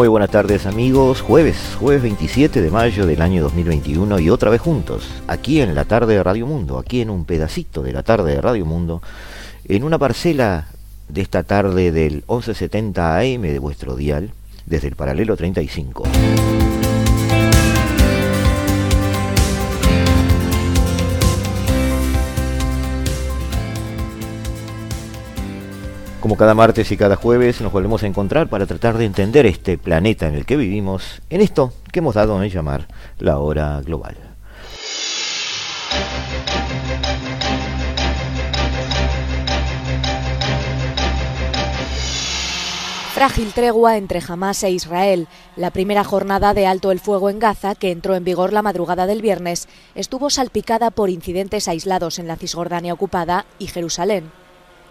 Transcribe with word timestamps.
Muy 0.00 0.08
buenas 0.08 0.30
tardes 0.30 0.64
amigos, 0.64 1.20
jueves, 1.20 1.76
jueves 1.78 2.00
27 2.00 2.62
de 2.62 2.70
mayo 2.70 3.04
del 3.04 3.20
año 3.20 3.42
2021 3.42 4.18
y 4.20 4.30
otra 4.30 4.48
vez 4.48 4.62
juntos, 4.62 5.06
aquí 5.26 5.60
en 5.60 5.74
la 5.74 5.84
tarde 5.84 6.14
de 6.14 6.22
Radio 6.22 6.46
Mundo, 6.46 6.78
aquí 6.78 7.02
en 7.02 7.10
un 7.10 7.26
pedacito 7.26 7.82
de 7.82 7.92
la 7.92 8.02
tarde 8.02 8.32
de 8.32 8.40
Radio 8.40 8.64
Mundo, 8.64 9.02
en 9.66 9.84
una 9.84 9.98
parcela 9.98 10.68
de 11.10 11.20
esta 11.20 11.42
tarde 11.42 11.92
del 11.92 12.24
1170 12.30 13.18
AM 13.18 13.42
de 13.42 13.58
vuestro 13.58 13.94
dial, 13.94 14.30
desde 14.64 14.88
el 14.88 14.96
paralelo 14.96 15.36
35. 15.36 16.04
Como 26.20 26.36
cada 26.36 26.54
martes 26.54 26.92
y 26.92 26.98
cada 26.98 27.16
jueves 27.16 27.62
nos 27.62 27.72
volvemos 27.72 28.02
a 28.02 28.06
encontrar 28.06 28.48
para 28.48 28.66
tratar 28.66 28.98
de 28.98 29.06
entender 29.06 29.46
este 29.46 29.78
planeta 29.78 30.28
en 30.28 30.34
el 30.34 30.44
que 30.44 30.58
vivimos, 30.58 31.22
en 31.30 31.40
esto 31.40 31.72
que 31.90 32.00
hemos 32.00 32.14
dado 32.14 32.38
a 32.38 32.46
llamar 32.46 32.88
la 33.18 33.38
hora 33.38 33.80
global. 33.80 34.16
Frágil 43.14 43.52
tregua 43.54 43.96
entre 43.96 44.22
Hamas 44.26 44.62
e 44.62 44.70
Israel. 44.70 45.26
La 45.56 45.70
primera 45.70 46.04
jornada 46.04 46.52
de 46.52 46.66
alto 46.66 46.92
el 46.92 47.00
fuego 47.00 47.30
en 47.30 47.38
Gaza, 47.38 47.74
que 47.74 47.92
entró 47.92 48.14
en 48.14 48.24
vigor 48.24 48.52
la 48.52 48.62
madrugada 48.62 49.06
del 49.06 49.22
viernes, 49.22 49.68
estuvo 49.94 50.28
salpicada 50.28 50.90
por 50.90 51.08
incidentes 51.08 51.66
aislados 51.66 52.18
en 52.18 52.28
la 52.28 52.36
Cisjordania 52.36 52.92
ocupada 52.92 53.46
y 53.58 53.68
Jerusalén. 53.68 54.39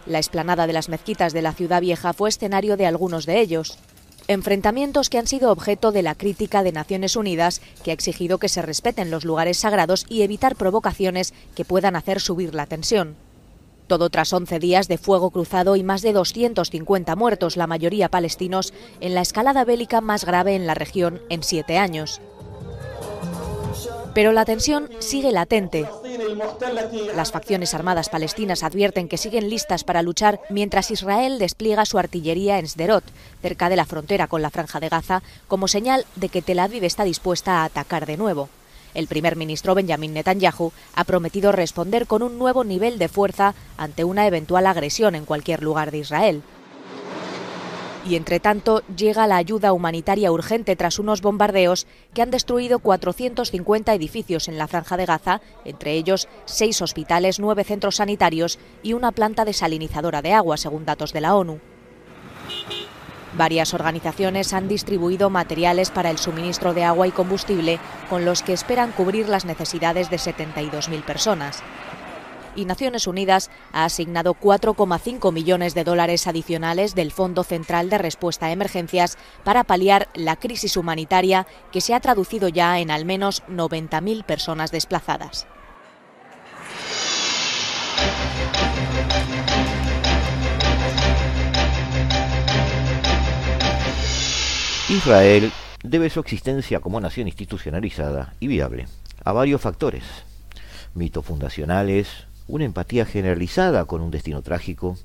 La 0.05 0.17
explanada 0.17 0.67
de 0.67 0.73
las 0.73 0.89
mezquitas 0.89 1.33
de 1.33 1.41
la 1.41 1.53
ciudad 1.53 1.81
vieja 1.81 2.13
fue 2.13 2.29
escenario 2.29 2.77
de 2.77 2.85
algunos 2.85 3.25
de 3.25 3.39
ellos. 3.39 3.77
Enfrentamientos 4.27 5.09
que 5.09 5.17
han 5.17 5.27
sido 5.27 5.51
objeto 5.51 5.91
de 5.91 6.03
la 6.03 6.15
crítica 6.15 6.61
de 6.61 6.71
Naciones 6.71 7.15
Unidas, 7.15 7.61
que 7.83 7.91
ha 7.91 7.93
exigido 7.95 8.37
que 8.37 8.47
se 8.47 8.61
respeten 8.61 9.09
los 9.09 9.25
lugares 9.25 9.57
sagrados 9.57 10.05
y 10.07 10.21
evitar 10.21 10.55
provocaciones 10.55 11.33
que 11.55 11.65
puedan 11.65 11.95
hacer 11.95 12.19
subir 12.19 12.53
la 12.53 12.67
tensión. 12.67 13.15
Todo 13.87 14.11
tras 14.11 14.31
11 14.31 14.59
días 14.59 14.87
de 14.87 14.99
fuego 14.99 15.31
cruzado 15.31 15.75
y 15.75 15.81
más 15.81 16.03
de 16.03 16.13
250 16.13 17.15
muertos, 17.15 17.57
la 17.57 17.65
mayoría 17.65 18.09
palestinos, 18.09 18.71
en 19.01 19.15
la 19.15 19.21
escalada 19.21 19.65
bélica 19.65 19.99
más 19.99 20.25
grave 20.25 20.55
en 20.55 20.67
la 20.67 20.75
región 20.75 21.21
en 21.29 21.41
siete 21.41 21.79
años. 21.79 22.21
Pero 24.13 24.31
la 24.31 24.45
tensión 24.45 24.89
sigue 24.99 25.31
latente. 25.31 25.87
Las 27.15 27.31
facciones 27.31 27.73
armadas 27.73 28.09
palestinas 28.09 28.63
advierten 28.63 29.07
que 29.07 29.17
siguen 29.17 29.49
listas 29.49 29.83
para 29.83 30.01
luchar 30.01 30.41
mientras 30.49 30.91
Israel 30.91 31.39
despliega 31.39 31.85
su 31.85 31.97
artillería 31.99 32.59
en 32.59 32.67
Sderot, 32.67 33.03
cerca 33.41 33.69
de 33.69 33.75
la 33.75 33.85
frontera 33.85 34.27
con 34.27 34.41
la 34.41 34.49
Franja 34.49 34.79
de 34.79 34.89
Gaza, 34.89 35.21
como 35.47 35.67
señal 35.67 36.05
de 36.15 36.29
que 36.29 36.41
Tel 36.41 36.59
Aviv 36.59 36.83
está 36.83 37.03
dispuesta 37.03 37.61
a 37.61 37.65
atacar 37.65 38.05
de 38.05 38.17
nuevo. 38.17 38.49
El 38.93 39.07
primer 39.07 39.35
ministro 39.35 39.75
Benjamin 39.75 40.13
Netanyahu 40.13 40.71
ha 40.95 41.03
prometido 41.03 41.51
responder 41.51 42.07
con 42.07 42.23
un 42.23 42.39
nuevo 42.39 42.63
nivel 42.63 42.97
de 42.97 43.07
fuerza 43.07 43.53
ante 43.77 44.03
una 44.03 44.25
eventual 44.25 44.65
agresión 44.65 45.15
en 45.15 45.25
cualquier 45.25 45.61
lugar 45.61 45.91
de 45.91 45.99
Israel. 45.99 46.41
Y 48.07 48.15
entre 48.15 48.39
tanto 48.39 48.81
llega 48.95 49.27
la 49.27 49.35
ayuda 49.35 49.73
humanitaria 49.73 50.31
urgente 50.31 50.75
tras 50.75 50.99
unos 50.99 51.21
bombardeos 51.21 51.85
que 52.13 52.21
han 52.21 52.31
destruido 52.31 52.79
450 52.79 53.93
edificios 53.93 54.47
en 54.47 54.57
la 54.57 54.67
franja 54.67 54.95
de 54.95 55.05
Gaza, 55.05 55.41
entre 55.65 55.93
ellos 55.93 56.27
seis 56.45 56.81
hospitales, 56.81 57.39
nueve 57.39 57.63
centros 57.63 57.97
sanitarios 57.97 58.57
y 58.83 58.93
una 58.93 59.11
planta 59.11 59.43
desalinizadora 59.43 60.21
de 60.21 60.33
agua, 60.33 60.57
según 60.57 60.85
datos 60.85 61.11
de 61.11 61.21
la 61.21 61.35
ONU. 61.35 61.59
Varias 63.37 63.73
organizaciones 63.73 64.53
han 64.53 64.67
distribuido 64.67 65.29
materiales 65.29 65.91
para 65.91 66.09
el 66.09 66.17
suministro 66.17 66.73
de 66.73 66.83
agua 66.83 67.07
y 67.07 67.11
combustible 67.11 67.79
con 68.09 68.25
los 68.25 68.41
que 68.41 68.53
esperan 68.53 68.91
cubrir 68.91 69.29
las 69.29 69.45
necesidades 69.45 70.09
de 70.09 70.17
72.000 70.17 71.03
personas 71.03 71.63
y 72.59 72.65
Naciones 72.65 73.07
Unidas 73.07 73.49
ha 73.71 73.85
asignado 73.85 74.33
4,5 74.35 75.31
millones 75.31 75.73
de 75.73 75.83
dólares 75.83 76.27
adicionales 76.27 76.93
del 76.93 77.11
Fondo 77.11 77.43
Central 77.43 77.89
de 77.89 77.97
Respuesta 77.97 78.47
a 78.47 78.51
Emergencias 78.51 79.17
para 79.43 79.63
paliar 79.63 80.09
la 80.13 80.35
crisis 80.35 80.77
humanitaria 80.77 81.47
que 81.71 81.81
se 81.81 81.93
ha 81.93 81.99
traducido 81.99 82.49
ya 82.49 82.79
en 82.79 82.91
al 82.91 83.05
menos 83.05 83.43
90.000 83.47 84.23
personas 84.23 84.71
desplazadas. 84.71 85.47
Israel 94.89 95.51
debe 95.83 96.09
su 96.09 96.19
existencia 96.19 96.79
como 96.79 96.99
nación 96.99 97.27
institucionalizada 97.27 98.33
y 98.39 98.47
viable 98.47 98.87
a 99.23 99.31
varios 99.31 99.61
factores, 99.61 100.03
mitos 100.95 101.23
fundacionales, 101.23 102.25
una 102.49 102.65
empatía 102.65 103.05
generalizada 103.05 103.85
con 103.85 104.01
un 104.01 104.11
destino 104.11 104.41
trágico, 104.41 104.97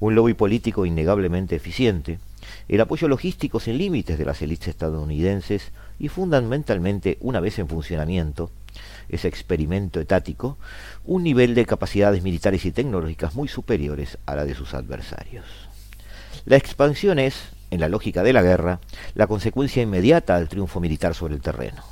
un 0.00 0.14
lobby 0.14 0.34
político 0.34 0.86
innegablemente 0.86 1.54
eficiente, 1.54 2.18
el 2.66 2.80
apoyo 2.80 3.08
logístico 3.08 3.60
sin 3.60 3.78
límites 3.78 4.18
de 4.18 4.24
las 4.24 4.40
élites 4.40 4.68
estadounidenses 4.68 5.70
y 5.98 6.08
fundamentalmente, 6.08 7.18
una 7.20 7.40
vez 7.40 7.58
en 7.58 7.68
funcionamiento, 7.68 8.50
ese 9.08 9.28
experimento 9.28 10.00
etático, 10.00 10.56
un 11.04 11.24
nivel 11.24 11.54
de 11.54 11.66
capacidades 11.66 12.22
militares 12.22 12.64
y 12.64 12.72
tecnológicas 12.72 13.34
muy 13.34 13.48
superiores 13.48 14.16
a 14.24 14.34
la 14.34 14.44
de 14.44 14.54
sus 14.54 14.72
adversarios. 14.72 15.44
La 16.46 16.56
expansión 16.56 17.18
es, 17.18 17.50
en 17.70 17.80
la 17.80 17.90
lógica 17.90 18.22
de 18.22 18.32
la 18.32 18.42
guerra, 18.42 18.80
la 19.14 19.26
consecuencia 19.26 19.82
inmediata 19.82 20.36
al 20.36 20.48
triunfo 20.48 20.80
militar 20.80 21.14
sobre 21.14 21.34
el 21.34 21.42
terreno. 21.42 21.82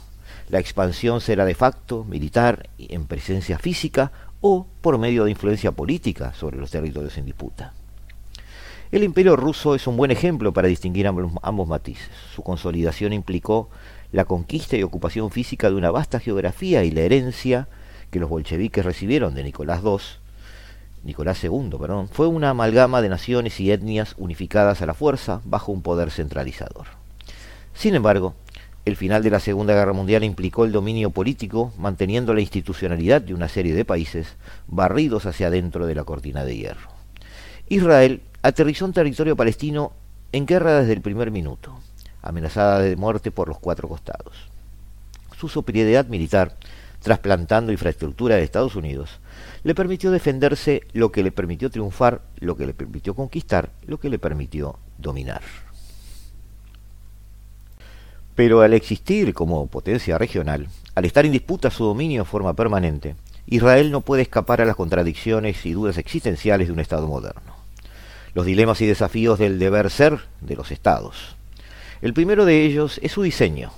La 0.48 0.60
expansión 0.60 1.20
será 1.20 1.44
de 1.44 1.56
facto 1.56 2.04
militar 2.04 2.70
en 2.78 3.06
presencia 3.06 3.58
física 3.58 4.12
o 4.48 4.64
por 4.80 4.96
medio 4.96 5.24
de 5.24 5.32
influencia 5.32 5.72
política 5.72 6.32
sobre 6.32 6.56
los 6.56 6.70
territorios 6.70 7.18
en 7.18 7.26
disputa. 7.26 7.72
El 8.92 9.02
imperio 9.02 9.34
ruso 9.34 9.74
es 9.74 9.88
un 9.88 9.96
buen 9.96 10.12
ejemplo 10.12 10.52
para 10.52 10.68
distinguir 10.68 11.08
ambos, 11.08 11.66
matices. 11.66 12.10
Su 12.32 12.44
consolidación 12.44 13.12
implicó 13.12 13.68
la 14.12 14.24
conquista 14.24 14.76
y 14.76 14.84
ocupación 14.84 15.32
física 15.32 15.68
de 15.68 15.74
una 15.74 15.90
vasta 15.90 16.20
geografía 16.20 16.84
y 16.84 16.92
la 16.92 17.00
herencia 17.00 17.66
que 18.12 18.20
los 18.20 18.30
bolcheviques 18.30 18.84
recibieron 18.84 19.34
de 19.34 19.42
Nicolás 19.42 19.80
II, 19.82 19.98
Nicolás 21.02 21.42
II, 21.42 21.70
perdón, 21.80 22.08
fue 22.08 22.28
una 22.28 22.50
amalgama 22.50 23.02
de 23.02 23.08
naciones 23.08 23.58
y 23.58 23.72
etnias 23.72 24.14
unificadas 24.16 24.80
a 24.80 24.86
la 24.86 24.94
fuerza 24.94 25.40
bajo 25.44 25.72
un 25.72 25.82
poder 25.82 26.12
centralizador. 26.12 26.86
Sin 27.74 27.96
embargo, 27.96 28.34
el 28.86 28.94
final 28.94 29.24
de 29.24 29.30
la 29.30 29.40
Segunda 29.40 29.74
Guerra 29.74 29.92
Mundial 29.92 30.22
implicó 30.22 30.64
el 30.64 30.70
dominio 30.70 31.10
político, 31.10 31.72
manteniendo 31.76 32.32
la 32.32 32.40
institucionalidad 32.40 33.20
de 33.20 33.34
una 33.34 33.48
serie 33.48 33.74
de 33.74 33.84
países 33.84 34.36
barridos 34.68 35.26
hacia 35.26 35.48
adentro 35.48 35.88
de 35.88 35.96
la 35.96 36.04
cortina 36.04 36.44
de 36.44 36.56
hierro. 36.56 36.88
Israel 37.68 38.22
aterrizó 38.42 38.86
en 38.86 38.92
territorio 38.92 39.34
palestino 39.34 39.92
en 40.30 40.46
guerra 40.46 40.78
desde 40.78 40.92
el 40.92 41.00
primer 41.00 41.32
minuto, 41.32 41.76
amenazada 42.22 42.78
de 42.78 42.94
muerte 42.94 43.32
por 43.32 43.48
los 43.48 43.58
cuatro 43.58 43.88
costados. 43.88 44.36
Su 45.36 45.48
superioridad 45.48 46.06
militar, 46.06 46.54
trasplantando 47.02 47.72
infraestructura 47.72 48.36
de 48.36 48.44
Estados 48.44 48.76
Unidos, 48.76 49.18
le 49.64 49.74
permitió 49.74 50.12
defenderse 50.12 50.82
lo 50.92 51.10
que 51.10 51.24
le 51.24 51.32
permitió 51.32 51.70
triunfar, 51.70 52.22
lo 52.38 52.56
que 52.56 52.66
le 52.66 52.72
permitió 52.72 53.14
conquistar, 53.14 53.72
lo 53.84 53.98
que 53.98 54.10
le 54.10 54.20
permitió 54.20 54.78
dominar. 54.96 55.42
Pero 58.36 58.60
al 58.60 58.74
existir 58.74 59.32
como 59.34 59.66
potencia 59.66 60.18
regional, 60.18 60.68
al 60.94 61.04
estar 61.06 61.24
en 61.24 61.32
disputa 61.32 61.70
su 61.70 61.84
dominio 61.84 62.22
de 62.22 62.28
forma 62.28 62.52
permanente, 62.54 63.16
Israel 63.46 63.90
no 63.90 64.02
puede 64.02 64.22
escapar 64.22 64.60
a 64.60 64.66
las 64.66 64.76
contradicciones 64.76 65.64
y 65.64 65.72
dudas 65.72 65.96
existenciales 65.96 66.68
de 66.68 66.74
un 66.74 66.80
Estado 66.80 67.08
moderno. 67.08 67.56
Los 68.34 68.44
dilemas 68.44 68.80
y 68.82 68.86
desafíos 68.86 69.38
del 69.38 69.58
deber 69.58 69.90
ser 69.90 70.20
de 70.42 70.54
los 70.54 70.70
Estados. 70.70 71.36
El 72.02 72.12
primero 72.12 72.44
de 72.44 72.64
ellos 72.64 73.00
es 73.02 73.12
su 73.12 73.22
diseño. 73.22 73.72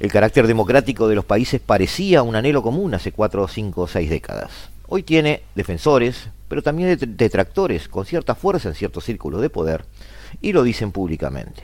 El 0.00 0.12
carácter 0.12 0.46
democrático 0.46 1.08
de 1.08 1.14
los 1.14 1.24
países 1.24 1.58
parecía 1.58 2.22
un 2.22 2.36
anhelo 2.36 2.62
común 2.62 2.92
hace 2.92 3.12
cuatro, 3.12 3.48
cinco 3.48 3.82
o 3.82 3.88
seis 3.88 4.10
décadas. 4.10 4.50
hoy 4.88 5.02
tiene 5.02 5.42
defensores, 5.54 6.28
pero 6.48 6.60
también 6.60 6.98
detractores 7.16 7.88
con 7.88 8.04
cierta 8.04 8.34
fuerza 8.34 8.68
en 8.68 8.74
ciertos 8.74 9.04
círculos 9.04 9.40
de 9.40 9.48
poder, 9.48 9.86
y 10.42 10.52
lo 10.52 10.62
dicen 10.62 10.92
públicamente. 10.92 11.62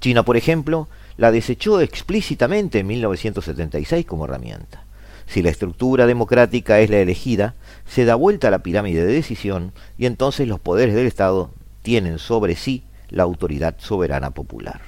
China, 0.00 0.22
por 0.22 0.38
ejemplo, 0.38 0.88
la 1.16 1.32
desechó 1.32 1.80
explícitamente 1.80 2.80
en 2.80 2.86
1976 2.86 4.06
como 4.06 4.24
herramienta. 4.24 4.84
Si 5.26 5.42
la 5.42 5.50
estructura 5.50 6.06
democrática 6.06 6.80
es 6.80 6.90
la 6.90 6.98
elegida, 6.98 7.54
se 7.86 8.04
da 8.04 8.14
vuelta 8.14 8.48
a 8.48 8.50
la 8.50 8.62
pirámide 8.62 9.04
de 9.04 9.12
decisión 9.12 9.72
y 9.96 10.06
entonces 10.06 10.48
los 10.48 10.60
poderes 10.60 10.94
del 10.94 11.06
Estado 11.06 11.50
tienen 11.82 12.18
sobre 12.18 12.56
sí 12.56 12.84
la 13.08 13.22
autoridad 13.22 13.76
soberana 13.78 14.30
popular. 14.30 14.80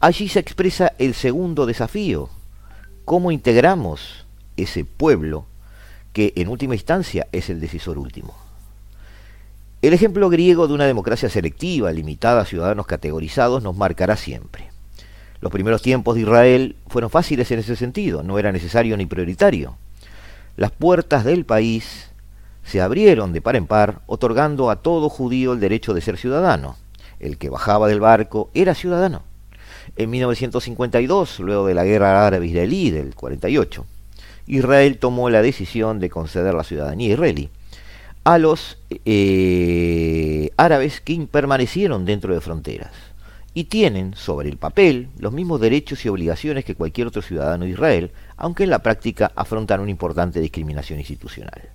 Allí 0.00 0.28
se 0.28 0.40
expresa 0.40 0.92
el 0.98 1.14
segundo 1.14 1.64
desafío, 1.64 2.28
cómo 3.04 3.30
integramos 3.30 4.26
ese 4.56 4.84
pueblo 4.84 5.46
que 6.12 6.32
en 6.36 6.48
última 6.48 6.74
instancia 6.74 7.28
es 7.32 7.50
el 7.50 7.60
decisor 7.60 7.98
último. 7.98 8.36
El 9.80 9.94
ejemplo 9.94 10.28
griego 10.28 10.68
de 10.68 10.74
una 10.74 10.86
democracia 10.86 11.28
selectiva, 11.28 11.90
limitada 11.92 12.42
a 12.42 12.44
ciudadanos 12.44 12.86
categorizados, 12.86 13.62
nos 13.62 13.76
marcará 13.76 14.16
siempre. 14.16 14.71
Los 15.42 15.50
primeros 15.50 15.82
tiempos 15.82 16.14
de 16.14 16.20
Israel 16.20 16.76
fueron 16.86 17.10
fáciles 17.10 17.50
en 17.50 17.58
ese 17.58 17.74
sentido, 17.74 18.22
no 18.22 18.38
era 18.38 18.52
necesario 18.52 18.96
ni 18.96 19.06
prioritario. 19.06 19.76
Las 20.56 20.70
puertas 20.70 21.24
del 21.24 21.44
país 21.44 22.10
se 22.62 22.80
abrieron 22.80 23.32
de 23.32 23.40
par 23.40 23.56
en 23.56 23.66
par, 23.66 24.02
otorgando 24.06 24.70
a 24.70 24.76
todo 24.76 25.08
judío 25.08 25.52
el 25.52 25.58
derecho 25.58 25.94
de 25.94 26.00
ser 26.00 26.16
ciudadano. 26.16 26.76
El 27.18 27.38
que 27.38 27.50
bajaba 27.50 27.88
del 27.88 27.98
barco 27.98 28.50
era 28.54 28.76
ciudadano. 28.76 29.24
En 29.96 30.10
1952, 30.10 31.40
luego 31.40 31.66
de 31.66 31.74
la 31.74 31.82
guerra 31.82 32.24
árabe-israelí 32.24 32.92
del 32.92 33.16
48, 33.16 33.84
Israel 34.46 34.98
tomó 34.98 35.28
la 35.28 35.42
decisión 35.42 35.98
de 35.98 36.08
conceder 36.08 36.54
la 36.54 36.62
ciudadanía 36.62 37.14
israelí 37.14 37.50
a 38.22 38.38
los 38.38 38.78
eh, 38.88 40.50
árabes 40.56 41.00
que 41.00 41.26
permanecieron 41.28 42.04
dentro 42.04 42.32
de 42.32 42.40
fronteras 42.40 43.11
y 43.54 43.64
tienen 43.64 44.14
sobre 44.14 44.48
el 44.48 44.56
papel 44.56 45.08
los 45.18 45.32
mismos 45.32 45.60
derechos 45.60 46.04
y 46.04 46.08
obligaciones 46.08 46.64
que 46.64 46.74
cualquier 46.74 47.06
otro 47.06 47.20
ciudadano 47.20 47.64
de 47.64 47.70
Israel, 47.70 48.12
aunque 48.36 48.64
en 48.64 48.70
la 48.70 48.82
práctica 48.82 49.30
afrontan 49.36 49.80
una 49.80 49.90
importante 49.90 50.40
discriminación 50.40 50.98
institucional. 50.98 51.70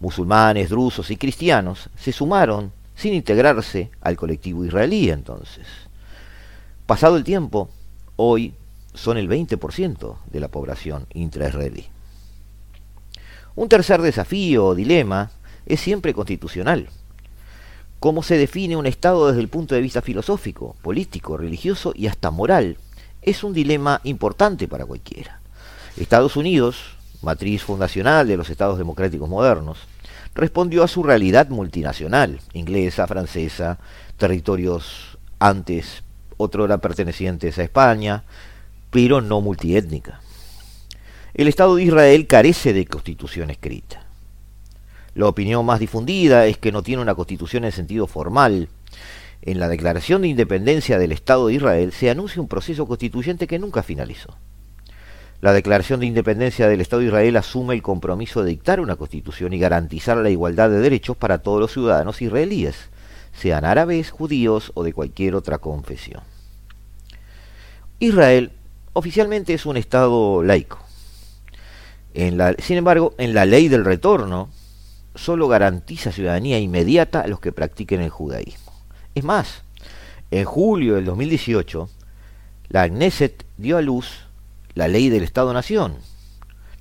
Musulmanes, 0.00 0.70
drusos 0.70 1.10
y 1.10 1.16
cristianos 1.16 1.88
se 1.96 2.12
sumaron 2.12 2.72
sin 2.94 3.14
integrarse 3.14 3.90
al 4.00 4.16
colectivo 4.16 4.64
israelí 4.64 5.10
entonces. 5.10 5.66
Pasado 6.86 7.16
el 7.16 7.24
tiempo, 7.24 7.70
hoy 8.16 8.54
son 8.92 9.16
el 9.16 9.28
20% 9.28 10.16
de 10.26 10.40
la 10.40 10.48
población 10.48 11.06
intraisraelí. 11.14 11.86
Un 13.54 13.68
tercer 13.68 14.02
desafío 14.02 14.66
o 14.66 14.74
dilema 14.74 15.30
es 15.66 15.80
siempre 15.80 16.14
constitucional 16.14 16.88
cómo 18.00 18.22
se 18.22 18.38
define 18.38 18.76
un 18.76 18.86
Estado 18.86 19.28
desde 19.28 19.40
el 19.40 19.48
punto 19.48 19.74
de 19.74 19.80
vista 19.80 20.02
filosófico, 20.02 20.76
político, 20.82 21.36
religioso 21.36 21.92
y 21.94 22.06
hasta 22.06 22.30
moral, 22.30 22.76
es 23.22 23.44
un 23.44 23.52
dilema 23.52 24.00
importante 24.04 24.68
para 24.68 24.86
cualquiera. 24.86 25.40
Estados 25.96 26.36
Unidos, 26.36 26.96
matriz 27.22 27.62
fundacional 27.64 28.28
de 28.28 28.36
los 28.36 28.50
Estados 28.50 28.78
democráticos 28.78 29.28
modernos, 29.28 29.78
respondió 30.34 30.84
a 30.84 30.88
su 30.88 31.02
realidad 31.02 31.48
multinacional, 31.48 32.40
inglesa, 32.52 33.06
francesa, 33.06 33.78
territorios 34.16 35.18
antes, 35.40 36.04
otro 36.36 36.64
era 36.64 36.78
pertenecientes 36.78 37.58
a 37.58 37.64
España, 37.64 38.24
pero 38.90 39.20
no 39.20 39.40
multiétnica. 39.40 40.20
El 41.34 41.48
Estado 41.48 41.76
de 41.76 41.84
Israel 41.84 42.26
carece 42.26 42.72
de 42.72 42.86
constitución 42.86 43.50
escrita. 43.50 44.07
La 45.18 45.26
opinión 45.26 45.66
más 45.66 45.80
difundida 45.80 46.46
es 46.46 46.58
que 46.58 46.70
no 46.70 46.84
tiene 46.84 47.02
una 47.02 47.16
constitución 47.16 47.64
en 47.64 47.72
sentido 47.72 48.06
formal. 48.06 48.68
En 49.42 49.58
la 49.58 49.68
Declaración 49.68 50.22
de 50.22 50.28
Independencia 50.28 50.96
del 50.96 51.10
Estado 51.10 51.48
de 51.48 51.54
Israel 51.54 51.90
se 51.90 52.08
anuncia 52.08 52.40
un 52.40 52.46
proceso 52.46 52.86
constituyente 52.86 53.48
que 53.48 53.58
nunca 53.58 53.82
finalizó. 53.82 54.36
La 55.40 55.52
Declaración 55.52 55.98
de 55.98 56.06
Independencia 56.06 56.68
del 56.68 56.80
Estado 56.80 57.00
de 57.00 57.08
Israel 57.08 57.36
asume 57.36 57.74
el 57.74 57.82
compromiso 57.82 58.44
de 58.44 58.50
dictar 58.50 58.78
una 58.78 58.94
constitución 58.94 59.52
y 59.52 59.58
garantizar 59.58 60.18
la 60.18 60.30
igualdad 60.30 60.70
de 60.70 60.78
derechos 60.78 61.16
para 61.16 61.38
todos 61.38 61.58
los 61.58 61.72
ciudadanos 61.72 62.22
israelíes, 62.22 62.76
sean 63.36 63.64
árabes, 63.64 64.12
judíos 64.12 64.70
o 64.74 64.84
de 64.84 64.92
cualquier 64.92 65.34
otra 65.34 65.58
confesión. 65.58 66.22
Israel 67.98 68.52
oficialmente 68.92 69.52
es 69.52 69.66
un 69.66 69.78
Estado 69.78 70.44
laico. 70.44 70.78
sin 72.14 72.76
embargo, 72.76 73.14
en 73.18 73.34
la 73.34 73.46
ley 73.46 73.66
del 73.66 73.84
retorno, 73.84 74.50
solo 75.18 75.48
garantiza 75.48 76.12
ciudadanía 76.12 76.58
inmediata 76.58 77.20
a 77.20 77.26
los 77.26 77.40
que 77.40 77.52
practiquen 77.52 78.00
el 78.00 78.10
judaísmo. 78.10 78.72
Es 79.14 79.24
más, 79.24 79.64
en 80.30 80.44
julio 80.44 80.94
del 80.94 81.04
2018, 81.04 81.88
la 82.68 82.88
Knesset 82.88 83.44
dio 83.56 83.76
a 83.76 83.82
luz 83.82 84.26
la 84.74 84.86
ley 84.86 85.08
del 85.08 85.24
Estado-Nación, 85.24 85.96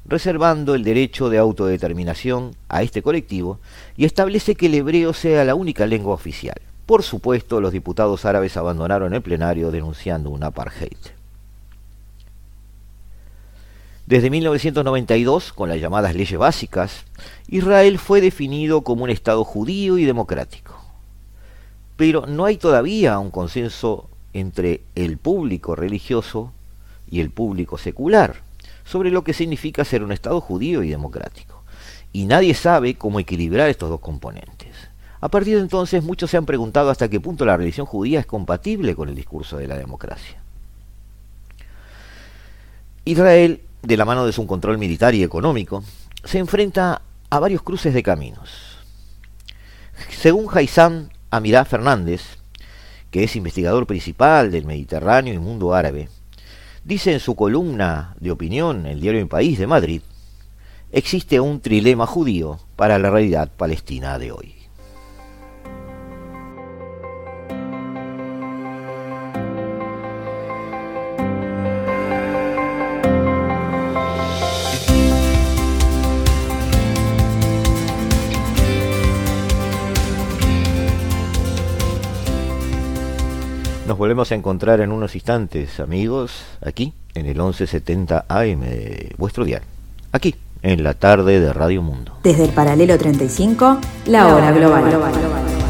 reservando 0.06 0.76
el 0.76 0.84
derecho 0.84 1.30
de 1.30 1.40
autodeterminación 1.40 2.56
a 2.70 2.84
este 2.84 3.02
colectivo 3.02 3.60
y 3.96 4.06
establece 4.06 4.56
que 4.56 4.68
el 4.68 4.76
hebreo 4.76 5.14
sea 5.14 5.44
la 5.44 5.56
única 5.56 5.88
lengua 5.88 6.14
oficial. 6.14 6.62
Por 6.86 7.04
supuesto, 7.04 7.60
los 7.60 7.74
diputados 7.74 8.24
árabes 8.24 8.56
abandonaron 8.56 9.14
el 9.14 9.22
plenario 9.22 9.72
denunciando 9.72 10.30
un 10.30 10.44
apartheid. 10.44 11.17
Desde 14.08 14.30
1992, 14.30 15.52
con 15.52 15.68
las 15.68 15.82
llamadas 15.82 16.16
leyes 16.16 16.40
básicas, 16.40 17.04
Israel 17.50 18.00
fue 18.00 18.22
definido 18.22 18.82
como 18.82 19.04
un 19.04 19.10
Estado 19.10 19.44
judío 19.44 19.98
y 19.98 20.06
democrático. 20.06 20.82
Pero 21.98 22.26
no 22.26 22.46
hay 22.46 22.56
todavía 22.56 23.20
un 23.20 23.32
consenso 23.32 24.10
entre 24.32 24.80
el 24.96 25.18
público 25.18 25.76
religioso 25.76 26.54
y 27.12 27.20
el 27.20 27.32
público 27.32 27.78
secular 27.78 28.44
sobre 28.86 29.12
lo 29.12 29.26
que 29.26 29.34
significa 29.34 29.84
ser 29.84 30.04
un 30.04 30.14
Estado 30.14 30.40
judío 30.40 30.84
y 30.84 30.90
democrático. 30.90 31.64
Y 32.14 32.28
nadie 32.28 32.54
sabe 32.54 32.96
cómo 32.96 33.20
equilibrar 33.20 33.68
estos 33.68 33.90
dos 33.90 34.00
componentes. 34.00 34.74
A 35.20 35.28
partir 35.28 35.56
de 35.56 35.62
entonces 35.64 36.02
muchos 36.02 36.32
se 36.32 36.38
han 36.38 36.46
preguntado 36.46 36.92
hasta 36.92 37.10
qué 37.10 37.20
punto 37.20 37.44
la 37.44 37.58
religión 37.58 37.86
judía 37.86 38.22
es 38.22 38.26
compatible 38.26 38.96
con 38.96 39.10
el 39.10 39.16
discurso 39.16 39.58
de 39.58 39.68
la 39.68 39.78
democracia. 39.78 40.42
Israel 43.04 43.62
de 43.82 43.98
la 43.98 44.06
mano 44.06 44.26
de 44.26 44.34
su 44.34 44.46
control 44.48 44.78
militar 44.78 45.16
y 45.16 45.24
económico, 45.24 45.84
se 46.24 46.40
enfrenta 46.40 47.02
a 47.30 47.40
varios 47.40 47.62
cruces 47.62 47.94
de 47.94 48.04
caminos. 48.04 48.78
Según 50.10 50.48
Haysam 50.52 51.10
Amirá 51.32 51.66
Fernández, 51.66 52.22
que 53.12 53.24
es 53.24 53.36
investigador 53.36 53.88
principal 53.88 54.52
del 54.52 54.66
Mediterráneo 54.66 55.34
y 55.34 55.40
mundo 55.40 55.74
árabe, 55.74 56.10
dice 56.84 57.14
en 57.14 57.20
su 57.20 57.36
columna 57.36 58.16
de 58.20 58.32
opinión 58.32 58.86
el 58.86 59.02
diario 59.02 59.22
El 59.22 59.28
País 59.28 59.58
de 59.58 59.68
Madrid, 59.68 60.02
existe 60.92 61.40
un 61.40 61.62
trilema 61.62 62.06
judío 62.06 62.60
para 62.76 63.00
la 63.00 63.10
realidad 63.10 63.52
palestina 63.56 64.20
de 64.20 64.32
hoy. 64.32 64.57
Nos 83.88 83.98
volvemos 83.98 84.34
a 84.34 84.36
encontrar 84.36 84.82
en 84.82 84.92
unos 84.92 85.16
instantes, 85.16 85.80
amigos, 85.80 86.44
aquí 86.62 86.92
en 87.14 87.26
el 87.26 87.36
1170 87.36 88.26
AM 88.28 88.62
vuestro 89.18 89.46
diario. 89.46 89.66
Aquí, 90.12 90.36
en 90.62 90.84
la 90.84 90.94
tarde 90.94 91.40
de 91.40 91.54
Radio 91.54 91.82
Mundo. 91.82 92.18
Desde 92.22 92.44
el 92.44 92.52
paralelo 92.52 92.98
35, 92.98 93.80
la 94.08 94.28
hora 94.36 94.52
global. 94.52 95.67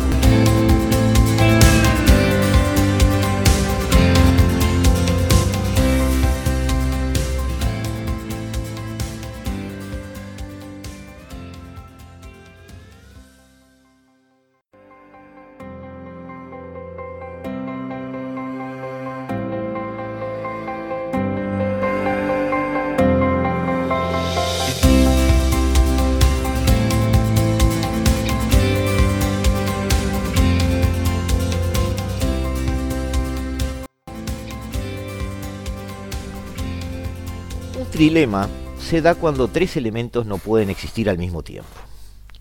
Trilema 37.98 38.48
se 38.80 39.02
da 39.02 39.16
cuando 39.16 39.48
tres 39.48 39.76
elementos 39.76 40.28
no 40.28 40.38
pueden 40.38 40.70
existir 40.70 41.10
al 41.10 41.18
mismo 41.18 41.42
tiempo. 41.42 41.68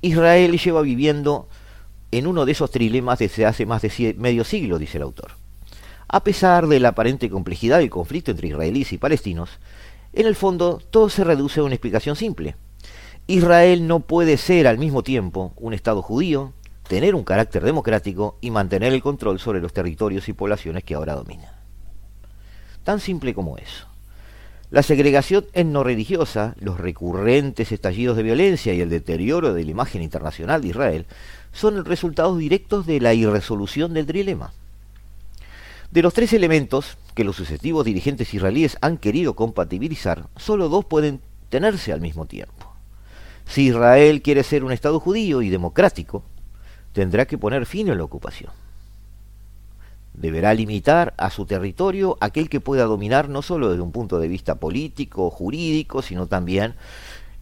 Israel 0.03 0.61
lleva 0.61 0.83
viviendo 0.83 1.49
en 2.11 2.27
uno 2.27 2.45
de 2.45 2.53
esos 2.53 2.71
trilemas 2.71 3.21
desde 3.21 3.47
hace 3.47 3.65
más 3.65 3.81
de 3.81 4.15
medio 4.19 4.45
siglo, 4.45 4.79
dice 4.79 4.99
el 4.99 5.05
autor. 5.05 5.31
A 6.09 6.23
pesar 6.23 6.67
de 6.67 6.79
la 6.79 6.91
aparente 6.91 7.31
complejidad 7.31 7.79
del 7.79 7.89
conflicto 7.89 8.33
entre 8.33 8.49
israelíes 8.49 8.93
y 8.93 8.99
palestinos, 8.99 9.49
en 10.13 10.27
el 10.27 10.35
fondo 10.35 10.79
todo 10.91 11.09
se 11.09 11.25
reduce 11.25 11.61
a 11.61 11.65
una 11.65 11.75
explicación 11.75 12.17
simple. 12.17 12.57
Israel 13.27 13.87
no 13.87 14.01
puede 14.01 14.37
ser 14.37 14.67
al 14.67 14.77
mismo 14.77 15.03
tiempo 15.03 15.55
un 15.57 15.73
Estado 15.73 16.03
judío, 16.03 16.53
tener 16.87 17.15
un 17.15 17.25
carácter 17.25 17.65
democrático 17.65 18.37
y 18.43 18.51
mantener 18.51 18.93
el 18.93 19.01
control 19.01 19.41
sobre 19.41 19.63
los 19.63 19.73
territorios 19.73 20.29
y 20.29 20.35
poblaciones 20.35 20.85
que 20.85 20.97
ahora 20.97 21.15
domina. 21.15 21.63
Tan 22.85 23.01
simple 23.01 23.33
como 23.33 23.57
eso. 23.57 23.86
La 24.77 24.83
segregación 24.83 25.47
etno 25.55 25.85
religiosa, 25.85 26.55
los 26.61 26.79
recurrentes 26.79 27.73
estallidos 27.73 28.15
de 28.15 28.23
violencia 28.23 28.75
y 28.75 28.83
el 28.83 28.91
deterioro 28.91 29.55
de 29.55 29.65
la 29.65 29.71
imagen 29.71 30.03
internacional 30.03 30.61
de 30.61 30.69
Israel 30.69 31.07
son 31.51 31.83
resultados 31.87 32.37
directos 32.37 32.85
de 32.85 33.01
la 33.01 33.15
irresolución 33.15 33.95
del 33.95 34.05
trilema. 34.05 34.53
De 35.91 36.03
los 36.03 36.13
tres 36.13 36.35
elementos 36.35 36.99
que 37.15 37.25
los 37.25 37.37
sucesivos 37.37 37.87
dirigentes 37.87 38.35
israelíes 38.35 38.77
han 38.83 38.99
querido 38.99 39.35
compatibilizar, 39.35 40.29
solo 40.37 40.69
dos 40.69 40.85
pueden 40.85 41.23
tenerse 41.49 41.95
al 41.95 42.03
mismo 42.03 42.27
tiempo. 42.27 42.75
Si 43.47 43.69
Israel 43.69 44.21
quiere 44.21 44.43
ser 44.43 44.63
un 44.63 44.73
Estado 44.73 45.01
judío 45.01 45.41
y 45.41 45.49
democrático, 45.49 46.23
tendrá 46.93 47.25
que 47.25 47.39
poner 47.39 47.65
fin 47.65 47.89
a 47.89 47.95
la 47.95 48.05
ocupación. 48.05 48.53
Deberá 50.17 50.55
limitar 50.55 51.15
a 51.19 51.31
su 51.31 51.45
territorio 51.45 52.17
aquel 52.21 52.49
que 52.49 52.61
pueda 52.61 52.85
dominar 52.85 53.29
no 53.29 53.43
solo 53.43 53.69
desde 53.69 53.83
un 53.83 53.93
punto 53.93 54.19
de 54.19 54.29
vista 54.29 54.57
político, 54.57 55.31
jurídico, 55.31 56.03
sino 56.03 56.27
también 56.27 56.75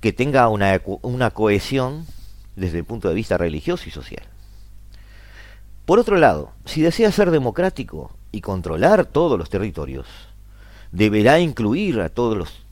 que 0.00 0.12
tenga 0.12 0.49
una, 0.49 0.81
una 1.02 1.31
cohesión 1.31 2.04
desde 2.57 2.78
el 2.78 2.85
punto 2.85 3.09
de 3.09 3.14
vista 3.14 3.38
religioso 3.38 3.85
y 3.88 3.93
social. 3.93 4.25
Por 5.87 5.99
otro 5.99 6.16
lado, 6.16 6.52
si 6.64 6.83
desea 6.83 7.12
ser 7.12 7.31
democrático 7.31 8.11
y 8.33 8.40
controlar 8.40 9.07
todos 9.07 9.38
los 9.38 9.50
territorios, 9.50 10.07
deberá 10.93 11.38
incluir 11.40 12.00
a 12.00 12.09
todos 12.09 12.37
los 12.37 12.64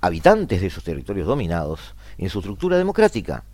habitantes 0.00 0.60
de 0.60 0.68
esos 0.68 0.84
territorios 0.84 1.26
dominados 1.26 1.94
en 2.18 2.30
su 2.30 2.38
estructura 2.38 2.76
democrática 2.76 3.44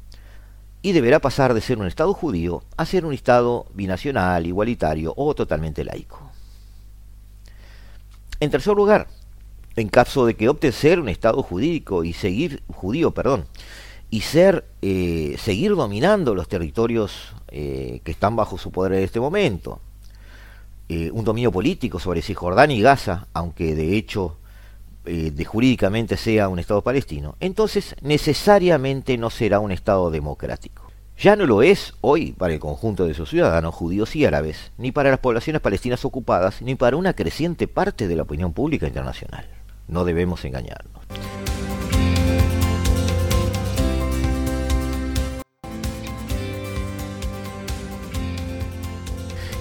y 0.85 0.93
deberá 0.93 1.19
pasar 1.19 1.55
de 1.55 1.63
ser 1.63 1.79
un 1.79 1.87
Estado 1.87 2.13
judío 2.13 2.63
a 2.77 2.85
ser 2.85 3.07
un 3.07 3.15
Estado 3.15 3.65
binacional, 3.73 4.45
igualitario 4.45 5.15
o 5.17 5.35
totalmente 5.35 5.83
laico. 5.83 6.31
En 8.39 8.51
tercer 8.51 8.75
lugar, 8.75 9.09
en 9.77 9.89
caso 9.89 10.27
de 10.27 10.37
que 10.37 10.51
opte 10.51 10.73
ser 10.73 11.01
un 11.01 11.09
Estado 11.09 11.43
jurídico 11.43 12.05
y 12.05 12.13
seguir 12.13 12.63
judío, 12.69 13.13
perdón, 13.13 13.47
y 14.11 14.21
ser 14.21 14.67
eh, 14.83 15.37
seguir 15.39 15.75
dominando 15.75 16.35
los 16.35 16.49
territorios 16.49 17.33
eh, 17.49 18.03
que 18.05 18.11
están 18.11 18.37
bajo 18.37 18.59
su 18.59 18.71
poder 18.71 18.93
en 18.93 19.05
este 19.05 19.21
momento, 19.21 19.81
eh, 20.91 21.11
un 21.13 21.25
dominio 21.25 21.51
político 21.51 21.99
sobre 21.99 22.21
Cisjordania 22.21 22.77
y 22.77 22.83
Gaza, 22.83 23.27
aunque 23.33 23.75
de 23.75 23.97
hecho 23.97 24.37
de 25.05 25.45
jurídicamente 25.45 26.17
sea 26.17 26.49
un 26.49 26.59
Estado 26.59 26.83
palestino, 26.83 27.37
entonces 27.41 27.95
necesariamente 28.01 29.19
no 29.19 29.31
será 29.31 29.61
un 29.61 29.71
Estado 29.73 30.11
democrático. 30.11 30.91
Ya 31.17 31.37
no 31.37 31.47
lo 31.47 31.63
es 31.63 31.95
hoy 32.01 32.33
para 32.33 32.55
el 32.55 32.59
conjunto 32.59 33.07
de 33.07 33.15
sus 33.15 33.31
ciudadanos 33.31 33.75
judíos 33.75 34.17
y 34.17 34.25
árabes, 34.25 34.73
ni 34.79 34.91
para 34.91 35.11
las 35.11 35.21
poblaciones 35.21 35.63
palestinas 35.63 36.05
ocupadas, 36.05 36.61
ni 36.61 36.75
para 36.75 36.97
una 36.97 37.13
creciente 37.15 37.69
parte 37.69 38.09
de 38.09 38.17
la 38.17 38.23
opinión 38.23 38.53
pública 38.53 38.89
internacional. 38.89 39.47
No 39.87 40.05
debemos 40.05 40.45
engañarnos. 40.45 41.03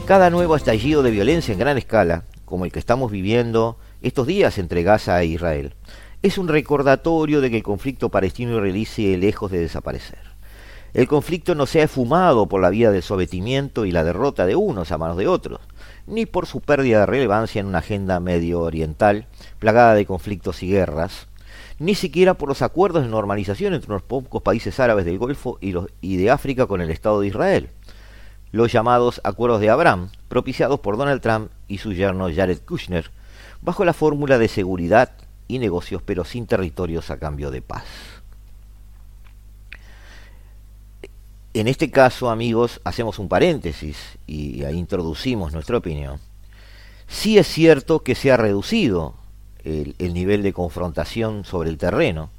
Cada 0.08 0.30
nuevo 0.30 0.56
estallido 0.56 1.04
de 1.04 1.12
violencia 1.12 1.54
en 1.54 1.60
gran 1.60 1.78
escala, 1.78 2.26
como 2.46 2.66
el 2.66 2.72
que 2.72 2.80
estamos 2.80 3.12
viviendo 3.12 3.78
estos 4.04 4.28
días 4.28 4.58
entre 4.58 4.84
Gaza 4.84 5.20
e 5.22 5.28
Israel, 5.28 5.74
es 6.22 6.38
un 6.38 6.50
recordatorio 6.50 7.42
de 7.42 7.50
que 7.50 7.58
el 7.58 7.64
conflicto 7.64 8.10
palestino-israelí 8.10 8.86
sigue 8.86 9.18
lejos 9.18 9.50
de 9.50 9.60
desaparecer. 9.60 10.20
El 10.94 11.08
conflicto 11.08 11.56
no 11.56 11.66
se 11.66 11.82
ha 11.82 11.86
esfumado 11.86 12.48
por 12.48 12.62
la 12.62 12.70
vía 12.70 12.92
del 12.92 13.02
sometimiento 13.02 13.86
y 13.86 13.92
la 13.92 14.04
derrota 14.04 14.46
de 14.46 14.56
unos 14.56 14.92
a 14.92 14.98
manos 14.98 15.18
de 15.18 15.28
otros, 15.28 15.60
ni 16.06 16.26
por 16.26 16.46
su 16.46 16.62
pérdida 16.62 17.00
de 17.00 17.06
relevancia 17.08 17.62
en 17.62 17.66
una 17.66 17.80
agenda 17.80 18.20
medio 18.20 18.60
oriental 18.60 19.26
plagada 19.58 19.96
de 19.96 20.06
conflictos 20.06 20.62
y 20.62 20.70
guerras, 20.70 21.28
ni 21.80 21.96
siquiera 21.96 22.36
por 22.36 22.50
los 22.50 22.62
acuerdos 22.62 23.04
de 23.04 23.10
normalización 23.10 23.74
entre 23.74 23.92
unos 23.92 24.04
pocos 24.04 24.42
países 24.42 24.80
árabes 24.80 25.06
del 25.06 25.18
Golfo 25.18 25.58
y, 25.62 25.72
los, 25.72 25.88
y 26.02 26.18
de 26.18 26.30
África 26.30 26.68
con 26.68 26.82
el 26.82 26.92
Estado 26.92 27.22
de 27.22 27.28
Israel, 27.28 27.70
los 28.52 28.72
llamados 28.72 29.20
Acuerdos 29.24 29.62
de 29.62 29.70
Abraham, 29.70 30.10
propiciados 30.28 30.82
por 30.82 30.98
Donald 30.98 31.22
Trump 31.22 31.50
y 31.68 31.80
su 31.80 31.94
yerno 31.94 32.30
Jared 32.34 32.60
Kushner, 32.60 33.10
bajo 33.64 33.86
la 33.86 33.94
fórmula 33.94 34.38
de 34.38 34.48
seguridad 34.48 35.12
y 35.48 35.60
negocios, 35.60 36.02
pero 36.04 36.26
sin 36.26 36.48
territorios 36.48 37.10
a 37.10 37.18
cambio 37.18 37.50
de 37.50 37.62
paz. 37.62 37.86
En 41.54 41.68
este 41.68 41.92
caso, 41.92 42.30
amigos, 42.30 42.82
hacemos 42.84 43.20
un 43.20 43.30
paréntesis 43.30 43.98
y 44.28 44.64
ahí 44.64 44.78
introducimos 44.78 45.54
nuestra 45.54 45.78
opinión. 45.78 46.20
Sí 47.08 47.38
es 47.38 47.48
cierto 47.48 48.00
que 48.00 48.16
se 48.16 48.32
ha 48.32 48.38
reducido 48.38 49.14
el, 49.64 49.96
el 50.00 50.14
nivel 50.14 50.42
de 50.42 50.52
confrontación 50.52 51.46
sobre 51.46 51.70
el 51.70 51.78
terreno 51.78 52.32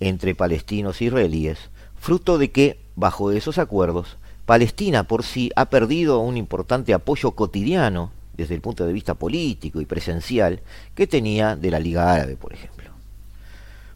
entre 0.00 0.34
palestinos 0.34 1.00
e 1.00 1.04
israelíes, 1.04 1.70
fruto 1.96 2.38
de 2.38 2.50
que, 2.50 2.80
bajo 2.96 3.30
esos 3.30 3.58
acuerdos, 3.58 4.16
Palestina 4.46 5.04
por 5.04 5.22
sí 5.22 5.52
ha 5.54 5.66
perdido 5.66 6.18
un 6.18 6.36
importante 6.36 6.92
apoyo 6.92 7.30
cotidiano 7.30 8.10
desde 8.42 8.54
el 8.54 8.60
punto 8.60 8.86
de 8.86 8.92
vista 8.92 9.14
político 9.14 9.80
y 9.80 9.86
presencial 9.86 10.60
que 10.94 11.06
tenía 11.06 11.56
de 11.56 11.70
la 11.70 11.78
Liga 11.78 12.12
Árabe, 12.12 12.36
por 12.36 12.52
ejemplo. 12.52 12.90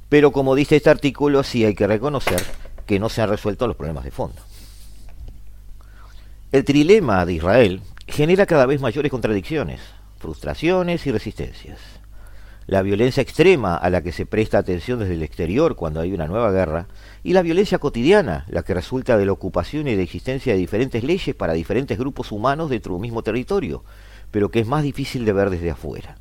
Pero 0.09 0.33
como 0.33 0.55
dice 0.55 0.77
este 0.77 0.91
artículo, 0.91 1.43
sí 1.43 1.65
hay 1.65 1.75
que 1.75 1.87
reconocer 1.87 2.43
que 2.87 2.99
no 2.99 3.09
se 3.09 3.23
han 3.23 3.29
resuelto 3.29 3.67
los 3.67 3.77
problemas 3.77 4.05
de 4.05 4.11
fondo. 4.13 4.41
El 6.53 6.65
trilema 6.65 7.27
de 7.27 7.35
Israel 7.35 7.83
genera 8.07 8.47
cada 8.47 8.67
vez 8.67 8.81
mayores 8.81 9.11
contradicciones, 9.11 9.81
frustraciones 10.19 11.07
y 11.07 11.13
resistencias. 11.13 11.81
La 12.69 12.83
violencia 12.83 13.21
extrema 13.21 13.77
a 13.77 13.91
la 13.91 14.03
que 14.03 14.13
se 14.13 14.27
presta 14.27 14.59
atención 14.59 14.99
desde 14.99 15.15
el 15.15 15.23
exterior 15.23 15.77
cuando 15.77 16.01
hay 16.01 16.13
una 16.13 16.27
nueva 16.27 16.51
guerra 16.51 16.89
y 17.23 17.33
la 17.33 17.43
violencia 17.43 17.79
cotidiana, 17.79 18.45
la 18.49 18.63
que 18.63 18.75
resulta 18.75 19.17
de 19.17 19.27
la 19.27 19.33
ocupación 19.33 19.87
y 19.87 19.95
de 19.95 20.03
existencia 20.03 20.53
de 20.53 20.59
diferentes 20.59 21.05
leyes 21.05 21.35
para 21.35 21.53
diferentes 21.53 21.99
grupos 21.99 22.33
humanos 22.33 22.71
dentro 22.71 22.93
de 22.93 22.97
un 22.97 23.03
mismo 23.03 23.23
territorio, 23.23 23.85
pero 24.31 24.51
que 24.51 24.61
es 24.61 24.67
más 24.67 24.83
difícil 24.83 25.25
de 25.25 25.33
ver 25.33 25.51
desde 25.51 25.71
afuera. 25.71 26.19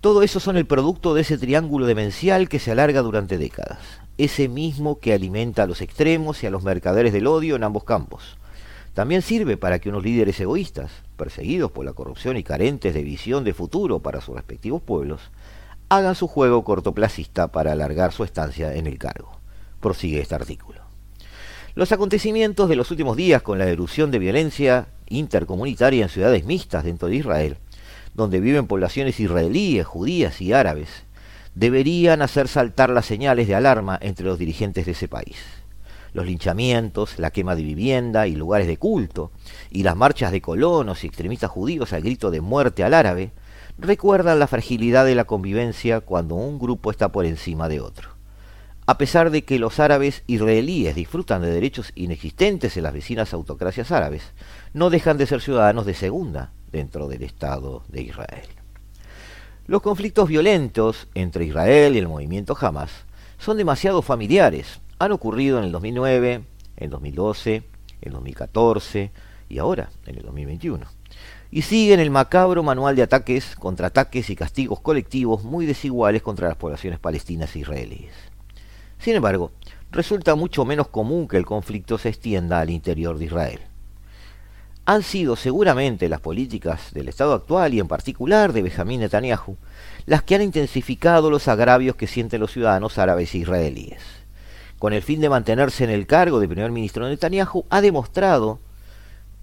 Todo 0.00 0.22
eso 0.22 0.40
son 0.40 0.56
el 0.56 0.66
producto 0.66 1.14
de 1.14 1.22
ese 1.22 1.36
triángulo 1.36 1.86
demencial 1.86 2.48
que 2.48 2.58
se 2.58 2.70
alarga 2.70 3.02
durante 3.02 3.38
décadas, 3.38 3.78
ese 4.18 4.48
mismo 4.48 4.98
que 4.98 5.12
alimenta 5.12 5.64
a 5.64 5.66
los 5.66 5.80
extremos 5.80 6.42
y 6.42 6.46
a 6.46 6.50
los 6.50 6.62
mercaderes 6.62 7.12
del 7.12 7.26
odio 7.26 7.56
en 7.56 7.64
ambos 7.64 7.84
campos. 7.84 8.38
También 8.94 9.22
sirve 9.22 9.56
para 9.56 9.78
que 9.78 9.88
unos 9.88 10.02
líderes 10.02 10.40
egoístas, 10.40 10.90
perseguidos 11.16 11.70
por 11.70 11.84
la 11.84 11.92
corrupción 11.92 12.36
y 12.36 12.42
carentes 12.42 12.94
de 12.94 13.02
visión 13.02 13.44
de 13.44 13.54
futuro 13.54 14.00
para 14.00 14.20
sus 14.20 14.34
respectivos 14.34 14.82
pueblos, 14.82 15.30
hagan 15.88 16.14
su 16.14 16.26
juego 16.26 16.64
cortoplacista 16.64 17.48
para 17.48 17.72
alargar 17.72 18.12
su 18.12 18.24
estancia 18.24 18.74
en 18.74 18.86
el 18.86 18.98
cargo 18.98 19.40
prosigue 19.80 20.20
este 20.20 20.34
artículo. 20.34 20.79
Los 21.76 21.92
acontecimientos 21.92 22.68
de 22.68 22.74
los 22.74 22.90
últimos 22.90 23.16
días 23.16 23.42
con 23.42 23.58
la 23.58 23.68
erupción 23.68 24.10
de 24.10 24.18
violencia 24.18 24.88
intercomunitaria 25.08 26.02
en 26.02 26.08
ciudades 26.08 26.44
mixtas 26.44 26.82
dentro 26.82 27.06
de 27.06 27.14
Israel, 27.14 27.58
donde 28.12 28.40
viven 28.40 28.66
poblaciones 28.66 29.20
israelíes, 29.20 29.86
judías 29.86 30.40
y 30.40 30.52
árabes, 30.52 30.88
deberían 31.54 32.22
hacer 32.22 32.48
saltar 32.48 32.90
las 32.90 33.06
señales 33.06 33.46
de 33.46 33.54
alarma 33.54 33.96
entre 34.02 34.26
los 34.26 34.36
dirigentes 34.36 34.84
de 34.84 34.92
ese 34.92 35.06
país. 35.06 35.36
Los 36.12 36.26
linchamientos, 36.26 37.20
la 37.20 37.30
quema 37.30 37.54
de 37.54 37.62
vivienda 37.62 38.26
y 38.26 38.34
lugares 38.34 38.66
de 38.66 38.76
culto, 38.76 39.30
y 39.70 39.84
las 39.84 39.94
marchas 39.94 40.32
de 40.32 40.40
colonos 40.40 41.04
y 41.04 41.06
extremistas 41.06 41.52
judíos 41.52 41.92
al 41.92 42.02
grito 42.02 42.32
de 42.32 42.40
muerte 42.40 42.82
al 42.82 42.94
árabe, 42.94 43.30
recuerdan 43.78 44.40
la 44.40 44.48
fragilidad 44.48 45.04
de 45.04 45.14
la 45.14 45.24
convivencia 45.24 46.00
cuando 46.00 46.34
un 46.34 46.58
grupo 46.58 46.90
está 46.90 47.12
por 47.12 47.26
encima 47.26 47.68
de 47.68 47.80
otro 47.80 48.19
a 48.90 48.98
pesar 48.98 49.30
de 49.30 49.44
que 49.44 49.60
los 49.60 49.78
árabes 49.78 50.24
israelíes 50.26 50.96
disfrutan 50.96 51.42
de 51.42 51.52
derechos 51.52 51.92
inexistentes 51.94 52.76
en 52.76 52.82
las 52.82 52.92
vecinas 52.92 53.32
autocracias 53.32 53.92
árabes, 53.92 54.32
no 54.74 54.90
dejan 54.90 55.16
de 55.16 55.26
ser 55.26 55.40
ciudadanos 55.40 55.86
de 55.86 55.94
segunda 55.94 56.50
dentro 56.72 57.06
del 57.06 57.22
Estado 57.22 57.84
de 57.86 58.02
Israel. 58.02 58.48
Los 59.68 59.80
conflictos 59.80 60.28
violentos 60.28 61.06
entre 61.14 61.44
Israel 61.44 61.94
y 61.94 62.00
el 62.00 62.08
movimiento 62.08 62.56
Hamas 62.60 62.90
son 63.38 63.58
demasiado 63.58 64.02
familiares. 64.02 64.80
Han 64.98 65.12
ocurrido 65.12 65.58
en 65.58 65.66
el 65.66 65.70
2009, 65.70 66.42
en 66.76 66.90
2012, 66.90 67.62
en 68.02 68.12
2014 68.12 69.12
y 69.48 69.58
ahora 69.58 69.90
en 70.04 70.16
el 70.16 70.22
2021. 70.24 70.84
y 71.52 71.62
siguen 71.62 72.00
el 72.00 72.10
macabro 72.10 72.64
manual 72.64 72.96
de 72.96 73.02
ataques, 73.02 73.54
contraataques 73.54 74.30
y 74.30 74.36
castigos 74.36 74.80
colectivos 74.80 75.44
muy 75.44 75.64
desiguales 75.64 76.22
contra 76.22 76.48
las 76.48 76.56
poblaciones 76.56 76.98
palestinas 76.98 77.54
e 77.54 77.60
israelíes. 77.60 78.29
Sin 79.00 79.16
embargo, 79.16 79.50
resulta 79.90 80.34
mucho 80.34 80.64
menos 80.64 80.88
común 80.88 81.26
que 81.26 81.38
el 81.38 81.46
conflicto 81.46 81.96
se 81.96 82.10
extienda 82.10 82.60
al 82.60 82.68
interior 82.68 83.18
de 83.18 83.24
Israel. 83.24 83.60
Han 84.84 85.02
sido 85.02 85.36
seguramente 85.36 86.08
las 86.08 86.20
políticas 86.20 86.92
del 86.92 87.08
Estado 87.08 87.32
actual 87.32 87.72
y 87.72 87.80
en 87.80 87.88
particular 87.88 88.52
de 88.52 88.62
Benjamín 88.62 89.00
Netanyahu 89.00 89.56
las 90.06 90.22
que 90.22 90.34
han 90.34 90.42
intensificado 90.42 91.30
los 91.30 91.48
agravios 91.48 91.96
que 91.96 92.06
sienten 92.06 92.40
los 92.40 92.52
ciudadanos 92.52 92.98
árabes 92.98 93.34
e 93.34 93.38
israelíes. 93.38 94.02
Con 94.78 94.92
el 94.92 95.02
fin 95.02 95.20
de 95.20 95.28
mantenerse 95.28 95.84
en 95.84 95.90
el 95.90 96.06
cargo 96.06 96.40
de 96.40 96.48
primer 96.48 96.70
ministro 96.70 97.08
Netanyahu, 97.08 97.64
ha 97.70 97.80
demostrado 97.80 98.60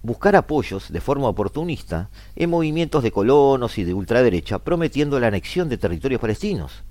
buscar 0.02 0.36
apoyos 0.36 0.92
de 0.92 1.00
forma 1.00 1.28
oportunista 1.28 2.10
en 2.36 2.50
movimientos 2.50 3.02
de 3.02 3.10
colonos 3.10 3.78
y 3.78 3.84
de 3.84 3.94
ultraderecha 3.94 4.60
prometiendo 4.60 5.18
la 5.18 5.28
anexión 5.28 5.68
de 5.68 5.78
territorios 5.78 6.20
palestinos, 6.20 6.84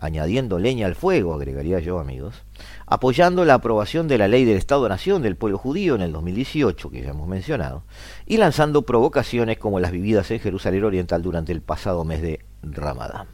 añadiendo 0.00 0.58
leña 0.58 0.86
al 0.86 0.94
fuego, 0.94 1.34
agregaría 1.34 1.80
yo 1.80 1.98
amigos, 1.98 2.34
apoyando 2.86 3.44
la 3.44 3.54
aprobación 3.54 4.08
de 4.08 4.18
la 4.18 4.28
ley 4.28 4.44
del 4.44 4.56
Estado-Nación 4.56 5.22
del 5.22 5.36
pueblo 5.36 5.58
judío 5.58 5.94
en 5.94 6.02
el 6.02 6.12
2018, 6.12 6.90
que 6.90 7.02
ya 7.02 7.10
hemos 7.10 7.28
mencionado, 7.28 7.84
y 8.26 8.36
lanzando 8.36 8.82
provocaciones 8.82 9.58
como 9.58 9.80
las 9.80 9.92
vividas 9.92 10.30
en 10.30 10.40
Jerusalén 10.40 10.84
Oriental 10.84 11.22
durante 11.22 11.52
el 11.52 11.60
pasado 11.60 12.04
mes 12.04 12.22
de 12.22 12.44
Ramadán. 12.62 13.26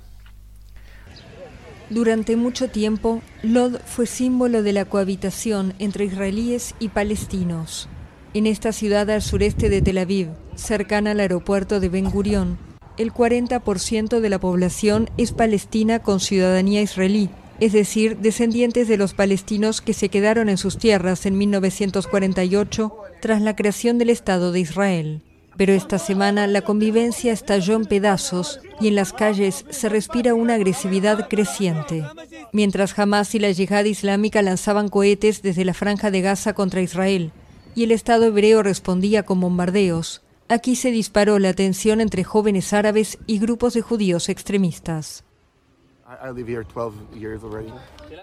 Durante 1.90 2.37
mucho 2.37 2.68
tiempo, 2.68 3.21
Lod 3.42 3.76
fue 3.85 4.06
símbolo 4.06 4.62
de 4.62 4.73
la 4.73 4.87
cohabitación 4.87 5.75
entre 5.78 6.06
israelíes 6.06 6.75
y 6.78 6.88
palestinos. 6.88 7.88
En 8.33 8.47
esta 8.47 8.73
ciudad 8.73 9.09
al 9.11 9.23
sureste 9.23 9.68
de 9.68 9.83
Tel 9.83 9.99
Aviv, 9.99 10.30
cercana 10.56 11.11
al 11.11 11.21
aeropuerto 11.21 11.80
de 11.80 11.90
Ben 11.90 12.11
Gurión, 12.11 12.59
el 12.96 13.12
40% 13.12 14.20
de 14.20 14.28
la 14.30 14.38
población 14.38 15.10
es 15.16 15.32
palestina 15.32 16.00
con 16.00 16.20
ciudadanía 16.20 16.82
israelí, 16.82 17.30
es 17.60 17.72
decir, 17.72 18.18
descendientes 18.18 18.88
de 18.88 18.96
los 18.96 19.14
palestinos 19.14 19.80
que 19.80 19.94
se 19.94 20.08
quedaron 20.08 20.48
en 20.48 20.58
sus 20.58 20.78
tierras 20.78 21.26
en 21.26 21.38
1948 21.38 22.96
tras 23.20 23.42
la 23.42 23.56
creación 23.56 23.98
del 23.98 24.10
Estado 24.10 24.52
de 24.52 24.60
Israel. 24.60 25.22
Pero 25.56 25.72
esta 25.72 25.98
semana 25.98 26.48
la 26.48 26.62
convivencia 26.62 27.32
estalló 27.32 27.76
en 27.76 27.84
pedazos 27.84 28.60
y 28.80 28.88
en 28.88 28.96
las 28.96 29.12
calles 29.12 29.64
se 29.70 29.88
respira 29.88 30.34
una 30.34 30.54
agresividad 30.54 31.28
creciente. 31.28 32.04
Mientras 32.52 32.98
Hamas 32.98 33.34
y 33.36 33.38
la 33.38 33.50
yihad 33.52 33.84
islámica 33.84 34.42
lanzaban 34.42 34.88
cohetes 34.88 35.42
desde 35.42 35.64
la 35.64 35.74
franja 35.74 36.10
de 36.10 36.22
Gaza 36.22 36.54
contra 36.54 36.82
Israel 36.82 37.30
y 37.76 37.84
el 37.84 37.92
Estado 37.92 38.26
hebreo 38.26 38.62
respondía 38.62 39.24
con 39.24 39.40
bombardeos, 39.40 40.22
aquí 40.54 40.76
se 40.76 40.90
disparó 40.90 41.38
la 41.38 41.52
tensión 41.52 42.00
entre 42.00 42.25
jóvenes 42.25 42.73
árabes 42.73 43.18
y 43.26 43.38
grupos 43.38 43.75
de 43.75 43.82
judíos 43.82 44.28
extremistas. 44.28 45.25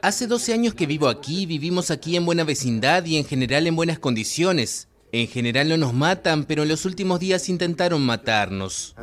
Hace 0.02 0.28
12 0.28 0.54
años 0.54 0.74
que 0.74 0.86
vivo 0.86 1.08
aquí, 1.08 1.46
vivimos 1.46 1.92
aquí 1.92 2.16
en 2.16 2.26
buena 2.26 2.44
vecindad 2.44 3.06
y 3.06 3.18
en 3.18 3.26
general 3.26 3.68
en 3.68 3.76
buenas 3.76 4.00
condiciones. 4.00 4.88
En 5.12 5.28
general 5.28 5.68
no 5.68 5.78
nos 5.78 5.94
matan, 5.94 6.46
pero 6.46 6.64
en 6.64 6.70
los 6.70 6.86
últimos 6.86 7.20
días 7.20 7.50
intentaron 7.50 8.02
matarnos. 8.06 8.96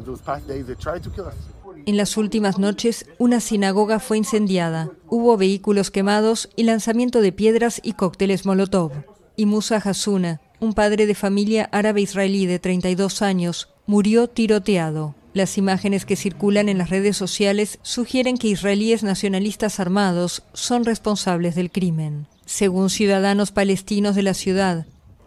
En 1.84 1.96
las 1.96 2.16
últimas 2.16 2.58
noches, 2.58 3.06
una 3.18 3.40
sinagoga 3.40 3.98
fue 3.98 4.18
incendiada, 4.18 4.90
hubo 5.06 5.36
vehículos 5.36 5.90
quemados 5.90 6.48
y 6.56 6.64
lanzamiento 6.64 7.20
de 7.20 7.32
piedras 7.32 7.80
y 7.84 7.92
cócteles 7.92 8.46
Molotov. 8.46 8.92
Y 9.36 9.46
Musa 9.46 9.76
Hasuna, 9.76 10.40
un 10.60 10.74
padre 10.74 11.06
de 11.06 11.14
familia 11.14 11.68
árabe-israelí 11.72 12.46
de 12.46 12.58
32 12.58 13.22
años, 13.22 13.68
murió 13.86 14.28
tiroteado. 14.28 15.14
Las 15.34 15.56
imágenes 15.58 16.04
que 16.04 16.16
circulan 16.16 16.68
en 16.68 16.78
las 16.78 16.90
redes 16.90 17.16
sociales 17.16 17.78
sugieren 17.82 18.38
que 18.38 18.48
israelíes 18.48 19.02
nacionalistas 19.02 19.78
armados 19.78 20.42
son 20.52 20.84
responsables 20.84 21.54
del 21.54 21.70
crimen. 21.70 22.26
Según 22.44 22.90
ciudadanos 22.90 23.52
palestinos 23.52 24.16
de 24.16 24.22
la 24.22 24.34
ciudad, 24.34 24.86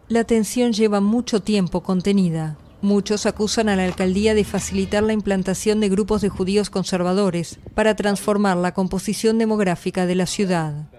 la 0.10 0.24
tensión 0.24 0.74
lleva 0.74 1.00
mucho 1.00 1.41
tiempo 1.41 1.82
contenida. 1.82 2.58
Muchos 2.82 3.26
acusan 3.26 3.70
a 3.70 3.76
la 3.76 3.86
alcaldía 3.86 4.34
de 4.34 4.44
facilitar 4.44 5.04
la 5.04 5.13
implantación 5.13 5.80
de 5.80 5.89
grupos 5.89 6.22
de 6.22 6.30
judíos 6.30 6.70
conservadores 6.70 7.60
para 7.76 7.96
transformar 7.96 8.58
la 8.58 8.74
composición 8.74 9.38
demográfica 9.38 10.08
de 10.08 10.15
la 10.15 10.26
ciudad. 10.26 10.89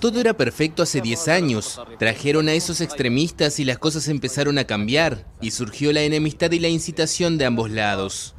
Todo 0.00 0.20
era 0.20 0.34
perfecto 0.34 0.82
hace 0.82 1.00
10 1.00 1.28
años. 1.28 1.80
Trajeron 1.98 2.48
a 2.48 2.52
esos 2.52 2.80
extremistas 2.80 3.60
y 3.60 3.64
las 3.64 3.78
cosas 3.78 4.08
empezaron 4.08 4.58
a 4.58 4.64
cambiar 4.64 5.26
y 5.40 5.50
surgió 5.50 5.92
la 5.92 6.02
enemistad 6.02 6.50
y 6.52 6.58
la 6.58 6.68
incitación 6.68 7.38
de 7.38 7.46
ambos 7.46 7.70
lados. 7.70 8.34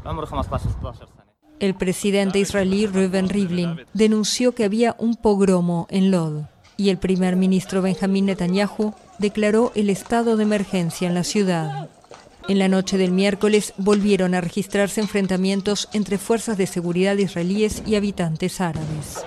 El 1.60 1.76
presidente 1.76 2.40
israelí 2.40 2.88
Reuven 2.88 3.30
Rivlin 3.30 3.86
denunció 3.94 4.54
que 4.54 4.66
había 4.66 4.96
un 5.00 5.16
pogromo 5.16 5.88
en 5.90 6.12
Lod 6.12 6.44
y 6.78 6.90
el 6.90 6.98
primer 6.98 7.36
ministro 7.36 7.82
Benjamín 7.82 8.26
Netanyahu 8.26 8.94
declaró 9.20 9.72
el 9.76 9.90
estado 9.90 10.36
de 10.38 10.44
emergencia 10.44 11.08
en 11.08 11.14
la 11.14 11.24
ciudad. 11.24 11.90
En 12.50 12.60
la 12.60 12.68
noche 12.68 12.98
del 12.98 13.12
miércoles 13.12 13.74
volvieron 13.78 14.36
a 14.36 14.42
registrarse 14.42 15.00
enfrentamientos 15.00 15.88
entre 15.94 16.18
fuerzas 16.18 16.58
de 16.58 16.68
seguridad 16.68 17.16
israelíes 17.16 17.84
y 17.86 17.96
habitantes 17.96 18.60
árabes. 18.60 19.24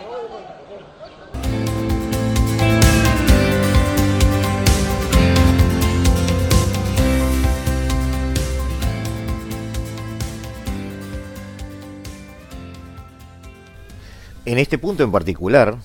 En 14.47 14.59
este 14.59 14.79
punto 14.79 15.03
en 15.03 15.11
particular, 15.11 15.77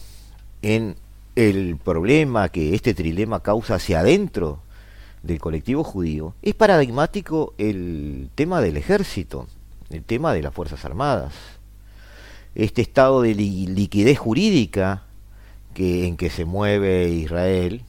en 0.61 0.95
el 1.35 1.77
problema 1.83 2.49
que 2.49 2.75
este 2.75 2.93
trilema 2.93 3.41
causa 3.41 3.75
hacia 3.75 4.01
adentro 4.01 4.59
del 5.23 5.39
colectivo 5.39 5.83
judío, 5.83 6.35
es 6.43 6.53
paradigmático 6.53 7.55
el 7.57 8.29
tema 8.35 8.61
del 8.61 8.77
ejército, 8.77 9.47
el 9.89 10.03
tema 10.03 10.31
de 10.31 10.43
las 10.43 10.53
Fuerzas 10.53 10.85
Armadas. 10.85 11.33
Este 12.53 12.83
estado 12.83 13.23
de 13.23 13.33
liquidez 13.33 14.19
jurídica 14.19 15.05
que, 15.73 16.05
en 16.05 16.15
que 16.15 16.29
se 16.29 16.45
mueve 16.45 17.09
Israel, 17.09 17.81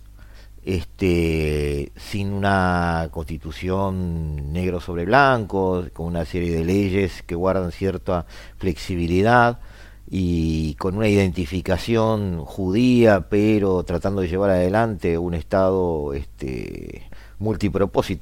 este, 0.65 1.93
sin 1.97 2.33
una 2.33 3.11
constitución 3.11 4.55
negro 4.55 4.81
sobre 4.81 5.05
blanco, 5.05 5.85
con 5.93 6.07
una 6.07 6.25
serie 6.25 6.57
de 6.57 6.65
leyes 6.65 7.23
que 7.25 7.35
guardan 7.35 7.73
cierta 7.73 8.25
flexibilidad, 8.57 9.59
y 10.14 10.75
con 10.75 10.98
una 10.98 11.09
identificación 11.09 12.44
judía, 12.44 13.31
pero 13.31 13.83
tratando 13.83 14.20
de 14.20 14.29
llevar 14.29 14.51
adelante 14.51 15.16
un 15.16 15.33
Estado 15.33 16.12
este, 16.12 17.09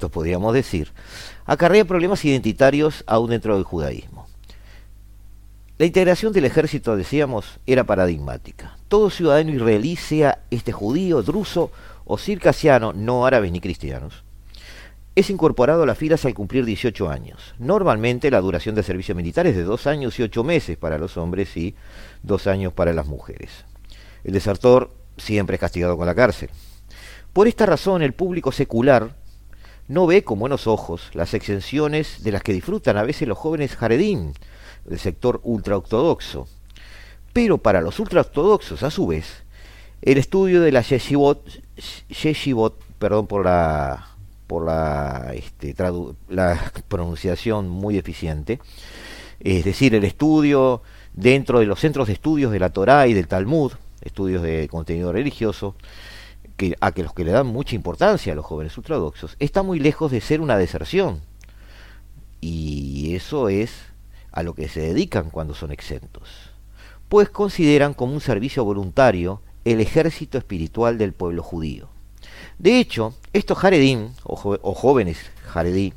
podríamos 0.09 0.53
decir, 0.53 0.93
acarrea 1.45 1.83
problemas 1.83 2.23
identitarios 2.23 3.03
aún 3.07 3.31
dentro 3.31 3.55
del 3.55 3.65
judaísmo. 3.65 4.25
La 5.79 5.85
integración 5.85 6.31
del 6.31 6.45
ejército, 6.45 6.95
decíamos, 6.95 7.59
era 7.65 7.83
paradigmática. 7.83 8.77
Todo 8.87 9.09
ciudadano 9.09 9.51
israelí, 9.51 9.97
sea 9.97 10.45
este 10.49 10.71
judío, 10.71 11.21
druso 11.23 11.71
o 12.05 12.17
circasiano, 12.17 12.93
no 12.93 13.25
árabes 13.25 13.51
ni 13.51 13.59
cristianos, 13.59 14.23
es 15.15 15.29
incorporado 15.29 15.83
a 15.83 15.85
las 15.85 15.97
filas 15.97 16.25
al 16.25 16.33
cumplir 16.33 16.65
18 16.65 17.09
años. 17.09 17.53
Normalmente 17.59 18.31
la 18.31 18.39
duración 18.39 18.75
de 18.75 18.83
servicio 18.83 19.13
militar 19.13 19.45
es 19.45 19.55
de 19.55 19.63
dos 19.63 19.87
años 19.87 20.17
y 20.19 20.23
ocho 20.23 20.43
meses 20.43 20.77
para 20.77 20.97
los 20.97 21.17
hombres 21.17 21.55
y 21.57 21.75
dos 22.23 22.47
años 22.47 22.71
para 22.73 22.93
las 22.93 23.07
mujeres. 23.07 23.65
El 24.23 24.33
desertor 24.33 24.91
siempre 25.17 25.55
es 25.55 25.59
castigado 25.59 25.97
con 25.97 26.05
la 26.05 26.15
cárcel. 26.15 26.49
Por 27.33 27.47
esta 27.47 27.65
razón 27.65 28.01
el 28.01 28.13
público 28.13 28.51
secular 28.51 29.15
no 29.87 30.07
ve 30.07 30.23
con 30.23 30.39
buenos 30.39 30.67
ojos 30.67 31.09
las 31.13 31.33
exenciones 31.33 32.23
de 32.23 32.31
las 32.31 32.43
que 32.43 32.53
disfrutan 32.53 32.95
a 32.95 33.03
veces 33.03 33.27
los 33.27 33.37
jóvenes 33.37 33.75
jaredín 33.75 34.33
del 34.85 34.99
sector 34.99 35.41
ultraortodoxo. 35.43 36.47
Pero 37.33 37.57
para 37.57 37.81
los 37.81 37.99
ultraortodoxos, 37.99 38.83
a 38.83 38.91
su 38.91 39.07
vez, 39.07 39.43
el 40.01 40.17
estudio 40.17 40.61
de 40.61 40.71
la 40.71 40.81
yeshivot, 40.81 41.43
yeshivot 42.09 42.81
perdón 42.99 43.27
por 43.27 43.45
la 43.45 44.10
por 44.51 44.65
la, 44.65 45.31
este, 45.33 45.73
la 46.27 46.73
pronunciación 46.89 47.69
muy 47.69 47.97
eficiente, 47.97 48.59
es 49.39 49.63
decir, 49.63 49.95
el 49.95 50.03
estudio 50.03 50.81
dentro 51.13 51.59
de 51.61 51.65
los 51.65 51.79
centros 51.79 52.07
de 52.07 52.13
estudios 52.13 52.51
de 52.51 52.59
la 52.59 52.69
Torá 52.69 53.07
y 53.07 53.13
del 53.13 53.29
Talmud, 53.29 53.71
estudios 54.01 54.41
de 54.41 54.67
contenido 54.67 55.13
religioso, 55.13 55.77
a 56.81 56.91
que 56.91 57.01
los 57.01 57.13
que 57.13 57.23
le 57.23 57.31
dan 57.31 57.47
mucha 57.47 57.75
importancia 57.75 58.33
a 58.33 58.35
los 58.35 58.45
jóvenes 58.45 58.77
ultradoxos, 58.77 59.37
está 59.39 59.63
muy 59.63 59.79
lejos 59.79 60.11
de 60.11 60.19
ser 60.19 60.41
una 60.41 60.57
deserción. 60.57 61.21
Y 62.41 63.15
eso 63.15 63.47
es 63.47 63.71
a 64.33 64.43
lo 64.43 64.53
que 64.53 64.67
se 64.67 64.81
dedican 64.81 65.29
cuando 65.29 65.55
son 65.55 65.71
exentos. 65.71 66.27
Pues 67.07 67.29
consideran 67.29 67.93
como 67.93 68.13
un 68.13 68.19
servicio 68.19 68.65
voluntario 68.65 69.41
el 69.63 69.79
ejército 69.79 70.37
espiritual 70.37 70.97
del 70.97 71.13
pueblo 71.13 71.41
judío. 71.41 71.90
De 72.61 72.77
hecho, 72.77 73.15
estos 73.33 73.57
Jaredín, 73.57 74.11
o, 74.21 74.35
jóvenes 74.75 75.17
Jaredí, 75.47 75.95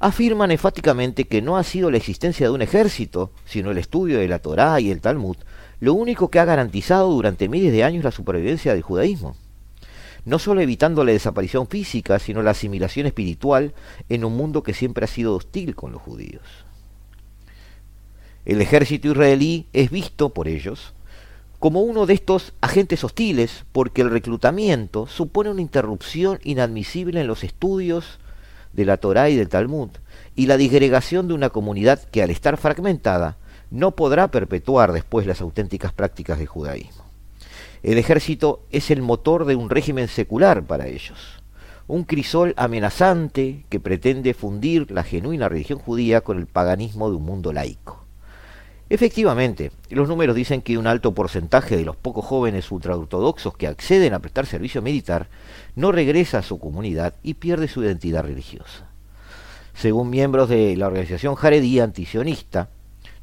afirman 0.00 0.50
enfáticamente 0.50 1.28
que 1.28 1.40
no 1.40 1.56
ha 1.56 1.62
sido 1.62 1.88
la 1.88 1.98
existencia 1.98 2.48
de 2.48 2.52
un 2.52 2.62
ejército, 2.62 3.30
sino 3.44 3.70
el 3.70 3.78
estudio 3.78 4.18
de 4.18 4.26
la 4.26 4.40
Torá 4.40 4.80
y 4.80 4.90
el 4.90 5.00
Talmud, 5.00 5.36
lo 5.78 5.94
único 5.94 6.30
que 6.30 6.40
ha 6.40 6.44
garantizado 6.44 7.12
durante 7.12 7.48
miles 7.48 7.70
de 7.70 7.84
años 7.84 8.02
la 8.02 8.10
supervivencia 8.10 8.74
del 8.74 8.82
judaísmo. 8.82 9.36
No 10.24 10.40
solo 10.40 10.62
evitando 10.62 11.04
la 11.04 11.12
desaparición 11.12 11.68
física, 11.68 12.18
sino 12.18 12.42
la 12.42 12.50
asimilación 12.50 13.06
espiritual 13.06 13.72
en 14.08 14.24
un 14.24 14.36
mundo 14.36 14.64
que 14.64 14.74
siempre 14.74 15.04
ha 15.04 15.08
sido 15.08 15.36
hostil 15.36 15.76
con 15.76 15.92
los 15.92 16.02
judíos. 16.02 16.42
El 18.44 18.60
ejército 18.60 19.12
israelí 19.12 19.68
es 19.72 19.92
visto 19.92 20.30
por 20.30 20.48
ellos 20.48 20.93
como 21.64 21.80
uno 21.80 22.04
de 22.04 22.12
estos 22.12 22.52
agentes 22.60 23.04
hostiles 23.04 23.64
porque 23.72 24.02
el 24.02 24.10
reclutamiento 24.10 25.06
supone 25.06 25.48
una 25.48 25.62
interrupción 25.62 26.38
inadmisible 26.44 27.22
en 27.22 27.26
los 27.26 27.42
estudios 27.42 28.18
de 28.74 28.84
la 28.84 28.98
Torá 28.98 29.30
y 29.30 29.36
del 29.36 29.48
Talmud 29.48 29.88
y 30.36 30.44
la 30.44 30.58
disgregación 30.58 31.26
de 31.26 31.32
una 31.32 31.48
comunidad 31.48 32.02
que 32.02 32.22
al 32.22 32.28
estar 32.28 32.58
fragmentada 32.58 33.38
no 33.70 33.92
podrá 33.92 34.28
perpetuar 34.28 34.92
después 34.92 35.26
las 35.26 35.40
auténticas 35.40 35.94
prácticas 35.94 36.36
del 36.36 36.48
judaísmo. 36.48 37.02
El 37.82 37.96
ejército 37.96 38.60
es 38.70 38.90
el 38.90 39.00
motor 39.00 39.46
de 39.46 39.56
un 39.56 39.70
régimen 39.70 40.08
secular 40.08 40.64
para 40.64 40.86
ellos, 40.86 41.18
un 41.86 42.04
crisol 42.04 42.52
amenazante 42.58 43.64
que 43.70 43.80
pretende 43.80 44.34
fundir 44.34 44.90
la 44.90 45.02
genuina 45.02 45.48
religión 45.48 45.78
judía 45.78 46.20
con 46.20 46.36
el 46.36 46.46
paganismo 46.46 47.08
de 47.08 47.16
un 47.16 47.24
mundo 47.24 47.54
laico. 47.54 48.03
Efectivamente, 48.94 49.72
los 49.90 50.06
números 50.06 50.36
dicen 50.36 50.62
que 50.62 50.78
un 50.78 50.86
alto 50.86 51.14
porcentaje 51.14 51.76
de 51.76 51.84
los 51.84 51.96
pocos 51.96 52.24
jóvenes 52.24 52.70
ultraortodoxos 52.70 53.56
que 53.56 53.66
acceden 53.66 54.14
a 54.14 54.20
prestar 54.20 54.46
servicio 54.46 54.82
militar 54.82 55.26
no 55.74 55.90
regresa 55.90 56.38
a 56.38 56.42
su 56.42 56.60
comunidad 56.60 57.14
y 57.24 57.34
pierde 57.34 57.66
su 57.66 57.82
identidad 57.82 58.22
religiosa. 58.22 58.86
Según 59.74 60.10
miembros 60.10 60.48
de 60.48 60.76
la 60.76 60.86
organización 60.86 61.34
Jaredí 61.34 61.80
antisionista, 61.80 62.68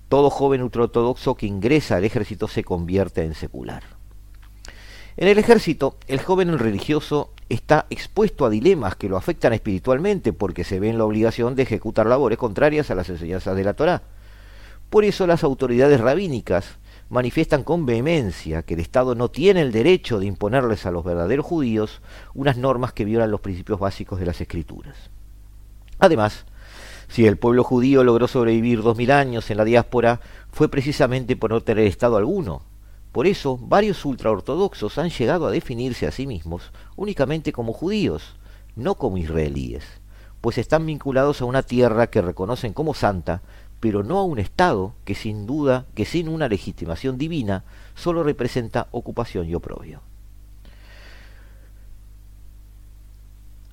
todo 0.09 0.29
joven 0.29 0.61
ultraortodoxo 0.61 1.35
que 1.35 1.45
ingresa 1.45 1.95
al 1.95 2.03
ejército 2.03 2.49
se 2.49 2.65
convierte 2.65 3.23
en 3.23 3.33
secular. 3.33 3.83
En 5.15 5.29
el 5.29 5.37
ejército, 5.37 5.95
el 6.09 6.19
joven 6.19 6.59
religioso 6.59 7.31
está 7.47 7.85
expuesto 7.89 8.45
a 8.45 8.49
dilemas 8.49 8.97
que 8.97 9.07
lo 9.07 9.15
afectan 9.15 9.53
espiritualmente 9.53 10.33
porque 10.33 10.65
se 10.65 10.81
ve 10.81 10.89
en 10.89 10.97
la 10.97 11.05
obligación 11.05 11.55
de 11.55 11.63
ejecutar 11.63 12.07
labores 12.07 12.37
contrarias 12.37 12.91
a 12.91 12.95
las 12.95 13.07
enseñanzas 13.07 13.55
de 13.55 13.63
la 13.63 13.73
Torá 13.73 14.01
por 14.91 15.05
eso 15.05 15.25
las 15.25 15.45
autoridades 15.45 16.01
rabínicas 16.01 16.77
manifiestan 17.09 17.63
con 17.63 17.85
vehemencia 17.85 18.63
que 18.63 18.73
el 18.73 18.81
Estado 18.81 19.15
no 19.15 19.31
tiene 19.31 19.61
el 19.61 19.71
derecho 19.71 20.19
de 20.19 20.25
imponerles 20.25 20.85
a 20.85 20.91
los 20.91 21.05
verdaderos 21.05 21.45
judíos 21.45 22.01
unas 22.33 22.57
normas 22.57 22.91
que 22.91 23.05
violan 23.05 23.31
los 23.31 23.39
principios 23.39 23.79
básicos 23.79 24.19
de 24.19 24.25
las 24.25 24.41
escrituras. 24.41 25.09
Además, 25.97 26.45
si 27.07 27.25
el 27.25 27.37
pueblo 27.37 27.63
judío 27.63 28.03
logró 28.03 28.27
sobrevivir 28.27 28.81
dos 28.81 28.97
mil 28.97 29.11
años 29.11 29.49
en 29.49 29.57
la 29.57 29.63
diáspora, 29.63 30.19
fue 30.51 30.67
precisamente 30.67 31.37
por 31.37 31.51
no 31.51 31.61
tener 31.61 31.87
Estado 31.87 32.17
alguno. 32.17 32.61
Por 33.13 33.27
eso, 33.27 33.57
varios 33.57 34.03
ultraortodoxos 34.03 34.97
han 34.97 35.09
llegado 35.09 35.47
a 35.47 35.51
definirse 35.51 36.05
a 36.05 36.11
sí 36.11 36.27
mismos 36.27 36.73
únicamente 36.97 37.53
como 37.53 37.71
judíos, 37.71 38.35
no 38.75 38.95
como 38.95 39.17
israelíes, 39.17 39.85
pues 40.41 40.57
están 40.57 40.85
vinculados 40.85 41.41
a 41.41 41.45
una 41.45 41.63
tierra 41.63 42.07
que 42.07 42.21
reconocen 42.21 42.73
como 42.73 42.93
santa 42.93 43.41
pero 43.81 44.03
no 44.03 44.19
a 44.19 44.23
un 44.23 44.39
Estado 44.39 44.93
que 45.03 45.15
sin 45.15 45.45
duda, 45.45 45.87
que 45.95 46.05
sin 46.05 46.29
una 46.29 46.47
legitimación 46.47 47.17
divina, 47.17 47.65
solo 47.95 48.23
representa 48.23 48.87
ocupación 48.91 49.49
y 49.49 49.55
oprobio. 49.55 50.01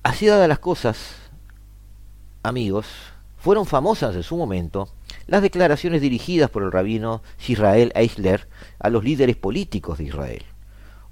Así 0.01 0.25
dadas 0.25 0.49
las 0.49 0.59
cosas, 0.59 1.15
amigos, 2.41 2.87
fueron 3.37 3.67
famosas 3.67 4.15
en 4.15 4.23
su 4.23 4.35
momento 4.35 4.89
las 5.27 5.43
declaraciones 5.43 6.01
dirigidas 6.01 6.49
por 6.49 6.63
el 6.63 6.71
rabino 6.71 7.21
Israel 7.47 7.91
Eisler 7.95 8.47
a 8.79 8.89
los 8.89 9.03
líderes 9.03 9.35
políticos 9.35 9.99
de 9.99 10.05
Israel. 10.05 10.43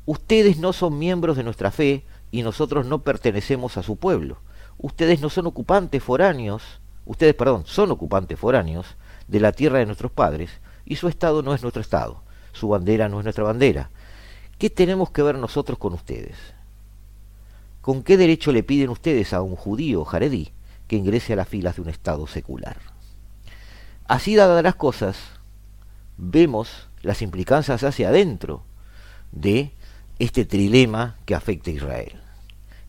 Ustedes 0.07 0.57
no 0.57 0.73
son 0.73 0.97
miembros 0.97 1.37
de 1.37 1.43
nuestra 1.43 1.69
fe 1.69 2.03
y 2.31 2.41
nosotros 2.41 2.87
no 2.87 3.03
pertenecemos 3.03 3.77
a 3.77 3.83
su 3.83 3.97
pueblo. 3.97 4.39
Ustedes 4.79 5.21
no 5.21 5.29
son 5.29 5.45
ocupantes 5.45 6.01
foráneos 6.01 6.63
Ustedes, 7.07 7.35
perdón, 7.35 7.63
son 7.65 7.89
ocupantes 7.89 8.37
foráneos 8.37 8.85
de 9.29 9.39
la 9.39 9.53
tierra 9.53 9.79
de 9.79 9.85
nuestros 9.85 10.11
padres 10.11 10.51
y 10.85 10.97
su 10.97 11.07
estado 11.07 11.41
no 11.41 11.53
es 11.53 11.61
nuestro 11.61 11.81
estado, 11.81 12.21
su 12.51 12.67
bandera 12.67 13.07
no 13.07 13.19
es 13.19 13.23
nuestra 13.23 13.45
bandera. 13.45 13.89
¿Qué 14.57 14.69
tenemos 14.69 15.09
que 15.11 15.23
ver 15.23 15.37
nosotros 15.37 15.77
con 15.77 15.93
ustedes? 15.93 16.35
¿Con 17.79 18.03
qué 18.03 18.17
derecho 18.17 18.51
le 18.51 18.61
piden 18.61 18.89
ustedes 18.89 19.31
a 19.31 19.41
un 19.41 19.55
judío 19.55 20.03
jaredí 20.03 20.51
que 20.89 20.97
ingrese 20.97 21.31
a 21.31 21.37
las 21.37 21.47
filas 21.47 21.77
de 21.77 21.83
un 21.83 21.89
estado 21.89 22.27
secular? 22.27 22.77
Así 24.05 24.35
dadas 24.35 24.61
las 24.61 24.75
cosas, 24.75 25.17
vemos 26.17 26.89
las 27.03 27.21
implicancias 27.21 27.83
hacia 27.83 28.09
adentro 28.09 28.63
de 29.31 29.71
este 30.19 30.43
trilema 30.43 31.15
que 31.25 31.35
afecta 31.35 31.71
a 31.71 31.73
Israel. 31.73 32.21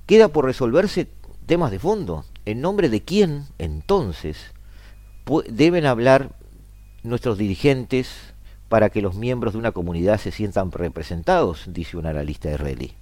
Queda 0.07 0.27
por 0.29 0.45
resolverse 0.45 1.09
temas 1.47 1.71
de 1.71 1.79
fondo. 1.79 2.25
¿En 2.49 2.63
nombre 2.63 2.89
de 2.89 3.03
quién 3.03 3.45
entonces 3.59 4.55
deben 5.51 5.85
hablar 5.85 6.31
nuestros 7.03 7.37
dirigentes 7.37 8.09
para 8.71 8.89
que 8.89 9.03
los 9.03 9.17
miembros 9.17 9.53
de 9.53 9.59
una 9.59 9.73
comunidad 9.73 10.19
se 10.19 10.31
sientan 10.31 10.73
representados? 10.73 11.65
Dice 11.67 11.99
una 11.99 12.09
analista 12.09 12.51
israelí. 12.51 12.95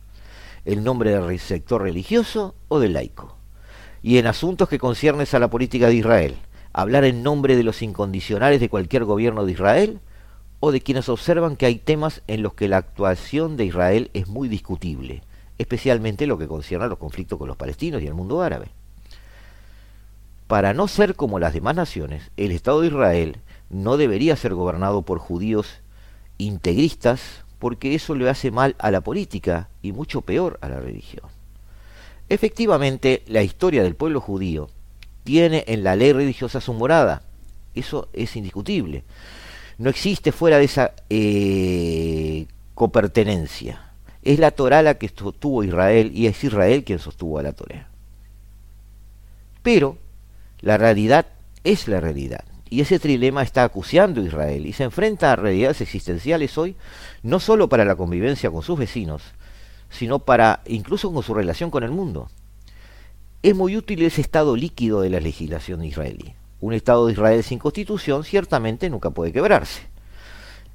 ¿El 0.65 0.83
nombre 0.83 1.13
del 1.13 1.39
sector 1.39 1.83
religioso 1.83 2.57
o 2.67 2.81
del 2.81 2.95
laico? 2.95 3.37
Y 4.03 4.19
en 4.19 4.27
asuntos 4.27 4.69
que 4.69 4.81
conciernen 4.81 5.29
a 5.31 5.39
la 5.39 5.49
política 5.49 5.87
de 5.87 5.95
Israel, 5.95 6.35
hablar 6.73 7.05
en 7.05 7.23
nombre 7.23 7.55
de 7.55 7.63
los 7.63 7.83
incondicionales 7.83 8.59
de 8.59 8.69
cualquier 8.69 9.05
gobierno 9.05 9.47
de 9.47 9.53
Israel 9.53 10.01
o 10.59 10.73
de 10.73 10.81
quienes 10.81 11.09
observan 11.09 11.55
que 11.55 11.67
hay 11.67 11.77
temas 11.77 12.21
en 12.27 12.43
los 12.43 12.55
que 12.55 12.67
la 12.67 12.79
actuación 12.79 13.57
de 13.57 13.67
Israel 13.67 14.11
es 14.13 14.27
muy 14.27 14.49
discutible 14.49 15.23
especialmente 15.59 16.27
lo 16.27 16.39
que 16.39 16.49
concierne 16.49 16.85
a 16.85 16.89
los 16.89 16.99
conflictos 16.99 17.39
con 17.39 17.49
los 17.49 17.57
palestinos 17.57 18.03
y 18.03 18.07
el 18.07 18.15
mundo 18.15 18.43
árabe. 18.43 18.69
Para 20.47 20.75
no 20.75 20.89
ser 20.89 21.17
como 21.17 21.39
las 21.39 21.53
demás 21.53 21.75
naciones, 21.75 22.31
el 22.37 22.53
Estado 22.53 22.81
de 22.81 22.89
Israel 22.89 23.39
no 23.69 23.97
debería 23.97 24.37
ser 24.37 24.55
gobernado 24.55 25.03
por 25.03 25.19
judíos 25.19 25.81
integristas 26.39 27.45
porque 27.59 27.95
eso 27.95 28.15
le 28.15 28.29
hace 28.29 28.51
mal 28.51 28.77
a 28.79 28.91
la 28.91 29.01
política 29.01 29.69
y 29.83 29.93
mucho 29.93 30.21
peor 30.21 30.59
a 30.61 30.69
la 30.69 30.79
religión. 30.79 31.25
Efectivamente, 32.29 33.23
la 33.27 33.43
historia 33.43 33.83
del 33.83 33.97
pueblo 33.97 34.21
judío 34.21 34.69
tiene 35.25 35.65
en 35.67 35.83
la 35.83 35.97
ley 35.97 36.13
religiosa 36.13 36.61
su 36.61 36.75
morada, 36.75 37.23
eso 37.75 38.09
es 38.13 38.37
indiscutible. 38.37 39.05
No 39.79 39.91
existe 39.91 40.33
fuera 40.33 40.59
de 40.59 40.65
esa 40.65 40.93
eh, 41.11 42.47
copertenencia 42.75 43.87
es 44.27 44.41
la 44.41 44.51
Torah 44.51 44.83
la 44.83 44.99
que 44.99 45.09
sostuvo 45.09 45.63
Israel 45.63 46.11
y 46.13 46.27
es 46.27 46.43
Israel 46.43 46.83
quien 46.83 46.99
sostuvo 46.99 47.39
a 47.39 47.45
la 47.45 47.53
Torah. 47.53 47.89
Pero 49.63 49.99
la 50.67 50.79
realidad 50.79 51.27
es 51.63 51.87
la 51.87 52.01
realidad. 52.01 52.45
Y 52.69 52.81
ese 52.81 52.99
trilema 52.99 53.45
está 53.45 53.63
acuciando 53.63 54.21
a 54.21 54.25
Israel 54.25 54.67
y 54.67 54.73
se 54.73 54.83
enfrenta 54.83 55.31
a 55.31 55.37
realidades 55.37 55.81
existenciales 55.81 56.59
hoy, 56.59 56.75
no 57.23 57.39
solo 57.39 57.69
para 57.69 57.85
la 57.85 57.95
convivencia 57.95 58.51
con 58.51 58.65
sus 58.65 58.77
vecinos, 58.77 59.23
sino 59.91 60.19
para 60.19 60.63
incluso 60.67 61.13
con 61.13 61.23
su 61.23 61.35
relación 61.35 61.71
con 61.71 61.85
el 61.85 61.93
mundo. 61.93 62.29
Es 63.45 63.55
muy 63.55 63.77
útil 63.77 64.03
ese 64.03 64.21
estado 64.21 64.57
líquido 64.57 65.03
de 65.03 65.11
la 65.11 65.21
legislación 65.21 65.85
israelí. 65.85 66.35
Un 66.61 66.73
Estado 66.75 67.07
de 67.07 67.13
Israel 67.13 67.45
sin 67.45 67.61
constitución 67.61 68.25
ciertamente 68.25 68.91
nunca 68.91 69.11
puede 69.11 69.31
quebrarse. 69.33 69.83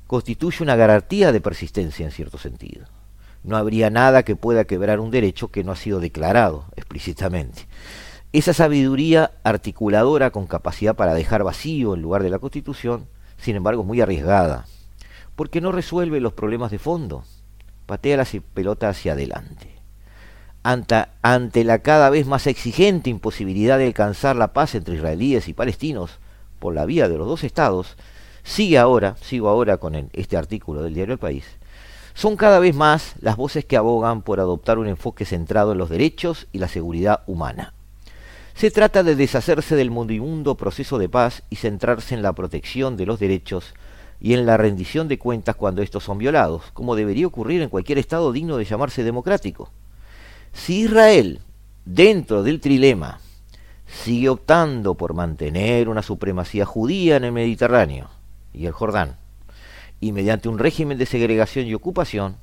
Constituye 0.07 0.63
una 0.63 0.77
garantía 0.77 1.33
de 1.33 1.41
persistencia 1.41 2.05
en 2.05 2.13
cierto 2.13 2.37
sentido 2.37 2.85
no 3.43 3.57
habría 3.57 3.89
nada 3.89 4.23
que 4.23 4.35
pueda 4.35 4.65
quebrar 4.65 4.99
un 4.99 5.11
derecho 5.11 5.47
que 5.49 5.63
no 5.63 5.71
ha 5.71 5.75
sido 5.75 5.99
declarado 5.99 6.65
explícitamente. 6.75 7.65
Esa 8.33 8.53
sabiduría 8.53 9.31
articuladora 9.43 10.31
con 10.31 10.47
capacidad 10.47 10.95
para 10.95 11.13
dejar 11.13 11.43
vacío 11.43 11.95
el 11.95 12.01
lugar 12.01 12.23
de 12.23 12.29
la 12.29 12.39
Constitución, 12.39 13.07
sin 13.35 13.57
embargo, 13.57 13.81
es 13.81 13.87
muy 13.87 13.99
arriesgada, 13.99 14.67
porque 15.35 15.59
no 15.59 15.73
resuelve 15.73 16.21
los 16.21 16.31
problemas 16.31 16.71
de 16.71 16.79
fondo, 16.79 17.25
patea 17.87 18.15
la 18.15 18.27
pelota 18.53 18.87
hacia 18.87 19.13
adelante. 19.13 19.75
Ante, 20.63 21.07
ante 21.21 21.65
la 21.65 21.79
cada 21.79 22.09
vez 22.09 22.25
más 22.25 22.47
exigente 22.47 23.09
imposibilidad 23.09 23.77
de 23.77 23.87
alcanzar 23.87 24.37
la 24.37 24.53
paz 24.53 24.75
entre 24.75 24.95
israelíes 24.95 25.49
y 25.49 25.53
palestinos 25.53 26.19
por 26.59 26.73
la 26.73 26.85
vía 26.85 27.09
de 27.09 27.17
los 27.17 27.27
dos 27.27 27.43
estados, 27.43 27.97
sigue 28.43 28.77
ahora, 28.77 29.17
sigo 29.19 29.49
ahora 29.49 29.75
con 29.75 30.09
este 30.13 30.37
artículo 30.37 30.83
del 30.83 30.93
diario 30.93 31.15
El 31.15 31.19
País, 31.19 31.43
son 32.13 32.37
cada 32.37 32.59
vez 32.59 32.75
más 32.75 33.13
las 33.19 33.35
voces 33.35 33.65
que 33.65 33.75
abogan 33.75 34.21
por 34.21 34.39
adoptar 34.39 34.79
un 34.79 34.87
enfoque 34.87 35.25
centrado 35.25 35.73
en 35.73 35.79
los 35.79 35.89
derechos 35.89 36.47
y 36.53 36.59
la 36.59 36.69
seguridad 36.69 37.23
humana. 37.27 37.73
Se 38.55 38.69
trata 38.69 39.03
de 39.03 39.15
deshacerse 39.15 39.75
del 39.75 39.91
mundimundo 39.91 40.55
proceso 40.55 40.97
de 40.97 41.09
paz 41.09 41.43
y 41.49 41.55
centrarse 41.55 42.13
en 42.13 42.21
la 42.21 42.33
protección 42.33 42.97
de 42.97 43.05
los 43.05 43.19
derechos 43.19 43.73
y 44.19 44.33
en 44.33 44.45
la 44.45 44.57
rendición 44.57 45.07
de 45.07 45.17
cuentas 45.17 45.55
cuando 45.55 45.81
estos 45.81 46.03
son 46.03 46.19
violados, 46.19 46.63
como 46.73 46.95
debería 46.95 47.25
ocurrir 47.25 47.61
en 47.61 47.69
cualquier 47.69 47.97
Estado 47.97 48.31
digno 48.31 48.57
de 48.57 48.65
llamarse 48.65 49.03
democrático. 49.03 49.71
Si 50.53 50.81
Israel, 50.81 51.39
dentro 51.85 52.43
del 52.43 52.59
trilema, 52.59 53.19
sigue 53.87 54.29
optando 54.29 54.93
por 54.93 55.13
mantener 55.13 55.89
una 55.89 56.03
supremacía 56.03 56.65
judía 56.65 57.15
en 57.15 57.23
el 57.23 57.31
Mediterráneo 57.31 58.09
y 58.53 58.67
el 58.67 58.73
Jordán, 58.73 59.17
y 59.99 60.11
mediante 60.11 60.49
un 60.49 60.59
régimen 60.59 60.97
de 60.97 61.05
segregación 61.05 61.65
y 61.67 61.73
ocupación, 61.73 62.35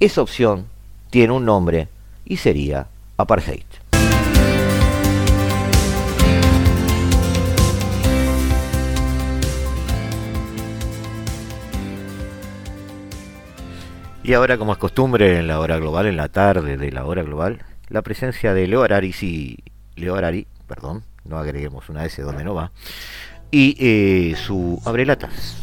esa 0.00 0.22
opción 0.22 0.66
tiene 1.10 1.32
un 1.32 1.44
nombre 1.44 1.88
y 2.24 2.36
sería 2.36 2.86
apartheid. 3.16 3.87
Y 14.28 14.34
ahora, 14.34 14.58
como 14.58 14.72
es 14.72 14.78
costumbre 14.78 15.38
en 15.38 15.46
la 15.46 15.58
hora 15.58 15.78
global, 15.78 16.04
en 16.04 16.18
la 16.18 16.28
tarde 16.28 16.76
de 16.76 16.92
la 16.92 17.06
hora 17.06 17.22
global, 17.22 17.64
la 17.88 18.02
presencia 18.02 18.52
de 18.52 18.66
Leo 18.66 18.82
Arari, 18.82 19.14
sí, 19.14 19.56
Leo 19.96 20.16
perdón, 20.66 21.02
no 21.24 21.38
agreguemos 21.38 21.88
una 21.88 22.04
S 22.04 22.20
donde 22.20 22.44
no 22.44 22.54
va, 22.54 22.70
y 23.50 23.74
eh, 23.78 24.36
su 24.36 24.82
abrelatas. 24.84 25.62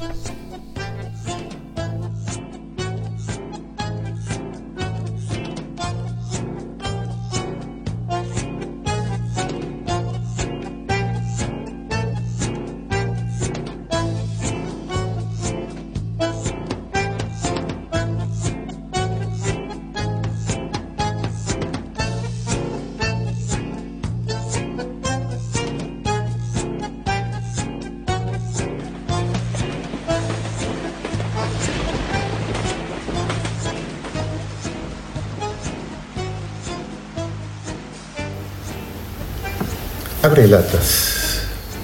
Latas, 40.48 41.42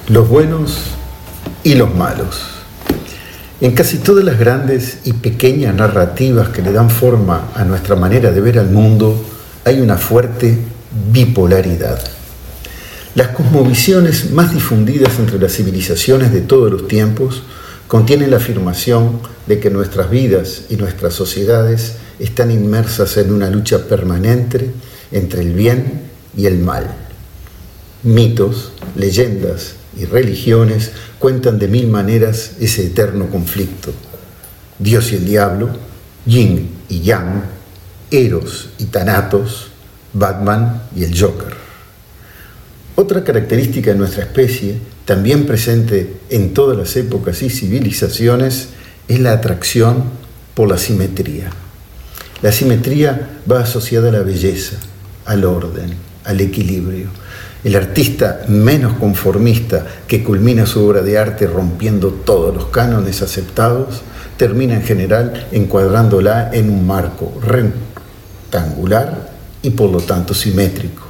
los 0.08 0.28
buenos 0.28 0.78
y 1.64 1.76
los 1.76 1.94
malos. 1.94 2.42
En 3.60 3.74
casi 3.74 3.98
todas 3.98 4.24
las 4.24 4.40
grandes 4.40 5.00
y 5.04 5.14
pequeñas 5.14 5.76
narrativas 5.76 6.50
que 6.50 6.62
le 6.62 6.72
dan 6.72 6.90
forma 6.90 7.52
a 7.56 7.64
nuestra 7.64 7.96
manera 7.96 8.32
de 8.32 8.42
ver 8.42 8.60
al 8.60 8.70
mundo, 8.70 9.24
hay 9.66 9.80
una 9.82 9.98
fuerte 9.98 10.58
bipolaridad. 11.12 12.02
Las 13.14 13.30
cosmovisiones 13.30 14.32
más 14.32 14.54
difundidas 14.54 15.20
entre 15.20 15.40
las 15.40 15.54
civilizaciones 15.54 16.32
de 16.32 16.42
todos 16.42 16.72
los 16.72 16.88
tiempos 16.88 17.44
contienen 17.88 18.32
la 18.32 18.38
afirmación 18.38 19.20
de 19.48 19.60
que 19.60 19.70
nuestras 19.70 20.10
vidas 20.10 20.64
y 20.70 20.78
nuestras 20.78 21.14
sociedades 21.14 21.96
están 22.20 22.52
inmersas 22.52 23.18
en 23.18 23.34
una 23.34 23.50
lucha 23.50 23.86
permanente 23.88 24.72
entre 25.12 25.42
el 25.42 25.54
bien 25.54 26.04
y 26.36 26.46
el 26.46 26.60
mal 26.60 27.01
Mitos, 28.04 28.72
leyendas 28.96 29.76
y 29.96 30.06
religiones 30.06 30.92
cuentan 31.20 31.60
de 31.60 31.68
mil 31.68 31.88
maneras 31.88 32.54
ese 32.60 32.88
eterno 32.88 33.30
conflicto. 33.30 33.94
Dios 34.80 35.12
y 35.12 35.18
el 35.18 35.26
diablo, 35.26 35.70
yin 36.26 36.72
y 36.90 37.02
yang, 37.02 37.44
Eros 38.10 38.70
y 38.80 38.86
Thanatos, 38.86 39.68
Batman 40.14 40.82
y 40.96 41.04
el 41.04 41.20
Joker. 41.20 41.54
Otra 42.96 43.24
característica 43.24 43.92
de 43.92 43.98
nuestra 43.98 44.24
especie, 44.24 44.80
también 45.06 45.46
presente 45.46 46.22
en 46.32 46.56
todas 46.56 46.76
las 46.76 46.96
épocas 46.96 47.44
y 47.44 47.52
civilizaciones, 47.52 48.70
es 49.08 49.20
la 49.20 49.34
atracción 49.34 50.06
por 50.56 50.68
la 50.68 50.80
simetría. 50.80 51.52
La 52.42 52.52
simetría 52.52 53.42
va 53.50 53.60
asociada 53.62 54.10
a 54.10 54.12
la 54.12 54.24
belleza, 54.24 54.78
al 55.26 55.46
orden, 55.46 55.94
al 56.24 56.42
equilibrio 56.42 57.21
el 57.64 57.76
artista 57.76 58.42
menos 58.48 58.94
conformista 58.94 59.86
que 60.08 60.24
culmina 60.24 60.66
su 60.66 60.84
obra 60.84 61.02
de 61.02 61.18
arte 61.18 61.46
rompiendo 61.46 62.10
todos 62.10 62.56
los 62.56 62.66
cánones 62.68 63.22
aceptados, 63.22 64.02
termina 64.36 64.74
en 64.76 64.82
general 64.82 65.48
encuadrándola 65.52 66.50
en 66.54 66.72
un 66.72 66.88
marco 66.88 67.32
rectangular 67.42 69.32
y 69.62 69.70
por 69.72 69.92
lo 69.92 70.00
tanto 70.00 70.34
simétrico. 70.34 71.04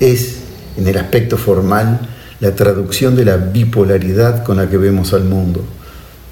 Es, 0.00 0.38
en 0.76 0.88
el 0.88 0.98
aspecto 0.98 1.36
formal, 1.36 2.00
la 2.40 2.54
traducción 2.56 3.14
de 3.14 3.26
la 3.26 3.36
bipolaridad 3.36 4.42
con 4.42 4.56
la 4.56 4.68
que 4.68 4.76
vemos 4.76 5.12
al 5.12 5.24
mundo. 5.24 5.64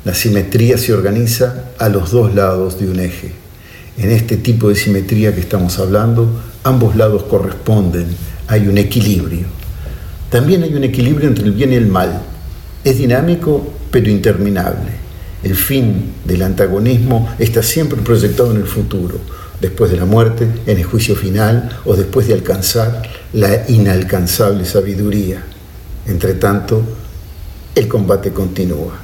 La 0.04 0.14
simetría 0.14 0.78
se 0.78 0.92
organiza 0.92 1.66
a 1.78 1.88
los 1.88 2.10
dos 2.10 2.34
lados 2.34 2.80
de 2.80 2.90
un 2.90 2.98
eje. 2.98 3.32
En 3.98 4.10
este 4.10 4.36
tipo 4.36 4.68
de 4.68 4.74
simetría 4.74 5.34
que 5.34 5.40
estamos 5.40 5.78
hablando, 5.78 6.28
ambos 6.64 6.96
lados 6.96 7.24
corresponden 7.24 8.06
hay 8.48 8.66
un 8.66 8.78
equilibrio. 8.78 9.46
También 10.30 10.62
hay 10.62 10.74
un 10.74 10.84
equilibrio 10.84 11.28
entre 11.28 11.44
el 11.44 11.52
bien 11.52 11.72
y 11.72 11.76
el 11.76 11.86
mal. 11.86 12.22
Es 12.82 12.98
dinámico 12.98 13.74
pero 13.90 14.10
interminable. 14.10 14.98
El 15.42 15.54
fin 15.54 16.14
del 16.24 16.42
antagonismo 16.42 17.34
está 17.38 17.62
siempre 17.62 18.00
proyectado 18.00 18.50
en 18.50 18.58
el 18.58 18.66
futuro, 18.66 19.20
después 19.60 19.90
de 19.90 19.96
la 19.96 20.04
muerte, 20.04 20.48
en 20.66 20.78
el 20.78 20.84
juicio 20.84 21.14
final 21.14 21.78
o 21.84 21.94
después 21.94 22.26
de 22.26 22.34
alcanzar 22.34 23.02
la 23.32 23.68
inalcanzable 23.68 24.64
sabiduría. 24.64 25.44
Entre 26.06 26.34
tanto, 26.34 26.82
el 27.74 27.86
combate 27.86 28.32
continúa. 28.32 28.98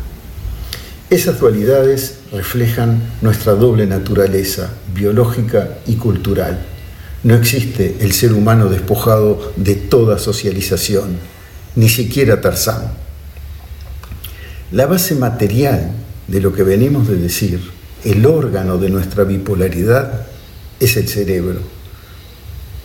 Esas 1.10 1.38
dualidades 1.38 2.16
reflejan 2.32 3.00
nuestra 3.20 3.52
doble 3.52 3.86
naturaleza 3.86 4.70
biológica 4.92 5.78
y 5.86 5.94
cultural 5.94 6.73
no 7.24 7.34
existe 7.34 7.96
el 8.00 8.12
ser 8.12 8.34
humano 8.34 8.68
despojado 8.68 9.52
de 9.56 9.74
toda 9.74 10.18
socialización, 10.18 11.16
ni 11.74 11.88
siquiera 11.88 12.40
Tarzán. 12.40 12.92
La 14.70 14.86
base 14.86 15.14
material 15.14 15.90
de 16.28 16.40
lo 16.40 16.52
que 16.52 16.62
venimos 16.62 17.08
de 17.08 17.16
decir, 17.16 17.60
el 18.04 18.26
órgano 18.26 18.76
de 18.76 18.90
nuestra 18.90 19.24
bipolaridad, 19.24 20.26
es 20.78 20.96
el 20.98 21.08
cerebro. 21.08 21.60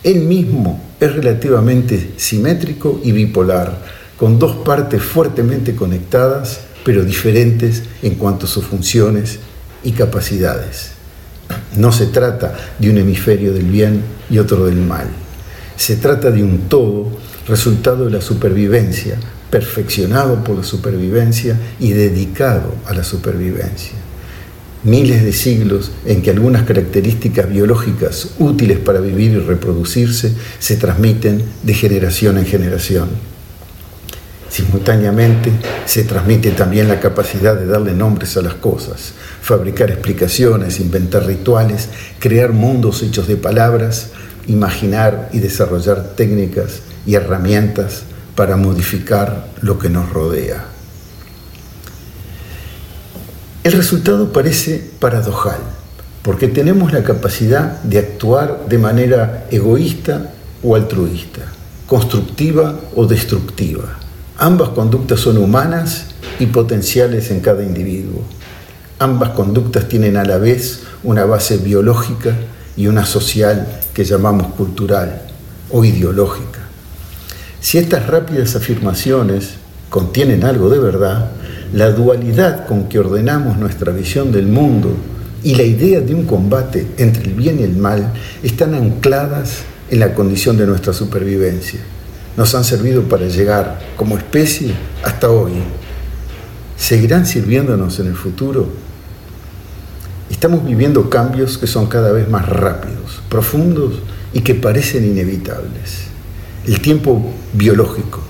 Él 0.02 0.20
mismo 0.20 0.82
es 0.98 1.14
relativamente 1.14 2.14
simétrico 2.16 3.00
y 3.04 3.12
bipolar, 3.12 4.00
con 4.16 4.38
dos 4.38 4.56
partes 4.64 5.02
fuertemente 5.02 5.74
conectadas, 5.74 6.60
pero 6.84 7.04
diferentes 7.04 7.82
en 8.02 8.14
cuanto 8.14 8.46
a 8.46 8.48
sus 8.48 8.64
funciones 8.64 9.38
y 9.84 9.92
capacidades. 9.92 10.99
No 11.76 11.92
se 11.92 12.06
trata 12.06 12.54
de 12.78 12.90
un 12.90 12.98
hemisferio 12.98 13.52
del 13.52 13.66
bien 13.66 14.02
y 14.28 14.38
otro 14.38 14.66
del 14.66 14.76
mal. 14.76 15.08
Se 15.76 15.96
trata 15.96 16.30
de 16.30 16.42
un 16.42 16.68
todo, 16.68 17.08
resultado 17.46 18.04
de 18.04 18.10
la 18.10 18.20
supervivencia, 18.20 19.16
perfeccionado 19.50 20.44
por 20.44 20.56
la 20.56 20.62
supervivencia 20.62 21.58
y 21.80 21.92
dedicado 21.92 22.74
a 22.86 22.94
la 22.94 23.02
supervivencia. 23.02 23.94
Miles 24.82 25.22
de 25.22 25.32
siglos 25.32 25.90
en 26.06 26.22
que 26.22 26.30
algunas 26.30 26.62
características 26.62 27.50
biológicas 27.50 28.30
útiles 28.38 28.78
para 28.78 29.00
vivir 29.00 29.32
y 29.32 29.38
reproducirse 29.38 30.32
se 30.58 30.76
transmiten 30.76 31.42
de 31.62 31.74
generación 31.74 32.38
en 32.38 32.46
generación. 32.46 33.08
Simultáneamente 34.50 35.52
se 35.86 36.02
transmite 36.02 36.50
también 36.50 36.88
la 36.88 36.98
capacidad 36.98 37.54
de 37.54 37.66
darle 37.66 37.92
nombres 37.92 38.36
a 38.36 38.42
las 38.42 38.54
cosas, 38.54 39.12
fabricar 39.40 39.90
explicaciones, 39.92 40.80
inventar 40.80 41.24
rituales, 41.24 41.88
crear 42.18 42.52
mundos 42.52 43.00
hechos 43.04 43.28
de 43.28 43.36
palabras, 43.36 44.08
imaginar 44.48 45.28
y 45.32 45.38
desarrollar 45.38 46.14
técnicas 46.16 46.80
y 47.06 47.14
herramientas 47.14 48.02
para 48.34 48.56
modificar 48.56 49.50
lo 49.60 49.78
que 49.78 49.88
nos 49.88 50.10
rodea. 50.10 50.64
El 53.62 53.72
resultado 53.72 54.32
parece 54.32 54.90
paradojal, 54.98 55.60
porque 56.22 56.48
tenemos 56.48 56.92
la 56.92 57.04
capacidad 57.04 57.80
de 57.82 58.00
actuar 58.00 58.66
de 58.68 58.78
manera 58.78 59.46
egoísta 59.52 60.32
o 60.60 60.74
altruista, 60.74 61.42
constructiva 61.86 62.80
o 62.96 63.06
destructiva. 63.06 63.99
Ambas 64.42 64.70
conductas 64.70 65.20
son 65.20 65.36
humanas 65.36 66.06
y 66.38 66.46
potenciales 66.46 67.30
en 67.30 67.40
cada 67.40 67.62
individuo. 67.62 68.22
Ambas 68.98 69.32
conductas 69.32 69.86
tienen 69.86 70.16
a 70.16 70.24
la 70.24 70.38
vez 70.38 70.80
una 71.02 71.26
base 71.26 71.58
biológica 71.58 72.34
y 72.74 72.86
una 72.86 73.04
social 73.04 73.68
que 73.92 74.02
llamamos 74.02 74.54
cultural 74.54 75.20
o 75.70 75.84
ideológica. 75.84 76.60
Si 77.60 77.76
estas 77.76 78.06
rápidas 78.06 78.56
afirmaciones 78.56 79.56
contienen 79.90 80.42
algo 80.44 80.70
de 80.70 80.78
verdad, 80.78 81.32
la 81.74 81.90
dualidad 81.90 82.66
con 82.66 82.88
que 82.88 82.98
ordenamos 82.98 83.58
nuestra 83.58 83.92
visión 83.92 84.32
del 84.32 84.46
mundo 84.46 84.96
y 85.42 85.54
la 85.54 85.64
idea 85.64 86.00
de 86.00 86.14
un 86.14 86.24
combate 86.24 86.86
entre 86.96 87.24
el 87.24 87.34
bien 87.34 87.60
y 87.60 87.64
el 87.64 87.76
mal 87.76 88.14
están 88.42 88.72
ancladas 88.72 89.64
en 89.90 90.00
la 90.00 90.14
condición 90.14 90.56
de 90.56 90.66
nuestra 90.66 90.94
supervivencia. 90.94 91.80
Nos 92.36 92.54
han 92.54 92.64
servido 92.64 93.02
para 93.02 93.26
llegar 93.26 93.80
como 93.96 94.16
especie 94.16 94.72
hasta 95.02 95.30
hoy. 95.30 95.52
¿Seguirán 96.76 97.26
sirviéndonos 97.26 97.98
en 98.00 98.06
el 98.06 98.14
futuro? 98.14 98.68
Estamos 100.30 100.64
viviendo 100.64 101.10
cambios 101.10 101.58
que 101.58 101.66
son 101.66 101.86
cada 101.86 102.12
vez 102.12 102.28
más 102.28 102.48
rápidos, 102.48 103.20
profundos 103.28 103.94
y 104.32 104.40
que 104.40 104.54
parecen 104.54 105.04
inevitables. 105.04 106.04
El 106.66 106.80
tiempo 106.80 107.32
biológico, 107.52 108.20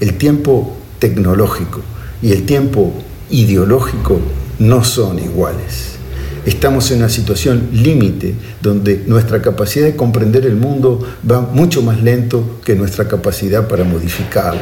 el 0.00 0.16
tiempo 0.16 0.76
tecnológico 0.98 1.82
y 2.22 2.32
el 2.32 2.46
tiempo 2.46 2.92
ideológico 3.30 4.20
no 4.58 4.84
son 4.84 5.18
iguales. 5.18 5.89
Estamos 6.46 6.90
en 6.90 6.98
una 6.98 7.10
situación 7.10 7.68
límite 7.72 8.34
donde 8.62 9.04
nuestra 9.06 9.42
capacidad 9.42 9.84
de 9.84 9.96
comprender 9.96 10.46
el 10.46 10.56
mundo 10.56 11.06
va 11.30 11.42
mucho 11.42 11.82
más 11.82 12.02
lento 12.02 12.60
que 12.64 12.74
nuestra 12.74 13.06
capacidad 13.08 13.68
para 13.68 13.84
modificarlo. 13.84 14.60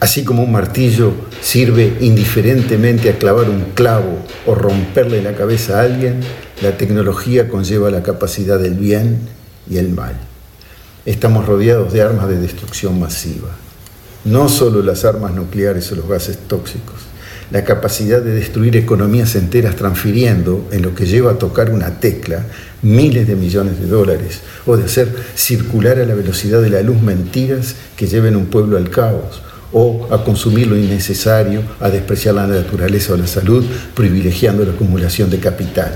Así 0.00 0.24
como 0.24 0.42
un 0.42 0.50
martillo 0.50 1.12
sirve 1.40 1.98
indiferentemente 2.00 3.08
a 3.08 3.18
clavar 3.18 3.48
un 3.48 3.72
clavo 3.74 4.18
o 4.44 4.54
romperle 4.54 5.22
la 5.22 5.34
cabeza 5.34 5.78
a 5.78 5.84
alguien, 5.84 6.20
la 6.62 6.76
tecnología 6.76 7.48
conlleva 7.48 7.90
la 7.90 8.02
capacidad 8.02 8.58
del 8.58 8.74
bien 8.74 9.20
y 9.70 9.78
el 9.78 9.90
mal. 9.90 10.14
Estamos 11.06 11.46
rodeados 11.46 11.92
de 11.92 12.02
armas 12.02 12.28
de 12.28 12.38
destrucción 12.40 12.98
masiva. 12.98 13.50
No 14.24 14.48
solo 14.48 14.82
las 14.82 15.04
armas 15.04 15.32
nucleares 15.32 15.90
o 15.92 15.94
los 15.94 16.08
gases 16.08 16.38
tóxicos, 16.48 16.96
la 17.54 17.62
capacidad 17.62 18.20
de 18.20 18.34
destruir 18.34 18.76
economías 18.76 19.36
enteras 19.36 19.76
transfiriendo, 19.76 20.66
en 20.72 20.82
lo 20.82 20.92
que 20.92 21.06
lleva 21.06 21.30
a 21.30 21.38
tocar 21.38 21.70
una 21.70 22.00
tecla, 22.00 22.44
miles 22.82 23.28
de 23.28 23.36
millones 23.36 23.78
de 23.78 23.86
dólares, 23.86 24.40
o 24.66 24.76
de 24.76 24.86
hacer 24.86 25.14
circular 25.36 26.00
a 26.00 26.04
la 26.04 26.14
velocidad 26.14 26.60
de 26.60 26.70
la 26.70 26.82
luz 26.82 27.00
mentiras 27.00 27.76
que 27.96 28.08
lleven 28.08 28.34
un 28.34 28.46
pueblo 28.46 28.76
al 28.76 28.90
caos, 28.90 29.40
o 29.72 30.08
a 30.10 30.24
consumir 30.24 30.66
lo 30.66 30.76
innecesario, 30.76 31.62
a 31.78 31.90
despreciar 31.90 32.34
la 32.34 32.48
naturaleza 32.48 33.12
o 33.12 33.16
la 33.16 33.28
salud, 33.28 33.64
privilegiando 33.94 34.64
la 34.64 34.72
acumulación 34.72 35.30
de 35.30 35.38
capital. 35.38 35.94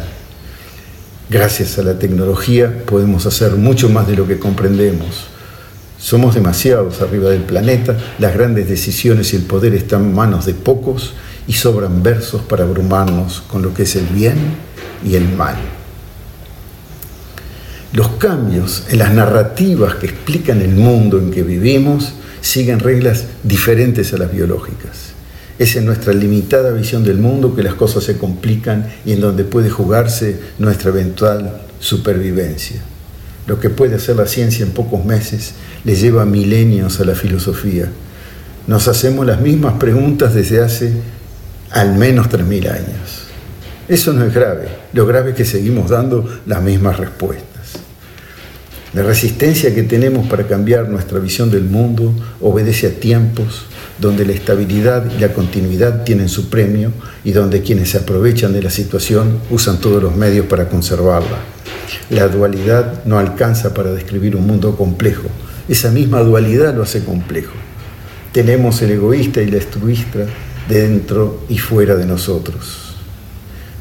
Gracias 1.29 1.77
a 1.77 1.83
la 1.83 1.99
tecnología 1.99 2.85
podemos 2.87 3.27
hacer 3.27 3.51
mucho 3.55 3.89
más 3.89 4.07
de 4.07 4.15
lo 4.15 4.29
que 4.29 4.39
comprendemos. 4.39 5.27
Somos 5.99 6.37
demasiados 6.37 7.03
arriba 7.03 7.31
del 7.31 7.43
planeta, 7.43 7.97
las 8.21 8.33
grandes 8.33 8.69
decisiones 8.69 9.33
y 9.33 9.37
el 9.37 9.43
poder 9.43 9.75
están 9.75 10.05
en 10.05 10.15
manos 10.15 10.47
de 10.47 10.55
pocos 10.55 11.15
y 11.49 11.55
sobran 11.55 12.03
versos 12.03 12.43
para 12.43 12.65
abrumarnos 12.65 13.41
con 13.49 13.63
lo 13.63 13.75
que 13.75 13.83
es 13.83 13.97
el 13.97 14.07
bien 14.07 14.37
y 15.05 15.17
el 15.17 15.29
mal. 15.31 15.57
Los 17.95 18.09
cambios 18.19 18.85
en 18.91 18.99
las 18.99 19.15
narrativas 19.15 19.95
que 19.95 20.07
explican 20.07 20.61
el 20.61 20.77
mundo 20.77 21.19
en 21.19 21.31
que 21.31 21.43
vivimos 21.43 22.13
siguen 22.43 22.81
reglas 22.81 23.25
diferentes 23.43 24.13
a 24.13 24.19
las 24.19 24.31
biológicas. 24.31 25.09
Es 25.59 25.75
en 25.75 25.87
nuestra 25.87 26.13
limitada 26.13 26.71
visión 26.71 27.03
del 27.03 27.17
mundo 27.17 27.57
que 27.57 27.63
las 27.63 27.75
cosas 27.75 28.05
se 28.05 28.19
complican 28.19 28.87
y 29.07 29.13
en 29.13 29.21
donde 29.21 29.45
puede 29.45 29.71
jugarse 29.71 30.39
nuestra 30.59 30.91
eventual 30.91 31.63
supervivencia. 31.81 32.81
Lo 33.47 33.59
que 33.59 33.71
puede 33.71 33.97
hacer 33.97 34.17
la 34.17 34.27
ciencia 34.27 34.67
en 34.67 34.73
pocos 34.73 35.03
meses 35.07 35.55
le 35.85 35.97
lleva 35.97 36.27
milenios 36.27 37.01
a 37.01 37.07
la 37.07 37.15
filosofía. 37.15 37.89
Nos 38.67 38.87
hacemos 38.87 39.25
las 39.25 39.41
mismas 39.41 39.79
preguntas 39.79 40.35
desde 40.35 40.63
hace 40.63 40.93
al 41.71 41.95
menos 41.97 42.29
3.000 42.29 42.71
años. 42.71 43.25
Eso 43.89 44.13
no 44.13 44.25
es 44.25 44.35
grave, 44.35 44.69
lo 44.93 45.07
grave 45.07 45.31
es 45.31 45.37
que 45.37 45.45
seguimos 45.45 45.91
dando 45.91 46.29
las 46.47 46.63
mismas 46.63 46.99
respuestas. 46.99 47.49
La 48.95 49.03
resistencia 49.03 49.75
que 49.75 49.83
tenemos 49.83 50.27
para 50.29 50.47
cambiar 50.47 50.89
nuestra 50.89 51.19
visión 51.19 51.51
del 51.51 51.65
mundo 51.65 52.15
obedece 52.41 52.87
a 52.87 52.91
tiempos 52.91 53.67
donde 53.99 54.25
la 54.25 54.33
estabilidad 54.33 55.11
y 55.15 55.21
la 55.21 55.33
continuidad 55.33 56.05
tienen 56.05 56.29
su 56.29 56.49
premio 56.49 56.93
y 57.25 57.33
donde 57.33 57.63
quienes 57.63 57.91
se 57.91 57.99
aprovechan 57.99 58.53
de 58.53 58.63
la 58.63 58.71
situación 58.71 59.41
usan 59.51 59.79
todos 59.79 60.03
los 60.03 60.17
medios 60.17 60.47
para 60.47 60.69
conservarla. 60.69 61.39
La 62.11 62.29
dualidad 62.29 63.05
no 63.05 63.19
alcanza 63.19 63.75
para 63.75 63.93
describir 63.93 64.37
un 64.37 64.47
mundo 64.47 64.77
complejo, 64.77 65.29
esa 65.69 65.91
misma 65.91 66.21
dualidad 66.21 66.75
lo 66.75 66.83
hace 66.83 67.05
complejo. 67.05 67.53
Tenemos 68.33 68.81
el 68.83 68.93
egoísta 68.93 69.43
y 69.43 69.51
la 69.51 69.59
estruista 69.59 70.21
dentro 70.69 71.45
y 71.49 71.59
fuera 71.59 71.97
de 71.97 72.07
nosotros. 72.07 72.95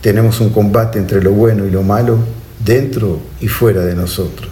Tenemos 0.01 0.39
un 0.39 0.49
combate 0.51 0.99
entre 0.99 1.21
lo 1.21 1.31
bueno 1.31 1.65
y 1.65 1.71
lo 1.71 1.83
malo 1.83 2.19
dentro 2.63 3.19
y 3.41 3.47
fuera 3.47 3.81
de 3.81 3.95
nosotros. 3.95 4.49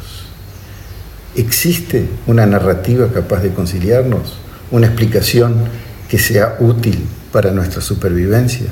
¿Existe 1.36 2.08
una 2.28 2.46
narrativa 2.46 3.10
capaz 3.12 3.42
de 3.42 3.54
conciliarnos? 3.54 4.34
¿Una 4.72 4.88
explicación 4.88 5.56
que 6.10 6.18
sea 6.18 6.58
útil 6.60 7.06
para 7.32 7.52
nuestra 7.52 7.82
supervivencia? 7.82 8.68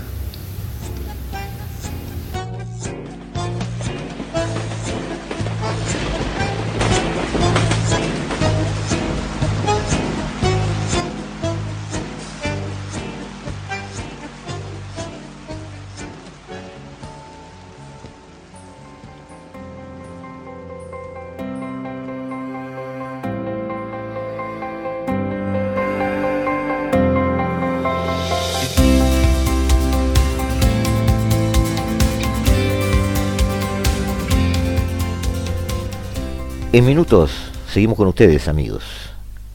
Minutos 36.93 37.31
seguimos 37.73 37.97
con 37.97 38.07
ustedes, 38.07 38.47
amigos, 38.47 38.83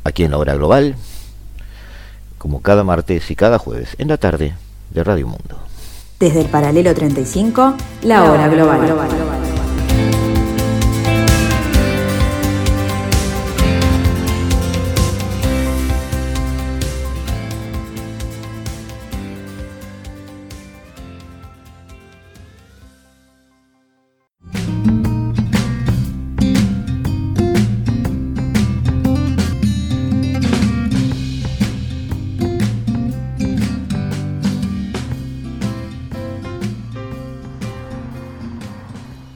aquí 0.03 0.24
en 0.24 0.33
la 0.33 0.38
hora 0.38 0.57
global, 0.57 0.96
como 2.37 2.62
cada 2.62 2.83
martes 2.83 3.31
y 3.31 3.37
cada 3.37 3.61
jueves 3.61 3.94
en 3.98 4.09
la 4.09 4.16
tarde 4.16 4.55
de 4.90 5.05
Radio 5.05 5.29
Mundo. 5.29 5.57
Desde 6.18 6.40
el 6.40 6.48
paralelo 6.48 6.92
35, 6.92 7.77
la 8.03 8.24
hora 8.24 8.48
global. 8.48 9.27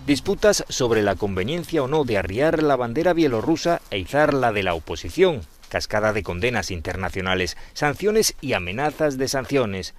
Disputas 0.06 0.64
sobre 0.68 1.02
la 1.02 1.14
conveniencia 1.14 1.82
o 1.82 1.88
no 1.88 2.04
de 2.04 2.18
arriar 2.18 2.62
la 2.62 2.76
bandera 2.76 3.12
bielorrusa 3.12 3.80
e 3.90 3.98
izar 3.98 4.34
la 4.34 4.52
de 4.52 4.62
la 4.62 4.74
oposición, 4.74 5.42
cascada 5.68 6.12
de 6.12 6.22
condenas 6.22 6.70
internacionales, 6.70 7.56
sanciones 7.72 8.34
y 8.40 8.54
amenazas 8.54 9.18
de 9.18 9.28
sanciones. 9.28 9.94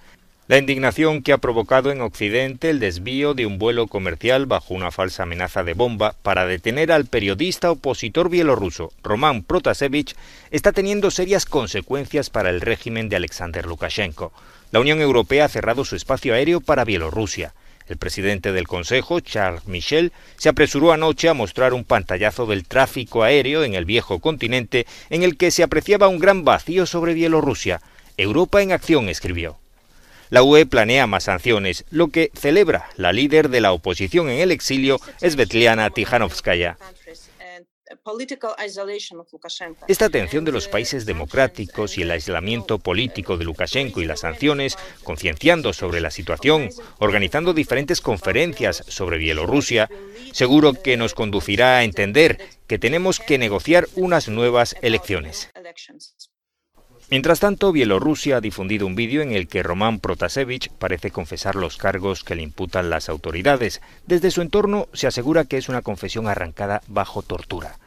La 0.46 0.58
indignación 0.58 1.22
que 1.22 1.32
ha 1.32 1.38
provocado 1.38 1.90
en 1.90 2.02
Occidente 2.02 2.68
el 2.68 2.78
desvío 2.78 3.32
de 3.32 3.46
un 3.46 3.58
vuelo 3.58 3.86
comercial 3.86 4.44
bajo 4.44 4.74
una 4.74 4.90
falsa 4.90 5.22
amenaza 5.22 5.64
de 5.64 5.72
bomba 5.72 6.16
para 6.22 6.44
detener 6.44 6.92
al 6.92 7.06
periodista 7.06 7.70
opositor 7.70 8.28
bielorruso 8.28 8.92
Roman 9.02 9.42
Protasevich 9.42 10.14
está 10.50 10.72
teniendo 10.72 11.10
serias 11.10 11.46
consecuencias 11.46 12.28
para 12.28 12.50
el 12.50 12.60
régimen 12.60 13.08
de 13.08 13.16
Alexander 13.16 13.64
Lukashenko. 13.64 14.34
La 14.70 14.80
Unión 14.80 15.00
Europea 15.00 15.46
ha 15.46 15.48
cerrado 15.48 15.86
su 15.86 15.96
espacio 15.96 16.34
aéreo 16.34 16.60
para 16.60 16.84
Bielorrusia. 16.84 17.54
El 17.88 17.98
presidente 17.98 18.52
del 18.52 18.66
Consejo, 18.66 19.20
Charles 19.20 19.66
Michel, 19.66 20.12
se 20.36 20.48
apresuró 20.48 20.92
anoche 20.92 21.28
a 21.28 21.34
mostrar 21.34 21.74
un 21.74 21.84
pantallazo 21.84 22.46
del 22.46 22.64
tráfico 22.64 23.22
aéreo 23.22 23.62
en 23.62 23.74
el 23.74 23.84
viejo 23.84 24.20
continente 24.20 24.86
en 25.10 25.22
el 25.22 25.36
que 25.36 25.50
se 25.50 25.62
apreciaba 25.62 26.08
un 26.08 26.18
gran 26.18 26.44
vacío 26.44 26.86
sobre 26.86 27.12
Bielorrusia. 27.12 27.82
Europa 28.16 28.62
en 28.62 28.72
acción, 28.72 29.08
escribió. 29.08 29.58
La 30.30 30.42
UE 30.42 30.64
planea 30.66 31.06
más 31.06 31.24
sanciones, 31.24 31.84
lo 31.90 32.08
que 32.08 32.30
celebra 32.34 32.88
la 32.96 33.12
líder 33.12 33.50
de 33.50 33.60
la 33.60 33.72
oposición 33.72 34.30
en 34.30 34.40
el 34.40 34.50
exilio, 34.50 34.98
Svetlana 35.20 35.90
Tijanovskaya. 35.90 36.78
Esta 39.88 40.04
atención 40.04 40.44
de 40.44 40.52
los 40.52 40.68
países 40.68 41.06
democráticos 41.06 41.96
y 41.96 42.02
el 42.02 42.10
aislamiento 42.10 42.78
político 42.78 43.38
de 43.38 43.44
Lukashenko 43.44 44.02
y 44.02 44.04
las 44.04 44.20
sanciones, 44.20 44.76
concienciando 45.02 45.72
sobre 45.72 46.02
la 46.02 46.10
situación, 46.10 46.68
organizando 46.98 47.54
diferentes 47.54 48.02
conferencias 48.02 48.84
sobre 48.88 49.16
Bielorrusia, 49.16 49.88
seguro 50.32 50.74
que 50.74 50.98
nos 50.98 51.14
conducirá 51.14 51.78
a 51.78 51.84
entender 51.84 52.38
que 52.66 52.78
tenemos 52.78 53.20
que 53.20 53.38
negociar 53.38 53.88
unas 53.94 54.28
nuevas 54.28 54.76
elecciones. 54.82 55.50
Mientras 57.10 57.40
tanto, 57.40 57.72
Bielorrusia 57.72 58.36
ha 58.36 58.40
difundido 58.40 58.86
un 58.86 58.96
vídeo 58.96 59.22
en 59.22 59.32
el 59.32 59.48
que 59.48 59.62
Roman 59.62 60.00
Protasevich 60.00 60.70
parece 60.70 61.10
confesar 61.10 61.54
los 61.54 61.78
cargos 61.78 62.22
que 62.22 62.34
le 62.34 62.42
imputan 62.42 62.90
las 62.90 63.08
autoridades. 63.08 63.80
Desde 64.06 64.30
su 64.30 64.42
entorno 64.42 64.88
se 64.92 65.06
asegura 65.06 65.44
que 65.44 65.56
es 65.56 65.68
una 65.68 65.82
confesión 65.82 66.28
arrancada 66.28 66.82
bajo 66.86 67.22
tortura. 67.22 67.78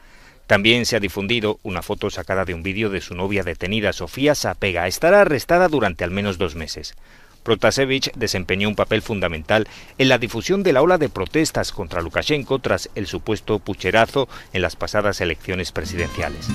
También 0.48 0.86
se 0.86 0.96
ha 0.96 1.00
difundido 1.00 1.60
una 1.62 1.82
foto 1.82 2.08
sacada 2.08 2.46
de 2.46 2.54
un 2.54 2.62
vídeo 2.62 2.88
de 2.88 3.02
su 3.02 3.14
novia 3.14 3.42
detenida, 3.42 3.92
Sofía 3.92 4.34
Sapega. 4.34 4.86
Estará 4.86 5.20
arrestada 5.20 5.68
durante 5.68 6.04
al 6.04 6.10
menos 6.10 6.38
dos 6.38 6.54
meses. 6.54 6.94
Protasevich 7.42 8.10
desempeñó 8.14 8.66
un 8.66 8.74
papel 8.74 9.02
fundamental 9.02 9.68
en 9.98 10.08
la 10.08 10.16
difusión 10.16 10.62
de 10.62 10.72
la 10.72 10.80
ola 10.80 10.96
de 10.96 11.10
protestas 11.10 11.70
contra 11.70 12.00
Lukashenko 12.00 12.60
tras 12.60 12.88
el 12.94 13.06
supuesto 13.06 13.58
pucherazo 13.58 14.26
en 14.54 14.62
las 14.62 14.74
pasadas 14.74 15.20
elecciones 15.20 15.70
presidenciales. 15.70 16.48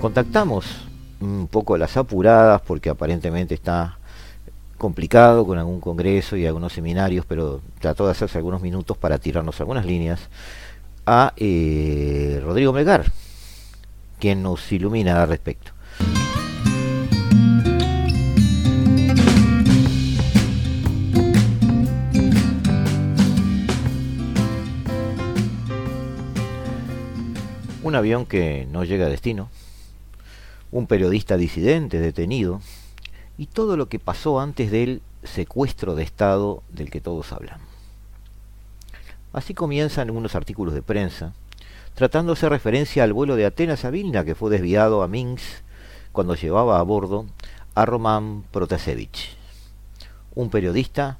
Contactamos 0.00 0.85
un 1.20 1.48
poco 1.48 1.76
las 1.78 1.96
apuradas 1.96 2.60
porque 2.62 2.90
aparentemente 2.90 3.54
está 3.54 3.98
complicado 4.76 5.46
con 5.46 5.58
algún 5.58 5.80
congreso 5.80 6.36
y 6.36 6.46
algunos 6.46 6.72
seminarios, 6.72 7.24
pero 7.26 7.60
trató 7.80 8.04
de 8.06 8.12
hacerse 8.12 8.38
algunos 8.38 8.60
minutos 8.60 8.96
para 8.96 9.18
tirarnos 9.18 9.60
algunas 9.60 9.86
líneas 9.86 10.20
a 11.06 11.32
eh, 11.36 12.40
Rodrigo 12.44 12.72
Melgar, 12.72 13.10
quien 14.18 14.42
nos 14.42 14.70
ilumina 14.72 15.22
al 15.22 15.28
respecto. 15.28 15.72
Un 27.82 27.94
avión 27.94 28.26
que 28.26 28.66
no 28.72 28.82
llega 28.82 29.06
a 29.06 29.08
destino, 29.08 29.48
un 30.76 30.86
periodista 30.86 31.38
disidente 31.38 31.98
detenido 32.00 32.60
y 33.38 33.46
todo 33.46 33.78
lo 33.78 33.88
que 33.88 33.98
pasó 33.98 34.40
antes 34.40 34.70
del 34.70 35.00
secuestro 35.22 35.94
de 35.94 36.02
Estado 36.02 36.62
del 36.68 36.90
que 36.90 37.00
todos 37.00 37.32
hablan. 37.32 37.60
Así 39.32 39.54
comienzan 39.54 40.08
algunos 40.08 40.34
artículos 40.34 40.74
de 40.74 40.82
prensa, 40.82 41.32
tratándose 41.94 42.50
referencia 42.50 43.04
al 43.04 43.14
vuelo 43.14 43.36
de 43.36 43.46
Atenas 43.46 43.86
a 43.86 43.90
Vilna 43.90 44.26
que 44.26 44.34
fue 44.34 44.50
desviado 44.50 45.02
a 45.02 45.08
Minsk 45.08 45.62
cuando 46.12 46.34
llevaba 46.34 46.78
a 46.78 46.82
bordo 46.82 47.24
a 47.74 47.86
Roman 47.86 48.44
Protasevich, 48.50 49.34
un 50.34 50.50
periodista 50.50 51.16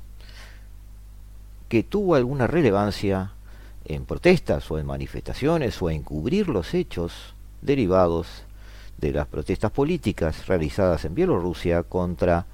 que 1.71 1.83
tuvo 1.83 2.15
alguna 2.15 2.47
relevancia 2.47 3.33
en 3.87 4.05
protestas 4.05 4.71
o 4.71 4.79
en 4.79 4.85
manifestaciones 4.85 5.81
o 5.81 5.89
en 5.89 6.03
cubrir 6.03 6.49
los 6.49 6.75
hechos 6.75 7.35
derivados 7.63 8.46
de 8.99 9.13
las 9.13 9.27
protestas 9.27 9.71
políticas 9.71 10.47
realizadas 10.47 11.05
en 11.05 11.15
Bielorrusia 11.15 11.83
contra 11.83 12.47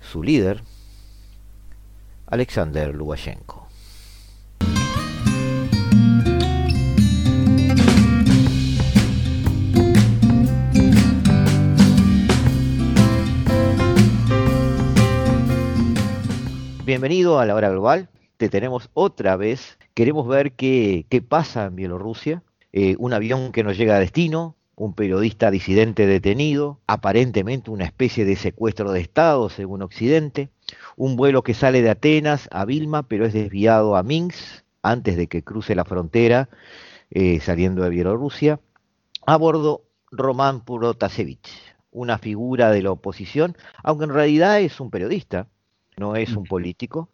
su 0.00 0.22
líder, 0.22 0.62
Alexander 2.26 2.94
Lukashenko. 2.94 3.68
Bienvenido 16.84 17.38
a 17.38 17.46
la 17.46 17.54
hora 17.54 17.70
global. 17.70 18.08
Te 18.36 18.48
tenemos 18.48 18.90
otra 18.94 19.36
vez. 19.36 19.78
Queremos 19.94 20.26
ver 20.26 20.52
qué, 20.52 21.06
qué 21.08 21.22
pasa 21.22 21.66
en 21.66 21.76
Bielorrusia. 21.76 22.42
Eh, 22.72 22.96
un 22.98 23.12
avión 23.12 23.52
que 23.52 23.62
no 23.62 23.70
llega 23.72 23.96
a 23.96 24.00
destino, 24.00 24.56
un 24.80 24.94
periodista 24.94 25.50
disidente 25.50 26.06
detenido, 26.06 26.80
aparentemente 26.86 27.70
una 27.70 27.84
especie 27.84 28.24
de 28.24 28.34
secuestro 28.34 28.92
de 28.92 29.00
Estado, 29.00 29.50
según 29.50 29.82
Occidente, 29.82 30.48
un 30.96 31.16
vuelo 31.16 31.42
que 31.42 31.52
sale 31.52 31.82
de 31.82 31.90
Atenas 31.90 32.48
a 32.50 32.64
Vilma, 32.64 33.02
pero 33.02 33.26
es 33.26 33.34
desviado 33.34 33.94
a 33.94 34.02
Minsk 34.02 34.64
antes 34.80 35.18
de 35.18 35.26
que 35.26 35.44
cruce 35.44 35.74
la 35.74 35.84
frontera, 35.84 36.48
eh, 37.10 37.40
saliendo 37.40 37.82
de 37.82 37.90
Bielorrusia, 37.90 38.58
a 39.26 39.36
bordo 39.36 39.82
Román 40.10 40.64
Protasevich, 40.64 41.50
una 41.90 42.16
figura 42.16 42.70
de 42.70 42.80
la 42.80 42.92
oposición, 42.92 43.58
aunque 43.82 44.04
en 44.04 44.14
realidad 44.14 44.62
es 44.62 44.80
un 44.80 44.90
periodista, 44.90 45.46
no 45.98 46.16
es 46.16 46.34
un 46.34 46.44
político, 46.44 47.10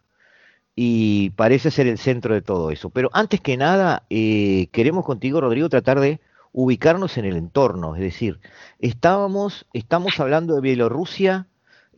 y 0.77 1.31
parece 1.31 1.73
ser 1.73 1.89
el 1.89 1.99
centro 1.99 2.33
de 2.33 2.43
todo 2.43 2.71
eso. 2.71 2.91
Pero 2.91 3.11
antes 3.13 3.41
que 3.41 3.57
nada, 3.57 4.05
eh, 4.09 4.69
queremos 4.71 5.05
contigo, 5.05 5.41
Rodrigo, 5.41 5.69
tratar 5.69 5.99
de 5.99 6.21
ubicarnos 6.57 7.19
en 7.19 7.27
el 7.27 7.37
entorno, 7.37 7.97
es 7.97 8.01
decir, 8.01 8.41
estábamos, 8.79 9.67
estamos 9.75 10.19
hablando 10.19 10.55
de 10.55 10.63
Bielorrusia, 10.63 11.49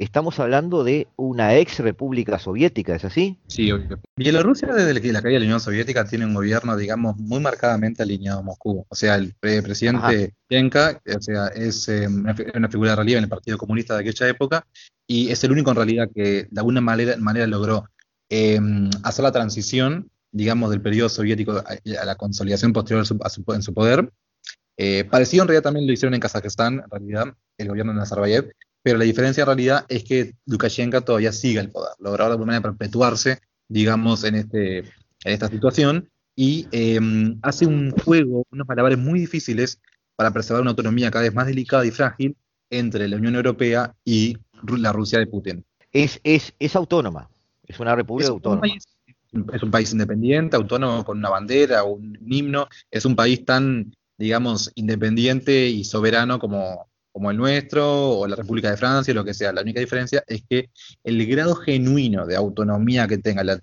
estamos 0.01 0.41
hablando 0.41 0.83
de 0.83 1.07
una 1.15 1.55
ex 1.55 1.79
república 1.79 2.41
soviética, 2.41 2.97
¿es 2.97 3.05
así? 3.05 3.39
Sí, 3.47 3.71
obvio. 3.71 4.01
Bielorrusia 4.17 4.75
desde 4.75 5.01
que 5.01 5.13
la 5.13 5.23
caída 5.23 5.35
de 5.35 5.41
la 5.41 5.47
Unión 5.47 5.61
Soviética 5.61 6.05
tiene 6.07 6.27
un 6.27 6.35
gobierno, 6.35 6.77
digamos, 6.77 7.17
muy 7.19 7.39
marcadamente 7.39 8.03
alineado 8.03 8.41
a 8.41 8.43
Moscú. 8.43 8.85
O 8.89 8.95
sea, 8.97 9.15
el 9.15 9.33
presidente 9.35 10.35
Yenka, 10.49 11.01
o 11.07 11.21
sea, 11.21 11.47
es 11.55 11.89
eh, 11.89 12.09
una 12.09 12.69
figura 12.69 12.91
de 12.91 12.97
relieve 12.97 13.19
en 13.19 13.25
el 13.25 13.31
Partido 13.31 13.59
Comunista 13.59 13.95
de 13.95 14.01
aquella 14.01 14.29
época 14.29 14.67
y 15.07 15.31
es 15.31 15.45
el 15.45 15.53
único 15.53 15.71
en 15.71 15.77
realidad 15.77 16.09
que 16.13 16.49
de 16.51 16.61
alguna 16.61 16.81
manera, 16.81 17.17
manera 17.17 17.47
logró 17.47 17.85
em, 18.29 18.91
hacer 19.05 19.23
la 19.23 19.31
transición, 19.31 20.11
digamos, 20.33 20.71
del 20.71 20.83
periodo 20.83 21.11
soviético 21.11 21.53
a, 21.53 22.05
la 22.05 22.17
consolidación 22.17 22.73
posterior 22.73 23.07
en 23.55 23.63
su 23.63 23.73
poder 23.73 24.11
eh, 24.79 25.05
parecido 25.05 25.43
en 25.43 25.49
realidad 25.49 25.65
también 25.65 25.87
lo 25.89 25.93
hicieron 25.93 26.15
en 26.15 26.21
Kazajistán, 26.21 26.75
en 26.85 26.91
realidad, 26.91 27.35
el 27.59 27.69
gobierno 27.69 27.93
de 27.93 27.99
Nazarbayev, 27.99 28.53
pero 28.81 28.97
la 28.97 29.05
diferencia 29.05 29.43
en 29.43 29.47
realidad 29.47 29.85
es 29.89 30.05
que 30.05 30.35
Lukashenko 30.47 31.01
todavía 31.03 31.33
sigue 31.33 31.59
el 31.59 31.71
poder, 31.71 31.91
logró 31.99 32.27
de 32.27 32.31
alguna 32.31 32.53
manera 32.53 32.63
perpetuarse, 32.63 33.41
digamos, 33.69 34.23
en, 34.23 34.37
este, 34.37 34.79
en 34.79 34.85
esta 35.25 35.49
situación 35.49 36.09
y 36.37 36.69
em, 36.71 37.41
hace 37.43 37.67
un 37.67 37.91
juego, 37.91 38.45
unos 38.53 38.69
malabares 38.69 38.99
muy 38.99 39.19
difíciles 39.19 39.81
para 40.15 40.31
preservar 40.31 40.63
una 40.63 40.71
autonomía 40.71 41.11
cada 41.11 41.25
vez 41.25 41.35
más 41.35 41.49
delicada 41.49 41.85
y 41.85 41.91
frágil 41.91 42.37
entre 42.71 43.09
la 43.09 43.17
Unión 43.17 43.35
Europea 43.35 43.95
y 44.05 44.39
la 44.79 44.93
Rusia 44.93 45.19
de 45.19 45.27
Putin. 45.27 45.65
Es, 45.91 46.21
es, 46.23 46.55
es 46.61 46.77
autónoma, 46.77 47.29
es 47.67 47.81
una 47.81 47.97
república 47.97 48.31
autónoma. 48.31 48.69
es 49.53 49.63
un 49.63 49.71
país 49.73 49.91
independiente, 49.91 50.57
autónomo, 50.57 51.05
con 51.05 51.19
una 51.19 51.31
bandera, 51.31 51.83
un 51.83 52.17
himno, 52.25 52.69
es 52.93 53.05
un 53.05 53.17
país 53.17 53.45
tan 53.45 53.93
digamos, 54.19 54.73
independiente 54.75 55.69
y 55.69 55.85
soberano 55.85 56.39
como, 56.39 56.91
como 57.13 57.31
el 57.31 57.37
nuestro 57.37 58.19
o 58.19 58.27
la 58.27 58.37
República 58.37 58.71
de 58.71 58.77
Francia, 58.77 59.15
lo 59.15 59.25
que 59.25 59.35
sea. 59.35 59.53
La 59.53 59.63
única 59.63 59.81
diferencia 59.81 60.23
es 60.27 60.43
que 60.49 60.71
el 61.05 61.25
grado 61.27 61.55
genuino 61.55 62.27
de 62.27 62.37
autonomía 62.37 63.07
que 63.07 63.19
tenga 63.19 63.45
la, 63.45 63.61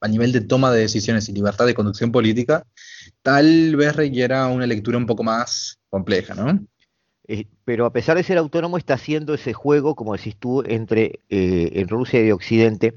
a 0.00 0.08
nivel 0.08 0.32
de 0.32 0.40
toma 0.40 0.72
de 0.72 0.80
decisiones 0.80 1.28
y 1.28 1.32
libertad 1.32 1.66
de 1.66 1.74
conducción 1.74 2.10
política, 2.10 2.64
tal 3.22 3.76
vez 3.76 3.94
requiera 3.94 4.48
una 4.48 4.66
lectura 4.66 4.98
un 4.98 5.06
poco 5.06 5.22
más 5.22 5.78
compleja, 5.88 6.34
¿no? 6.34 6.66
Eh, 7.28 7.46
pero 7.64 7.86
a 7.86 7.92
pesar 7.92 8.16
de 8.16 8.24
ser 8.24 8.38
autónomo, 8.38 8.78
está 8.78 8.94
haciendo 8.94 9.34
ese 9.34 9.52
juego, 9.52 9.94
como 9.94 10.16
decís 10.16 10.36
tú, 10.36 10.62
entre 10.66 11.20
eh, 11.30 11.84
Rusia 11.88 12.24
y 12.24 12.32
Occidente, 12.32 12.94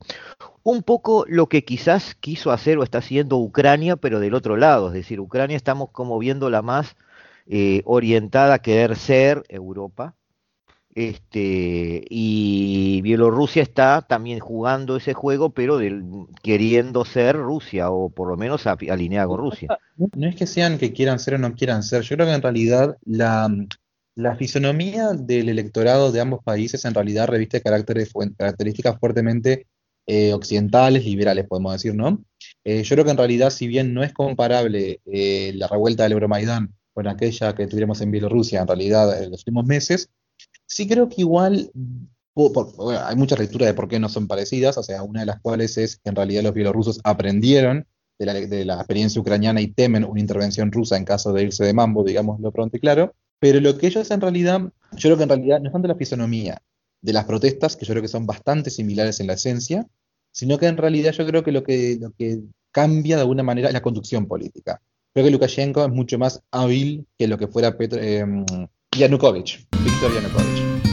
un 0.64 0.82
poco 0.82 1.26
lo 1.28 1.48
que 1.48 1.64
quizás 1.64 2.16
quiso 2.16 2.52
hacer 2.52 2.78
o 2.78 2.84
está 2.84 2.98
haciendo 2.98 3.38
Ucrania, 3.38 3.98
pero 3.98 4.20
del 4.20 4.34
otro 4.34 4.58
lado, 4.58 4.88
es 4.88 4.94
decir, 4.94 5.20
Ucrania 5.20 5.56
estamos 5.56 5.92
como 5.92 6.18
viéndola 6.18 6.64
más 6.64 6.96
eh, 7.46 7.84
orientada 7.86 8.56
a 8.56 8.60
querer 8.60 8.96
ser 8.96 9.44
Europa, 9.48 10.16
este, 10.96 12.06
y 12.10 13.02
Bielorrusia 13.04 13.62
está 13.62 14.02
también 14.02 14.40
jugando 14.40 14.96
ese 14.96 15.14
juego, 15.14 15.50
pero 15.50 15.78
queriendo 16.42 17.04
ser 17.04 17.36
Rusia, 17.36 17.92
o 17.92 18.10
por 18.10 18.30
lo 18.30 18.38
menos 18.38 18.66
alineada 18.66 19.28
con 19.28 19.40
Rusia. 19.40 19.78
No 19.98 20.28
es 20.28 20.36
que 20.36 20.48
sean 20.48 20.78
que 20.78 20.94
quieran 20.94 21.20
ser 21.20 21.36
o 21.36 21.38
no 21.38 21.54
quieran 21.54 21.84
ser, 21.84 22.02
yo 22.02 22.16
creo 22.16 22.28
que 22.28 22.34
en 22.34 22.42
realidad 22.42 22.98
la, 23.04 23.50
la 24.16 24.36
fisonomía 24.36 25.14
del 25.14 25.50
electorado 25.50 26.12
de 26.12 26.22
ambos 26.22 26.44
países 26.44 26.86
en 26.86 26.94
realidad 26.94 27.28
reviste 27.28 27.62
características 27.62 28.98
fuertemente 29.00 29.68
eh, 30.08 30.34
occidentales, 30.34 31.04
liberales, 31.04 31.48
podemos 31.48 31.74
decir, 31.74 31.96
¿no? 31.96 32.24
Eh, 32.64 32.84
yo 32.84 32.96
creo 32.96 33.06
que 33.06 33.12
en 33.12 33.18
realidad, 33.18 33.50
si 33.50 33.68
bien 33.68 33.94
no 33.94 34.04
es 34.04 34.14
comparable 34.14 35.02
eh, 35.06 35.52
la 35.56 35.68
revuelta 35.68 36.04
del 36.04 36.14
Euromaidán 36.14 36.74
con 36.94 37.08
aquella 37.08 37.54
que 37.56 37.68
tuvimos 37.68 38.00
en 38.02 38.12
Bielorrusia, 38.12 38.62
en 38.62 38.68
realidad, 38.68 39.22
en 39.22 39.32
los 39.32 39.42
últimos 39.42 39.66
meses, 39.66 40.10
sí 40.66 40.88
creo 40.88 41.10
que 41.10 41.22
igual 41.22 41.72
hay 43.06 43.16
muchas 43.16 43.40
lecturas 43.40 43.68
de 43.68 43.74
por 43.74 43.88
qué 43.88 44.00
no 44.00 44.10
son 44.10 44.28
parecidas, 44.28 44.78
o 44.78 44.84
sea, 44.84 45.04
una 45.04 45.22
de 45.22 45.26
las 45.26 45.40
cuales 45.42 45.78
es 45.78 45.98
que 45.98 46.10
en 46.10 46.16
realidad 46.16 46.44
los 46.44 46.54
bielorrusos 46.54 47.00
aprendieron 47.04 47.88
de 48.20 48.26
la, 48.26 48.34
de 48.34 48.66
la 48.66 48.76
experiencia 48.76 49.20
ucraniana 49.20 49.60
y 49.60 49.68
temen 49.68 50.06
una 50.06 50.20
intervención 50.20 50.72
rusa 50.72 50.98
en 50.98 51.06
caso 51.06 51.34
de 51.34 51.44
irse 51.44 51.66
de 51.66 51.74
mambo, 51.74 52.04
digámoslo 52.04 52.52
pronto 52.52 52.78
y 52.78 52.80
claro, 52.80 53.14
pero 53.40 53.60
lo 53.60 53.78
que 53.78 53.88
ellos 53.88 54.10
en 54.12 54.22
realidad, 54.22 54.62
yo 54.62 55.10
creo 55.10 55.18
que 55.18 55.24
en 55.24 55.30
realidad 55.30 55.60
no 55.60 55.68
es 55.68 55.74
tanto 55.74 55.88
la 55.88 55.96
fisonomía, 55.96 56.62
de 57.06 57.14
las 57.14 57.26
protestas, 57.26 57.76
que 57.76 57.86
yo 57.86 57.94
creo 57.94 58.02
que 58.02 58.08
son 58.08 58.26
bastante 58.26 58.72
similares 58.72 59.20
en 59.20 59.28
la 59.28 59.34
esencia, 59.34 59.88
sino 60.32 60.58
que 60.58 60.66
en 60.66 60.76
realidad 60.76 61.12
yo 61.12 61.26
creo 61.26 61.44
que 61.44 61.52
lo 61.52 61.64
que, 61.64 61.98
lo 62.02 62.12
que 62.12 62.40
cambia 62.72 63.16
de 63.16 63.22
alguna 63.22 63.44
manera 63.44 63.68
es 63.68 63.74
la 63.74 63.84
conducción 63.84 64.26
política. 64.28 64.82
Creo 65.14 65.26
que 65.26 65.32
Lukashenko 65.32 65.86
es 65.86 65.92
mucho 65.92 66.18
más 66.18 66.42
hábil 66.52 67.06
que 67.18 67.28
lo 67.28 67.38
que 67.38 67.48
fuera 67.48 67.78
Petro, 67.78 68.00
eh, 68.02 68.26
Yanukovych, 68.98 69.68
Víctor 69.84 70.14
Yanukovych. 70.14 70.85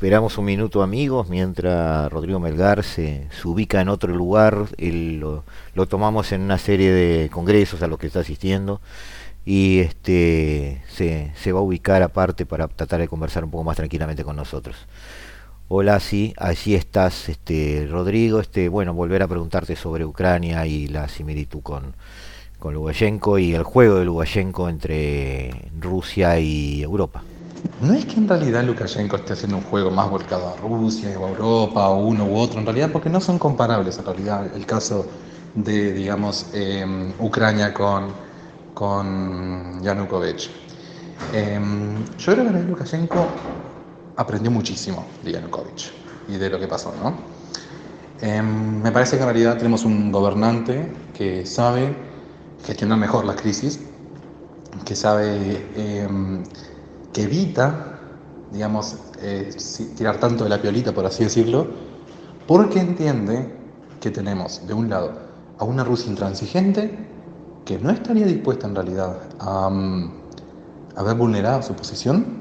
Esperamos 0.00 0.38
un 0.38 0.46
minuto 0.46 0.82
amigos 0.82 1.28
mientras 1.28 2.10
Rodrigo 2.10 2.40
Melgar 2.40 2.82
se, 2.84 3.28
ubica 3.44 3.82
en 3.82 3.90
otro 3.90 4.16
lugar. 4.16 4.64
lo, 4.78 5.44
tomamos 5.90 6.32
en 6.32 6.40
una 6.40 6.56
serie 6.56 6.90
de 6.90 7.28
congresos 7.28 7.82
a 7.82 7.86
los 7.86 7.98
que 7.98 8.06
está 8.06 8.20
asistiendo 8.20 8.80
y 9.44 9.80
este 9.80 10.80
se, 10.88 11.52
va 11.52 11.58
a 11.58 11.62
ubicar 11.62 12.02
aparte 12.02 12.46
para 12.46 12.66
tratar 12.66 13.00
de 13.00 13.08
conversar 13.08 13.44
un 13.44 13.50
poco 13.50 13.62
más 13.62 13.76
tranquilamente 13.76 14.24
con 14.24 14.36
nosotros. 14.36 14.74
Hola, 15.68 16.00
sí, 16.00 16.32
allí 16.38 16.74
estás, 16.74 17.28
este 17.28 17.86
Rodrigo. 17.86 18.40
Este, 18.40 18.70
bueno, 18.70 18.94
volver 18.94 19.22
a 19.22 19.28
preguntarte 19.28 19.76
sobre 19.76 20.06
Ucrania 20.06 20.66
y 20.66 20.88
la 20.88 21.08
similitud 21.08 21.60
con, 21.60 21.94
con 22.58 22.74
y 23.38 23.52
el 23.52 23.64
juego 23.64 23.96
de 23.96 24.06
Lukashenko 24.06 24.70
entre 24.70 25.68
Rusia 25.78 26.40
y 26.40 26.82
Europa. 26.82 27.22
No 27.80 27.94
es 27.94 28.04
que 28.04 28.14
en 28.14 28.28
realidad 28.28 28.62
Lukashenko 28.64 29.16
esté 29.16 29.32
haciendo 29.32 29.56
un 29.56 29.62
juego 29.64 29.90
más 29.90 30.10
volcado 30.10 30.48
a 30.48 30.56
Rusia 30.56 31.18
o 31.18 31.26
a 31.26 31.28
Europa 31.30 31.88
o 31.88 32.06
uno 32.06 32.26
u 32.26 32.36
otro, 32.36 32.60
en 32.60 32.66
realidad 32.66 32.90
porque 32.92 33.08
no 33.08 33.20
son 33.20 33.38
comparables 33.38 33.98
en 33.98 34.04
realidad 34.04 34.54
el 34.54 34.66
caso 34.66 35.06
de, 35.54 35.92
digamos, 35.92 36.46
em, 36.52 37.12
Ucrania 37.18 37.72
con, 37.72 38.12
con 38.74 39.82
Yanukovych. 39.82 40.50
Em, 41.32 42.04
yo 42.18 42.32
creo 42.34 42.52
que 42.52 42.58
Lukashenko 42.60 43.26
aprendió 44.16 44.50
muchísimo 44.50 45.06
de 45.22 45.32
Yanukovych 45.32 45.90
y 46.28 46.36
de 46.36 46.50
lo 46.50 46.58
que 46.58 46.68
pasó, 46.68 46.94
¿no? 47.02 47.14
Em, 48.20 48.82
me 48.82 48.92
parece 48.92 49.16
que 49.16 49.22
en 49.22 49.28
realidad 49.28 49.56
tenemos 49.56 49.84
un 49.84 50.12
gobernante 50.12 50.92
que 51.14 51.46
sabe 51.46 51.94
gestionar 52.66 52.98
mejor 52.98 53.24
las 53.24 53.36
crisis, 53.36 53.80
que 54.84 54.94
sabe 54.94 55.64
que 57.12 57.22
evita, 57.22 57.98
digamos, 58.52 58.96
eh, 59.20 59.54
tirar 59.96 60.18
tanto 60.18 60.44
de 60.44 60.50
la 60.50 60.60
piolita, 60.60 60.92
por 60.92 61.06
así 61.06 61.24
decirlo, 61.24 61.66
porque 62.46 62.80
entiende 62.80 63.54
que 64.00 64.10
tenemos, 64.10 64.66
de 64.66 64.74
un 64.74 64.88
lado, 64.88 65.12
a 65.58 65.64
una 65.64 65.84
Rusia 65.84 66.10
intransigente 66.10 67.06
que 67.64 67.78
no 67.78 67.90
estaría 67.90 68.26
dispuesta 68.26 68.66
en 68.66 68.74
realidad 68.74 69.18
a, 69.38 69.68
mm, 69.70 70.12
a 70.96 71.02
ver 71.02 71.16
vulnerada 71.16 71.62
su 71.62 71.74
posición, 71.74 72.40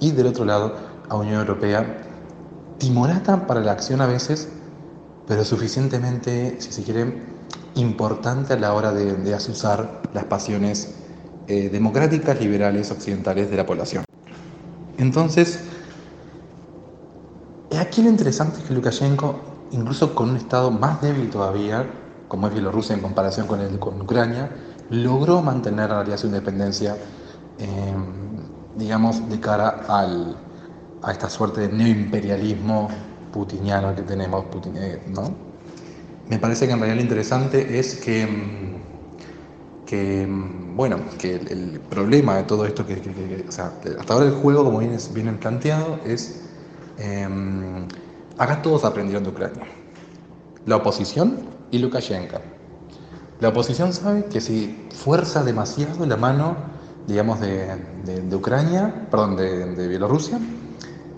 y 0.00 0.10
del 0.10 0.26
otro 0.26 0.44
lado, 0.44 0.74
a 1.08 1.16
Unión 1.16 1.40
Europea 1.40 2.02
timorata 2.78 3.46
para 3.46 3.60
la 3.60 3.72
acción 3.72 4.00
a 4.00 4.06
veces, 4.06 4.48
pero 5.26 5.44
suficientemente, 5.44 6.56
si 6.60 6.72
se 6.72 6.82
quiere, 6.82 7.22
importante 7.74 8.54
a 8.54 8.58
la 8.58 8.74
hora 8.74 8.92
de, 8.92 9.14
de 9.14 9.34
asusar 9.34 10.02
las 10.12 10.24
pasiones 10.24 10.94
eh, 11.48 11.68
democráticas 11.70 12.40
liberales 12.40 12.90
occidentales 12.90 13.50
de 13.50 13.56
la 13.56 13.66
población. 13.66 14.04
Entonces, 14.98 15.60
aquí 17.78 18.02
lo 18.02 18.08
interesante 18.10 18.58
es 18.58 18.64
que 18.64 18.74
Lukashenko, 18.74 19.38
incluso 19.70 20.14
con 20.14 20.30
un 20.30 20.36
Estado 20.36 20.70
más 20.70 21.00
débil 21.02 21.30
todavía, 21.30 21.86
como 22.28 22.48
es 22.48 22.52
Bielorrusia 22.52 22.94
en 22.94 23.02
comparación 23.02 23.46
con, 23.46 23.60
el, 23.60 23.78
con 23.78 24.00
Ucrania, 24.00 24.50
logró 24.90 25.42
mantener 25.42 25.90
realidad 25.90 26.16
su 26.16 26.26
independencia, 26.26 26.96
em, 27.58 28.04
digamos, 28.76 29.28
de 29.28 29.38
cara 29.40 29.84
al, 29.88 30.36
a 31.02 31.12
esta 31.12 31.28
suerte 31.28 31.62
de 31.62 31.68
neoimperialismo 31.68 32.88
putiniano 33.32 33.94
que 33.94 34.02
tenemos, 34.02 34.44
eh, 34.74 35.02
¿no? 35.08 35.34
Me 36.28 36.38
parece 36.38 36.66
que 36.66 36.72
en 36.72 36.80
realidad 36.80 36.96
lo 36.96 37.02
interesante 37.02 37.78
es 37.78 37.94
que 37.96 38.22
em, 38.22 38.66
que, 39.86 40.26
bueno, 40.76 40.98
que 41.18 41.36
el, 41.36 41.80
problema 41.88 42.36
de 42.36 42.42
todo 42.42 42.66
esto, 42.66 42.86
que, 42.86 43.00
hasta 43.48 44.12
ahora 44.12 44.26
el 44.26 44.32
juego, 44.32 44.62
como 44.62 44.78
viene, 44.78 44.98
viene 45.14 45.32
planteado, 45.32 45.98
es, 46.04 46.42
em, 46.98 47.88
acá 48.36 48.60
todos 48.60 48.84
aprendieron 48.84 49.24
de 49.24 49.30
Ucrania, 49.30 49.62
la 50.66 50.76
oposición 50.76 51.38
y 51.70 51.78
Lukashenko. 51.78 52.40
La 53.40 53.48
oposición 53.48 53.94
sabe 53.94 54.26
que 54.26 54.42
si 54.42 54.88
fuerza 54.94 55.42
demasiado 55.44 56.04
la 56.04 56.18
mano, 56.18 56.56
digamos, 57.06 57.40
de, 57.40 58.34
Ucrania, 58.34 59.06
perdón, 59.10 59.36
de, 59.36 59.88
Bielorrusia, 59.88 60.38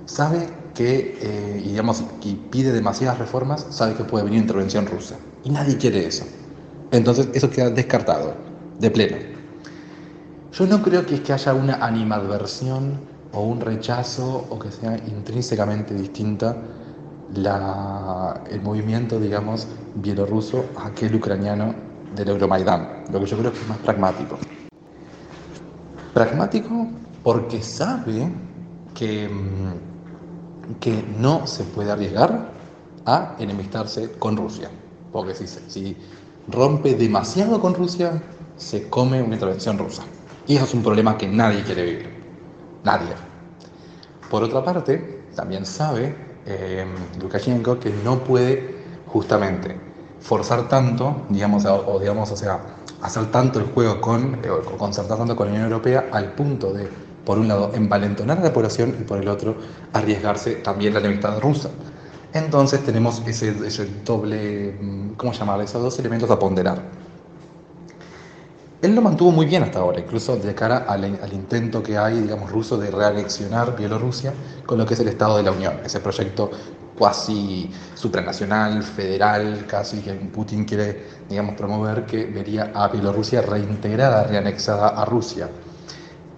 sabe 0.07 0.49
que, 0.75 1.19
eh, 1.21 1.63
y, 1.65 1.71
digamos, 1.71 2.05
y 2.23 2.35
pide 2.35 2.73
demasiadas 2.73 3.19
reformas, 3.19 3.67
sabe 3.71 3.95
que 3.95 4.05
puede 4.05 4.25
venir 4.25 4.41
intervención 4.41 4.87
rusa. 4.87 5.17
Y 5.43 5.51
nadie 5.51 5.77
quiere 5.77 6.07
eso. 6.07 6.25
Entonces 6.93 7.29
eso 7.35 7.51
queda 7.51 7.71
descartado 7.71 8.35
de 8.79 8.91
pleno. 8.91 9.38
Yo 10.53 10.67
no 10.67 10.83
creo 10.83 11.05
que 11.05 11.17
es 11.17 11.21
que 11.21 11.33
haya 11.33 11.55
una 11.55 11.75
animadversión 11.85 12.99
o 13.33 13.43
un 13.43 13.61
rechazo 13.61 14.47
o 14.49 14.59
que 14.59 14.73
sea 14.73 14.97
intrínsecamente 14.97 15.95
distinta 15.95 16.57
el 18.51 18.63
movimiento, 18.63 19.21
digamos, 19.21 19.69
bielorruso 19.97 20.65
a 20.77 20.87
aquel 20.87 21.15
ucraniano 21.15 21.75
del 22.15 22.31
Euromaidán. 22.31 23.05
Lo 23.13 23.21
que 23.21 23.27
yo 23.27 23.39
creo 23.39 23.53
que 23.53 23.59
es 23.59 23.69
más 23.69 23.79
pragmático. 23.79 24.39
Pragmático 26.15 26.89
porque 27.23 27.63
sabe 27.63 28.33
que, 28.95 29.29
mm, 29.29 30.79
que 30.81 31.05
no 31.19 31.47
se 31.47 31.65
puede 31.65 31.93
arriesgar 31.93 32.51
a 33.05 33.37
enemistarse 33.39 34.13
con 34.19 34.37
Rusia. 34.37 34.71
Porque 35.13 35.35
si, 35.35 35.47
si 35.47 35.97
rompe 36.49 36.95
demasiado 36.95 37.61
con 37.61 37.75
Rusia, 37.75 38.23
se 38.57 38.89
come 38.89 39.23
una 39.23 39.35
intervención 39.35 39.79
rusa. 39.79 40.03
Y 40.49 40.57
eso 40.57 40.65
es 40.65 40.75
un 40.75 40.83
problema 40.83 41.17
que 41.19 41.29
nadie 41.29 41.63
quiere 41.63 41.85
vivir. 41.85 42.09
Nadie. 42.83 43.15
Por 44.31 44.43
otra 44.43 44.65
parte, 44.65 45.21
también 45.37 45.67
sabe 45.67 46.17
eh, 46.47 46.87
Lukashenko 47.21 47.79
que 47.79 47.91
no 48.03 48.19
puede 48.21 48.77
justamente 49.07 49.79
forzar 50.21 50.67
tanto, 50.67 51.27
digamos, 51.29 51.67
o, 51.67 51.99
digamos, 52.01 52.31
o 52.33 52.37
sea, 52.37 52.61
hacer 53.03 53.31
tanto 53.31 53.61
el 53.61 53.67
juego 53.67 54.01
con, 54.01 54.37
eh, 54.37 54.49
concertar 54.79 55.19
tanto 55.19 55.37
con 55.37 55.49
la 55.49 55.53
Unión 55.53 55.67
Europea 55.71 56.07
al 56.11 56.33
punto 56.33 56.73
de, 56.73 56.89
por 57.27 57.39
un 57.39 57.47
lado, 57.47 57.71
envalentonar 57.75 58.39
a 58.39 58.43
la 58.43 58.53
población 58.53 58.97
y 58.99 59.05
por 59.05 59.19
el 59.19 59.29
otro, 59.29 59.55
arriesgarse 59.93 60.57
también 60.57 60.95
la 60.95 61.01
enemistad 61.01 61.39
rusa. 61.41 61.69
Entonces 62.33 62.83
tenemos 62.85 63.23
ese, 63.27 63.55
ese 63.67 63.87
doble, 64.03 64.77
mm, 64.81 65.11
¿cómo 65.17 65.33
llamarle? 65.33 65.65
Esos 65.65 65.83
dos 65.83 65.99
elementos 65.99 66.31
a 66.31 66.39
ponderar. 66.39 67.08
Él 68.81 68.95
lo 68.95 69.03
mantuvo 69.03 69.33
muy 69.33 69.47
bien 69.47 69.65
hasta 69.65 69.81
ahora, 69.81 69.99
incluso 69.99 70.37
de 70.37 70.55
cara 70.55 70.85
al, 70.89 71.05
intento 71.33 71.83
que 71.83 71.99
hay, 71.99 72.21
digamos, 72.21 72.53
ruso 72.53 72.79
de 72.79 72.93
reanexionar 72.93 73.77
Bielorrusia 73.77 74.33
con 74.67 74.79
lo 74.79 74.87
que 74.87 74.95
es 74.95 75.01
el 75.01 75.09
Estado 75.09 75.37
de 75.37 75.43
la 75.43 75.51
Unión, 75.51 75.81
ese 75.85 75.99
proyecto 75.99 76.49
cuasi 76.97 77.71
supranacional, 77.95 78.85
federal, 78.85 79.67
casi 79.67 79.99
que 79.99 80.13
Putin 80.13 80.65
quiere, 80.65 81.07
digamos, 81.29 81.57
promover 81.57 82.07
que 82.07 82.27
vería 82.27 82.71
a 82.73 82.87
Bielorrusia 82.87 83.43
reintegrada, 83.43 84.23
reanexada 84.25 84.89
a 84.91 85.05
Rusia. 85.05 85.49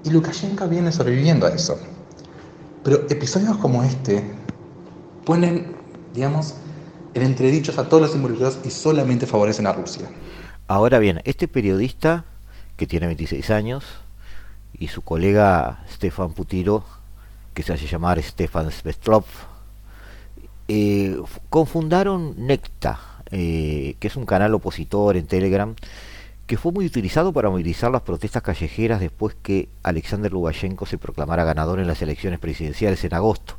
Y 0.05 0.11
Lukashenko 0.11 0.67
viene 0.67 0.93
sobreviviendo 0.93 1.47
a 1.47 1.51
eso. 1.51 1.79
Pero 2.83 3.05
episodios 3.11 3.59
como 3.59 3.83
este 3.83 4.25
ponen, 5.27 5.77
digamos, 6.15 6.55
en 7.13 7.23
entredichos 7.23 7.77
a 7.77 7.87
todos 7.87 8.03
los 8.05 8.15
involucrados 8.15 8.61
y 8.65 8.71
solamente 8.71 9.27
favorecen 9.27 9.67
a 9.67 9.75
Rusia. 9.75 10.09
Ahora 10.69 10.99
bien, 10.99 11.21
este 11.25 11.49
periodista 11.49 12.25
que 12.81 12.87
tiene 12.87 13.09
26 13.09 13.51
años, 13.51 13.85
y 14.73 14.89
su 14.89 15.03
colega 15.03 15.85
Stefan 15.93 16.33
Putiro, 16.33 16.83
que 17.53 17.63
se 17.63 17.75
hace 17.75 17.87
llamar 17.87 18.23
Stefan 18.23 18.71
Svetlov, 18.71 19.27
eh, 20.67 21.15
confundaron 21.51 22.47
Necta, 22.47 22.99
eh, 23.33 23.97
que 24.01 24.09
es 24.09 24.17
un 24.17 24.25
canal 24.25 24.55
opositor 24.55 25.19
en 25.19 25.27
Telegram, 25.27 25.75
que 26.47 26.57
fue 26.57 26.73
muy 26.73 26.87
utilizado 26.87 27.35
para 27.35 27.51
movilizar 27.51 27.91
las 27.91 28.01
protestas 28.01 28.43
callejeras 28.43 28.99
después 28.99 29.37
que 29.43 29.69
Alexander 29.83 30.33
Lukashenko 30.33 30.87
se 30.87 30.97
proclamara 30.97 31.45
ganador 31.45 31.81
en 31.81 31.87
las 31.87 32.01
elecciones 32.01 32.39
presidenciales 32.39 33.05
en 33.05 33.13
agosto, 33.13 33.59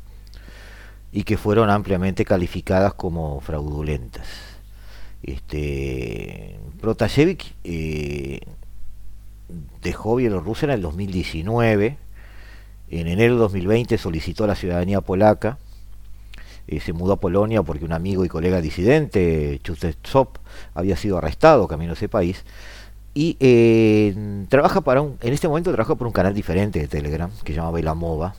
y 1.12 1.22
que 1.22 1.36
fueron 1.36 1.70
ampliamente 1.70 2.24
calificadas 2.24 2.94
como 2.94 3.40
fraudulentas. 3.40 4.26
Este, 5.22 6.58
Protasevich 6.80 7.54
eh, 7.62 8.40
dejó 9.82 10.16
Bielorrusia 10.16 10.66
en 10.66 10.72
el 10.72 10.82
2019. 10.82 11.98
En 12.90 13.06
enero 13.06 13.34
de 13.34 13.40
2020 13.40 13.98
solicitó 13.98 14.46
la 14.46 14.54
ciudadanía 14.54 15.00
polaca. 15.00 15.58
eh, 16.68 16.80
se 16.80 16.92
mudó 16.92 17.14
a 17.14 17.20
Polonia 17.20 17.62
porque 17.62 17.84
un 17.84 17.92
amigo 17.92 18.24
y 18.24 18.28
colega 18.28 18.60
disidente, 18.60 19.60
Chustetsop, 19.64 20.38
había 20.74 20.96
sido 20.96 21.18
arrestado 21.18 21.68
camino 21.68 21.92
a 21.92 21.94
ese 21.94 22.08
país. 22.08 22.44
Y 23.14 23.36
eh, 23.40 24.46
trabaja 24.48 24.80
para 24.80 25.02
un, 25.02 25.18
en 25.20 25.32
este 25.32 25.48
momento 25.48 25.70
trabaja 25.72 25.94
por 25.96 26.06
un 26.06 26.12
canal 26.12 26.34
diferente 26.34 26.78
de 26.78 26.88
Telegram, 26.88 27.30
que 27.44 27.52
se 27.52 27.56
llama 27.56 27.72
Belamova. 27.72 28.34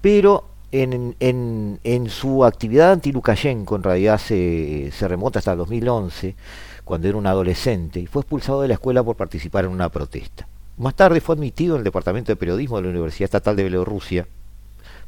Pero 0.00 0.49
en, 0.72 1.16
en, 1.18 1.80
en, 1.82 2.08
su 2.08 2.44
actividad 2.44 2.92
anti-Lukashenko, 2.92 3.76
en 3.76 3.82
realidad 3.82 4.18
se, 4.18 4.90
se 4.92 5.08
remota 5.08 5.40
hasta 5.40 5.52
el 5.52 5.58
2011, 5.58 6.36
cuando 6.84 7.08
era 7.08 7.18
un 7.18 7.26
adolescente, 7.26 8.00
y 8.00 8.06
fue 8.06 8.22
expulsado 8.22 8.62
de 8.62 8.68
la 8.68 8.74
escuela 8.74 9.02
por 9.02 9.16
participar 9.16 9.64
en 9.64 9.72
una 9.72 9.88
protesta. 9.88 10.46
Más 10.76 10.94
tarde 10.94 11.20
fue 11.20 11.34
admitido 11.34 11.74
en 11.74 11.80
el 11.80 11.84
Departamento 11.84 12.32
de 12.32 12.36
Periodismo 12.36 12.76
de 12.76 12.84
la 12.84 12.88
Universidad 12.90 13.26
Estatal 13.26 13.56
de 13.56 13.64
Bielorrusia, 13.64 14.26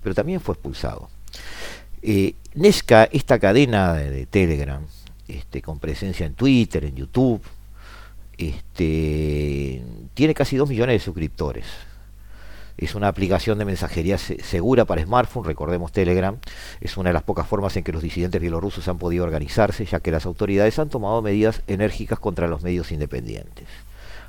pero 0.02 0.14
también 0.14 0.40
fue 0.40 0.54
expulsado. 0.54 1.08
Eh, 2.02 2.34
Nesca, 2.54 3.04
esta 3.04 3.38
cadena 3.38 3.94
de, 3.94 4.26
Telegram, 4.26 4.84
este, 5.28 5.62
con 5.62 5.78
presencia 5.78 6.26
en 6.26 6.34
Twitter, 6.34 6.84
en 6.84 6.96
YouTube, 6.96 7.40
este, 8.36 9.82
tiene 10.14 10.34
casi 10.34 10.56
2 10.56 10.68
millones 10.68 10.94
de 10.94 11.04
suscriptores. 11.04 11.66
Es 12.78 12.94
una 12.94 13.08
aplicación 13.08 13.58
de 13.58 13.64
mensajería 13.64 14.18
segura 14.18 14.84
para 14.84 15.02
smartphone, 15.02 15.44
recordemos 15.44 15.92
Telegram. 15.92 16.36
Es 16.80 16.96
una 16.96 17.10
de 17.10 17.14
las 17.14 17.22
pocas 17.22 17.46
formas 17.46 17.76
en 17.76 17.84
que 17.84 17.92
los 17.92 18.02
disidentes 18.02 18.40
bielorrusos 18.40 18.88
han 18.88 18.98
podido 18.98 19.24
organizarse, 19.24 19.84
ya 19.84 20.00
que 20.00 20.10
las 20.10 20.26
autoridades 20.26 20.78
han 20.78 20.88
tomado 20.88 21.22
medidas 21.22 21.62
enérgicas 21.66 22.18
contra 22.18 22.48
los 22.48 22.62
medios 22.62 22.90
independientes. 22.90 23.68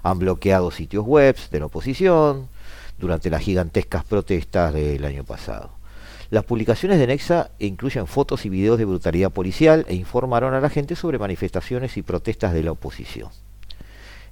Han 0.04 0.20
bloqueado 0.20 0.72
sitios 0.72 1.06
web 1.06 1.38
de 1.52 1.60
la 1.60 1.68
oposición 1.68 2.50
durante 2.98 3.30
las 3.30 3.42
gigantescas 3.42 4.04
protestas 4.04 4.74
del 4.74 5.06
año 5.06 5.24
pasado. 5.24 5.72
Las 6.30 6.46
publicaciones 6.46 7.00
de 7.00 7.08
Nexa 7.08 7.52
incluyen 7.60 8.08
fotos 8.08 8.46
y 8.46 8.50
videos 8.50 8.78
de 8.78 8.86
brutalidad 8.86 9.32
policial 9.32 9.86
e 9.88 9.96
informaron 9.96 10.54
a 10.54 10.60
la 10.60 10.70
gente 10.70 10.96
sobre 10.96 11.20
manifestaciones 11.20 11.96
y 11.96 12.02
protestas 12.02 12.54
de 12.54 12.64
la 12.64 12.72
oposición. 12.72 13.30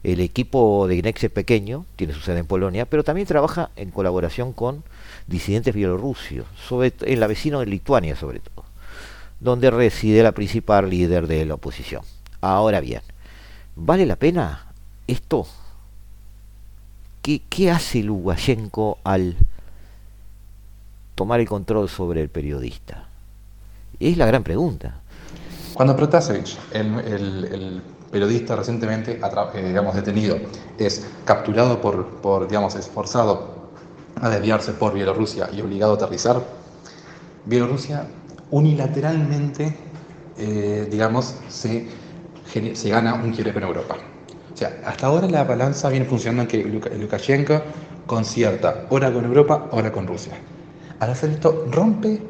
El 0.04 0.20
equipo 0.20 0.88
de 0.88 1.02
Nexa 1.02 1.28
es 1.28 1.32
pequeño, 1.32 1.86
tiene 1.96 2.14
su 2.14 2.22
sede 2.22 2.40
en 2.40 2.48
Polonia, 2.48 2.86
pero 2.86 3.04
también 3.04 3.28
trabaja 3.28 3.70
en 3.76 3.92
colaboración 3.92 4.52
con 4.52 4.84
disidentes 5.28 5.76
bielorrusios, 5.76 6.48
en 6.72 7.20
la 7.20 7.28
vecina 7.28 7.60
de 7.60 7.68
Lituania 7.68 8.16
sobre 8.16 8.40
todo, 8.40 8.66
donde 9.40 9.70
reside 9.70 10.24
la 10.24 10.32
principal 10.32 10.90
líder 10.90 11.28
de 11.28 11.46
la 11.46 11.54
oposición. 11.54 12.02
Ahora 12.42 12.80
bien, 12.80 13.02
¿vale 13.76 14.06
la 14.08 14.16
pena 14.16 14.74
esto? 15.06 15.46
¿Qué, 17.22 17.44
qué 17.48 17.70
hace 17.70 18.02
Lukashenko 18.02 18.98
al 19.04 19.36
tomar 21.14 21.40
el 21.40 21.48
control 21.48 21.88
sobre 21.88 22.22
el 22.22 22.30
periodista? 22.30 23.08
Es 24.00 24.18
la 24.18 24.26
gran 24.26 24.44
pregunta. 24.44 25.02
Cuando 25.74 25.96
Protasevich, 25.96 26.58
el, 26.74 27.82
periodista 28.12 28.56
recientemente 28.56 29.20
eh, 29.54 29.64
digamos, 29.68 29.96
detenido, 29.96 30.38
es 30.78 31.08
capturado 31.26 31.80
por, 31.82 32.06
por, 32.22 32.48
digamos, 32.48 32.76
esforzado 32.76 33.70
a 34.22 34.30
desviarse 34.30 34.74
por 34.74 34.94
Bielorrusia 34.94 35.50
y 35.52 35.62
obligado 35.62 35.94
a 35.94 35.96
aterrizar, 35.96 36.42
Bielorrusia 37.46 38.06
unilateralmente, 38.52 39.76
eh, 40.38 40.88
digamos, 40.92 41.36
se, 41.48 41.88
se 42.74 42.90
gana 42.90 43.16
un 43.16 43.32
quiebre 43.32 43.54
con 43.54 43.64
Europa. 43.64 43.96
O 44.54 44.58
sea, 44.58 44.82
hasta 44.86 45.08
ahora 45.08 45.28
la 45.28 45.44
balanza 45.44 45.90
viene 45.90 46.06
funcionando 46.06 46.44
en 46.44 46.48
que 46.48 46.98
Lukashenko 46.98 47.62
concierta, 48.06 48.86
ahora 48.92 49.12
con 49.12 49.26
Europa, 49.26 49.70
ahora 49.72 49.92
con 49.92 50.06
Rusia 50.06 50.34
al 51.02 51.10
hacer 51.10 51.32
esto 51.32 51.66
rompe 51.72 52.22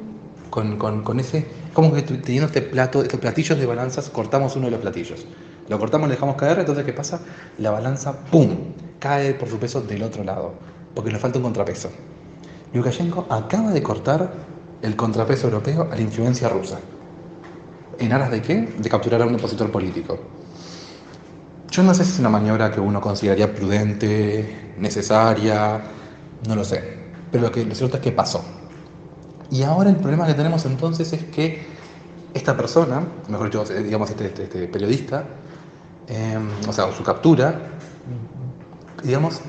con, 0.50 1.20
ese, 1.20 1.46
como 1.74 1.94
que 1.94 2.02
teniendo 2.04 2.48
este 2.48 2.62
plato, 2.62 3.02
estos 3.04 3.20
platillos 3.20 3.60
de 3.60 3.66
balanzas, 3.66 4.10
cortamos 4.10 4.56
uno 4.56 4.66
de 4.66 4.72
los 4.72 4.80
platillos. 4.80 5.26
Lo 5.70 5.80
cortamos, 5.80 6.07
lo 6.07 6.14
dejamos 6.14 6.36
caer, 6.36 6.59
entonces 6.59 6.84
¿qué 6.86 6.93
pasa? 6.93 7.22
La 7.57 7.72
balanza, 7.72 8.14
¡pum!, 8.32 8.74
cae 8.99 9.34
por 9.34 9.49
su 9.49 9.57
peso 9.57 9.82
del 9.82 10.03
otro 10.03 10.24
lado, 10.24 10.53
porque 10.93 11.12
le 11.12 11.20
falta 11.20 11.38
un 11.38 11.43
contrapeso. 11.43 11.89
Lukashenko 12.74 13.28
acaba 13.30 13.72
de 13.72 13.84
cortar 13.84 14.32
el 14.82 14.95
contrapeso 14.95 15.47
europeo 15.47 15.89
a 15.91 15.95
la 15.95 16.01
influencia 16.01 16.49
rusa. 16.49 16.80
¿En 17.99 18.12
aras 18.14 18.32
de 18.32 18.41
qué? 18.41 18.74
De 18.78 18.89
capturar 18.89 19.22
a 19.22 19.26
un 19.26 19.36
opositor 19.36 19.72
político. 19.72 20.18
Yo 21.70 21.84
no 21.84 21.93
sé 21.93 22.03
si 22.03 22.14
es 22.14 22.20
una 22.20 22.30
maniobra 22.30 22.72
que 22.72 22.80
uno 22.80 22.99
consideraría 22.99 23.53
prudente, 23.53 24.74
necesaria, 24.78 25.82
no 26.47 26.55
lo 26.55 26.64
sé. 26.64 26.99
Pero 27.32 27.43
lo, 27.45 27.51
que, 27.51 27.64
lo 27.64 27.76
cierto 27.76 27.97
es 27.97 28.03
que 28.03 28.12
pasó. 28.12 28.43
Y 29.49 29.64
ahora 29.64 29.89
el 29.89 29.97
problema 29.97 30.26
que 30.26 30.34
tenemos 30.34 30.66
entonces 30.66 31.14
es 31.14 31.24
que 31.26 31.66
esta 32.34 32.57
persona, 32.57 33.03
mejor 33.28 33.47
dicho, 33.47 33.64
digamos 33.66 34.09
este, 34.09 34.28
este, 34.28 34.43
este 34.43 34.68
periodista, 34.68 35.26
em, 36.08 36.49
o 36.68 36.74
sea, 36.74 36.91
su 36.91 37.04
captura, 37.04 37.60
digamos, 39.04 39.41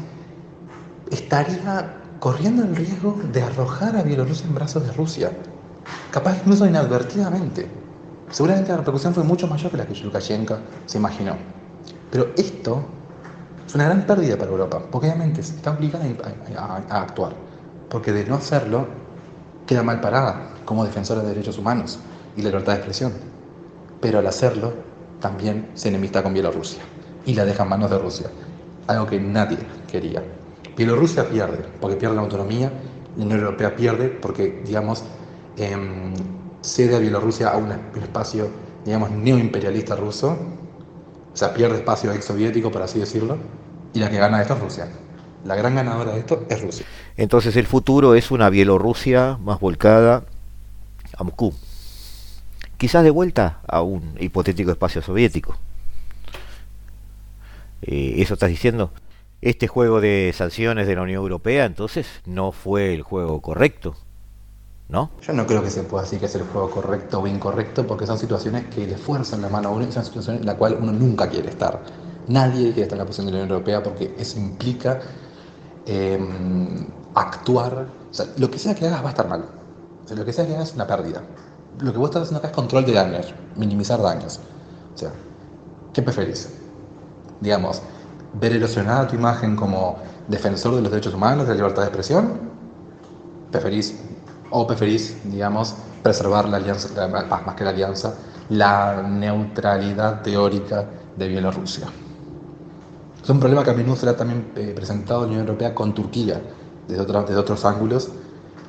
estaría 1.10 1.96
corriendo 2.18 2.62
el 2.62 2.76
riesgo 2.76 3.20
de 3.32 3.42
arrojar 3.42 3.96
a 3.96 4.02
Bielorrusia 4.02 4.46
en 4.46 4.54
brazos 4.54 4.86
de 4.86 4.92
Rusia, 4.92 5.32
capaz 6.10 6.36
incluso 6.38 6.66
inadvertidamente. 6.66 7.68
Seguramente 8.30 8.70
la 8.70 8.78
repercusión 8.78 9.12
fue 9.12 9.24
mucho 9.24 9.46
mayor 9.46 9.70
que 9.70 9.76
la 9.76 9.86
que 9.86 9.94
Lukashenko 9.94 10.56
se 10.86 10.98
imaginó. 10.98 11.36
Pero 12.10 12.28
esto 12.36 12.84
es 13.66 13.74
una 13.74 13.84
gran 13.84 14.06
pérdida 14.06 14.36
para 14.36 14.50
Europa, 14.50 14.80
porque 14.90 15.08
obviamente 15.08 15.40
está 15.40 15.72
obligada 15.72 16.04
a 16.90 17.02
actuar, 17.02 17.34
porque 17.90 18.12
de 18.12 18.24
no 18.24 18.36
hacerlo, 18.36 18.86
queda 19.66 19.82
mal 19.82 20.00
parada 20.00 20.50
como 20.64 20.84
defensora 20.84 21.22
de 21.22 21.28
derechos 21.28 21.58
humanos 21.58 21.98
y 22.36 22.42
la 22.42 22.50
libertad 22.50 22.72
de 22.72 22.78
expresión. 22.78 23.12
Pero 24.00 24.18
al 24.18 24.26
hacerlo, 24.26 24.72
también 25.22 25.70
se 25.74 25.88
enemista 25.88 26.22
con 26.22 26.34
Bielorrusia 26.34 26.82
y 27.24 27.34
la 27.34 27.46
deja 27.46 27.62
en 27.62 27.68
manos 27.70 27.90
de 27.90 27.98
Rusia, 27.98 28.26
algo 28.88 29.06
que 29.06 29.18
nadie 29.18 29.58
quería. 29.90 30.22
Bielorrusia 30.76 31.28
pierde 31.28 31.64
porque 31.80 31.96
pierde 31.96 32.16
la 32.16 32.22
autonomía, 32.22 32.70
la 33.16 33.24
Unión 33.24 33.38
Europea 33.38 33.74
pierde 33.74 34.08
porque, 34.08 34.62
digamos, 34.66 35.04
em, 35.56 36.12
cede 36.60 36.96
a 36.96 36.98
Bielorrusia 36.98 37.48
a 37.50 37.56
un 37.56 37.72
espacio, 38.02 38.50
digamos, 38.84 39.10
neoimperialista 39.10 39.96
ruso, 39.96 40.36
o 41.32 41.36
sea, 41.36 41.54
pierde 41.54 41.76
espacio 41.76 42.12
ex 42.12 42.24
soviético, 42.24 42.70
por 42.70 42.82
así 42.82 42.98
decirlo, 42.98 43.38
y 43.94 44.00
la 44.00 44.10
que 44.10 44.18
gana 44.18 44.42
esto 44.42 44.54
es 44.54 44.60
Rusia. 44.60 44.88
La 45.44 45.54
gran 45.54 45.74
ganadora 45.74 46.12
de 46.12 46.20
esto 46.20 46.44
es 46.48 46.60
Rusia. 46.60 46.86
Entonces 47.16 47.56
el 47.56 47.66
futuro 47.66 48.14
es 48.14 48.30
una 48.30 48.50
Bielorrusia 48.50 49.38
más 49.40 49.60
volcada 49.60 50.24
a 51.16 51.24
Moscú. 51.24 51.52
Quizás 52.82 53.04
de 53.04 53.10
vuelta 53.10 53.60
a 53.68 53.80
un 53.82 54.16
hipotético 54.18 54.72
espacio 54.72 55.02
soviético. 55.02 55.54
Eh, 57.82 58.14
¿Eso 58.16 58.34
estás 58.34 58.48
diciendo? 58.48 58.90
Este 59.40 59.68
juego 59.68 60.00
de 60.00 60.34
sanciones 60.34 60.88
de 60.88 60.96
la 60.96 61.02
Unión 61.02 61.22
Europea 61.22 61.64
entonces 61.64 62.08
no 62.26 62.50
fue 62.50 62.92
el 62.92 63.02
juego 63.02 63.40
correcto, 63.40 63.94
¿no? 64.88 65.12
Yo 65.20 65.32
no 65.32 65.46
creo 65.46 65.62
que 65.62 65.70
se 65.70 65.84
pueda 65.84 66.02
decir 66.02 66.18
que 66.18 66.26
es 66.26 66.34
el 66.34 66.42
juego 66.42 66.72
correcto 66.72 67.20
o 67.20 67.28
incorrecto 67.28 67.86
porque 67.86 68.04
son 68.04 68.18
situaciones 68.18 68.64
que 68.74 68.84
le 68.84 68.96
fuerzan 68.96 69.42
la 69.42 69.48
mano 69.48 69.68
a 69.68 69.70
uno 69.70 69.86
y 69.88 69.92
son 69.92 70.04
situaciones 70.04 70.40
en 70.40 70.46
las 70.48 70.56
cuales 70.56 70.80
uno 70.82 70.90
nunca 70.90 71.30
quiere 71.30 71.50
estar. 71.50 71.80
Nadie 72.26 72.72
quiere 72.72 72.82
estar 72.82 72.96
en 72.96 72.98
la 72.98 73.06
posición 73.06 73.26
de 73.26 73.32
la 73.34 73.38
Unión 73.44 73.50
Europea 73.50 73.80
porque 73.80 74.12
eso 74.18 74.40
implica 74.40 74.98
Em, 75.86 76.86
actuar, 77.14 77.86
o 78.10 78.14
sea, 78.14 78.26
lo 78.38 78.50
que 78.50 78.58
sea 78.58 78.74
que 78.74 78.86
hagas 78.86 79.02
va 79.02 79.08
a 79.08 79.10
estar 79.10 79.28
mal. 79.28 79.44
O 80.04 80.08
sea, 80.08 80.16
lo 80.16 80.24
que 80.24 80.32
sea 80.32 80.46
que 80.46 80.54
hagas 80.54 80.70
es 80.70 80.74
una 80.74 80.86
pérdida. 80.86 81.22
Lo 81.80 81.92
que 81.92 81.98
vos 81.98 82.10
estás 82.10 82.22
haciendo 82.22 82.38
acá 82.38 82.48
es 82.48 82.54
control 82.54 82.84
de 82.84 82.92
daños, 82.92 83.34
minimizar 83.56 84.00
daños. 84.00 84.40
O 84.94 84.98
sea, 84.98 85.10
¿qué 85.92 86.02
preferís? 86.02 86.48
Digamos, 87.40 87.82
ver 88.34 88.52
erosionada 88.52 89.08
tu 89.08 89.16
imagen 89.16 89.56
como 89.56 89.98
defensor 90.28 90.74
de 90.76 90.82
los 90.82 90.90
derechos 90.90 91.14
humanos, 91.14 91.46
de 91.46 91.54
la 91.54 91.56
libertad 91.56 91.82
de 91.82 91.88
expresión, 91.88 92.32
preferís, 93.50 93.96
o 94.50 94.66
preferís, 94.66 95.16
digamos, 95.24 95.74
preservar 96.02 96.48
la 96.48 96.58
alianza, 96.58 96.88
más 97.08 97.54
que 97.54 97.64
la 97.64 97.70
alianza, 97.70 98.14
la 98.48 99.02
neutralidad 99.02 100.22
teórica 100.22 100.86
de 101.16 101.28
Bielorrusia. 101.28 101.86
Es 103.22 103.30
un 103.30 103.38
problema 103.38 103.62
que 103.62 103.70
a 103.70 103.74
menudo 103.74 103.96
será 103.96 104.16
también 104.16 104.50
eh, 104.56 104.72
presentado 104.74 105.20
en 105.20 105.26
la 105.26 105.32
Unión 105.34 105.46
Europea 105.46 105.74
con 105.74 105.94
Turquía, 105.94 106.40
desde, 106.88 107.04
desde 107.04 107.36
otros 107.36 107.64
ángulos, 107.64 108.10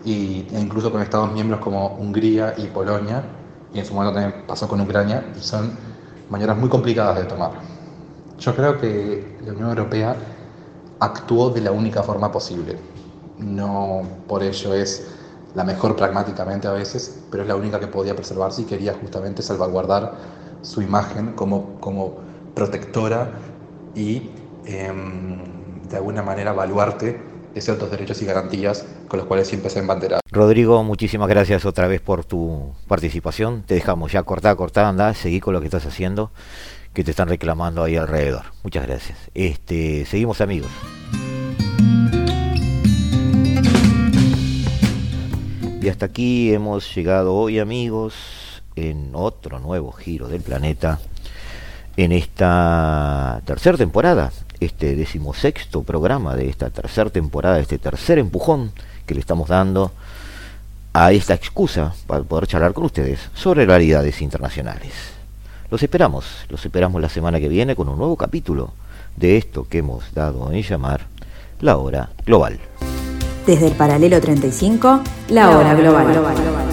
y, 0.06 0.46
e 0.52 0.60
incluso 0.60 0.92
con 0.92 1.02
Estados 1.02 1.32
miembros 1.32 1.60
como 1.60 1.96
Hungría 1.96 2.54
y 2.58 2.68
Polonia, 2.68 3.24
y 3.74 3.80
en 3.80 3.86
su 3.86 3.94
momento 3.94 4.20
también 4.20 4.44
pasó 4.48 4.68
con 4.68 4.82
Ucrania, 4.82 5.24
y 5.36 5.42
son 5.42 5.72
maneras 6.30 6.58
muy 6.58 6.70
complicadas 6.70 7.18
de 7.18 7.26
tomar. 7.26 7.52
Yo 8.40 8.56
creo 8.56 8.80
que 8.80 9.38
la 9.46 9.54
Unión 9.54 9.70
Europea 9.70 10.16
actuó 11.00 11.50
de 11.50 11.62
la 11.62 11.72
única 11.72 12.04
forma 12.04 12.32
posible. 12.32 12.78
No 13.38 14.04
por 14.28 14.44
ello 14.44 14.74
es 14.74 15.08
la 15.56 15.64
mejor 15.64 15.96
pragmáticamente 15.96 16.68
a 16.68 16.72
veces, 16.72 17.20
pero 17.32 17.44
es 17.44 17.50
la 17.50 17.56
única 17.56 17.80
que 17.80 17.88
podía 17.88 18.16
preservarse 18.16 18.64
y 18.64 18.66
quería 18.66 18.94
justamente 18.94 19.42
salvaguardar 19.42 20.14
su 20.62 20.82
imagen 20.82 21.34
como, 21.34 21.80
como 21.80 22.16
protectora 22.56 23.32
y 23.96 24.30
Em, 24.66 25.40
de 25.90 25.98
alguna 25.98 26.24
manera 26.24 26.54
baluarte 26.54 27.20
de 27.54 27.62
ciertos 27.62 27.92
derechos 27.92 28.22
y 28.22 28.26
garantías 28.26 28.86
con 29.08 29.20
los 29.20 29.28
cuales 29.28 29.48
siempre 29.48 29.70
se 29.70 29.80
han 29.80 29.88
banderado. 29.88 30.22
Rodrigo, 30.32 30.84
muchísimas 30.84 31.30
gracias 31.30 31.66
otra 31.66 31.88
vez 31.88 32.02
por 32.02 32.26
tu 32.26 32.74
participación. 32.88 33.64
Te 33.64 33.76
dejamos 33.76 34.12
ya 34.12 34.24
cortar, 34.24 34.56
cortar, 34.56 34.86
anda, 34.86 35.14
seguí 35.14 35.40
con 35.40 35.54
lo 35.54 35.60
que 35.60 35.68
estás 35.68 35.86
haciendo, 35.86 36.32
que 36.94 37.04
te 37.04 37.12
están 37.12 37.30
reclamando 37.30 37.84
ahí 37.84 37.96
alrededor. 37.96 38.46
Muchas 38.64 38.88
gracias. 38.88 39.18
Este, 39.34 40.06
seguimos 40.06 40.42
amigos. 40.42 40.72
Y 45.82 45.90
hasta 45.90 46.06
aquí 46.06 46.54
hemos 46.54 46.96
llegado 46.96 47.36
hoy 47.36 47.60
amigos 47.60 48.64
en 48.76 49.12
otro 49.14 49.60
nuevo 49.60 49.92
giro 49.92 50.30
del 50.30 50.42
planeta 50.42 51.00
en 51.98 52.12
esta 52.12 53.42
tercera 53.46 53.78
temporada, 53.78 54.32
este 54.66 54.96
decimosexto 54.96 55.84
programa 55.84 56.36
de 56.36 56.50
esta 56.50 56.70
tercera 56.70 57.10
temporada, 57.10 57.60
este 57.60 57.78
tercer 57.78 58.20
empujón 58.20 58.72
que 59.06 59.14
le 59.14 59.20
estamos 59.20 59.50
dando 59.50 59.92
a 60.94 61.12
esta 61.12 61.34
excusa 61.34 61.94
para 62.08 62.24
poder 62.24 62.48
charlar 62.48 62.74
con 62.74 62.86
ustedes 62.86 63.20
sobre 63.34 63.66
realidades 63.66 64.22
internacionales. 64.22 64.94
Los 65.70 65.82
esperamos, 65.82 66.26
los 66.50 66.64
esperamos 66.64 67.02
la 67.02 67.10
semana 67.10 67.40
que 67.40 67.48
viene 67.48 67.76
con 67.76 67.90
un 67.90 67.98
nuevo 67.98 68.16
capítulo 68.16 68.74
de 69.16 69.38
esto 69.38 69.68
que 69.68 69.80
hemos 69.80 70.14
dado 70.14 70.52
en 70.52 70.62
llamar 70.62 71.08
la 71.62 71.78
hora 71.78 72.10
global. 72.26 72.60
Desde 73.48 73.68
el 73.68 73.74
paralelo 73.74 74.22
35, 74.22 75.02
la, 75.30 75.50
hora, 75.50 75.74
global. 75.74 76.73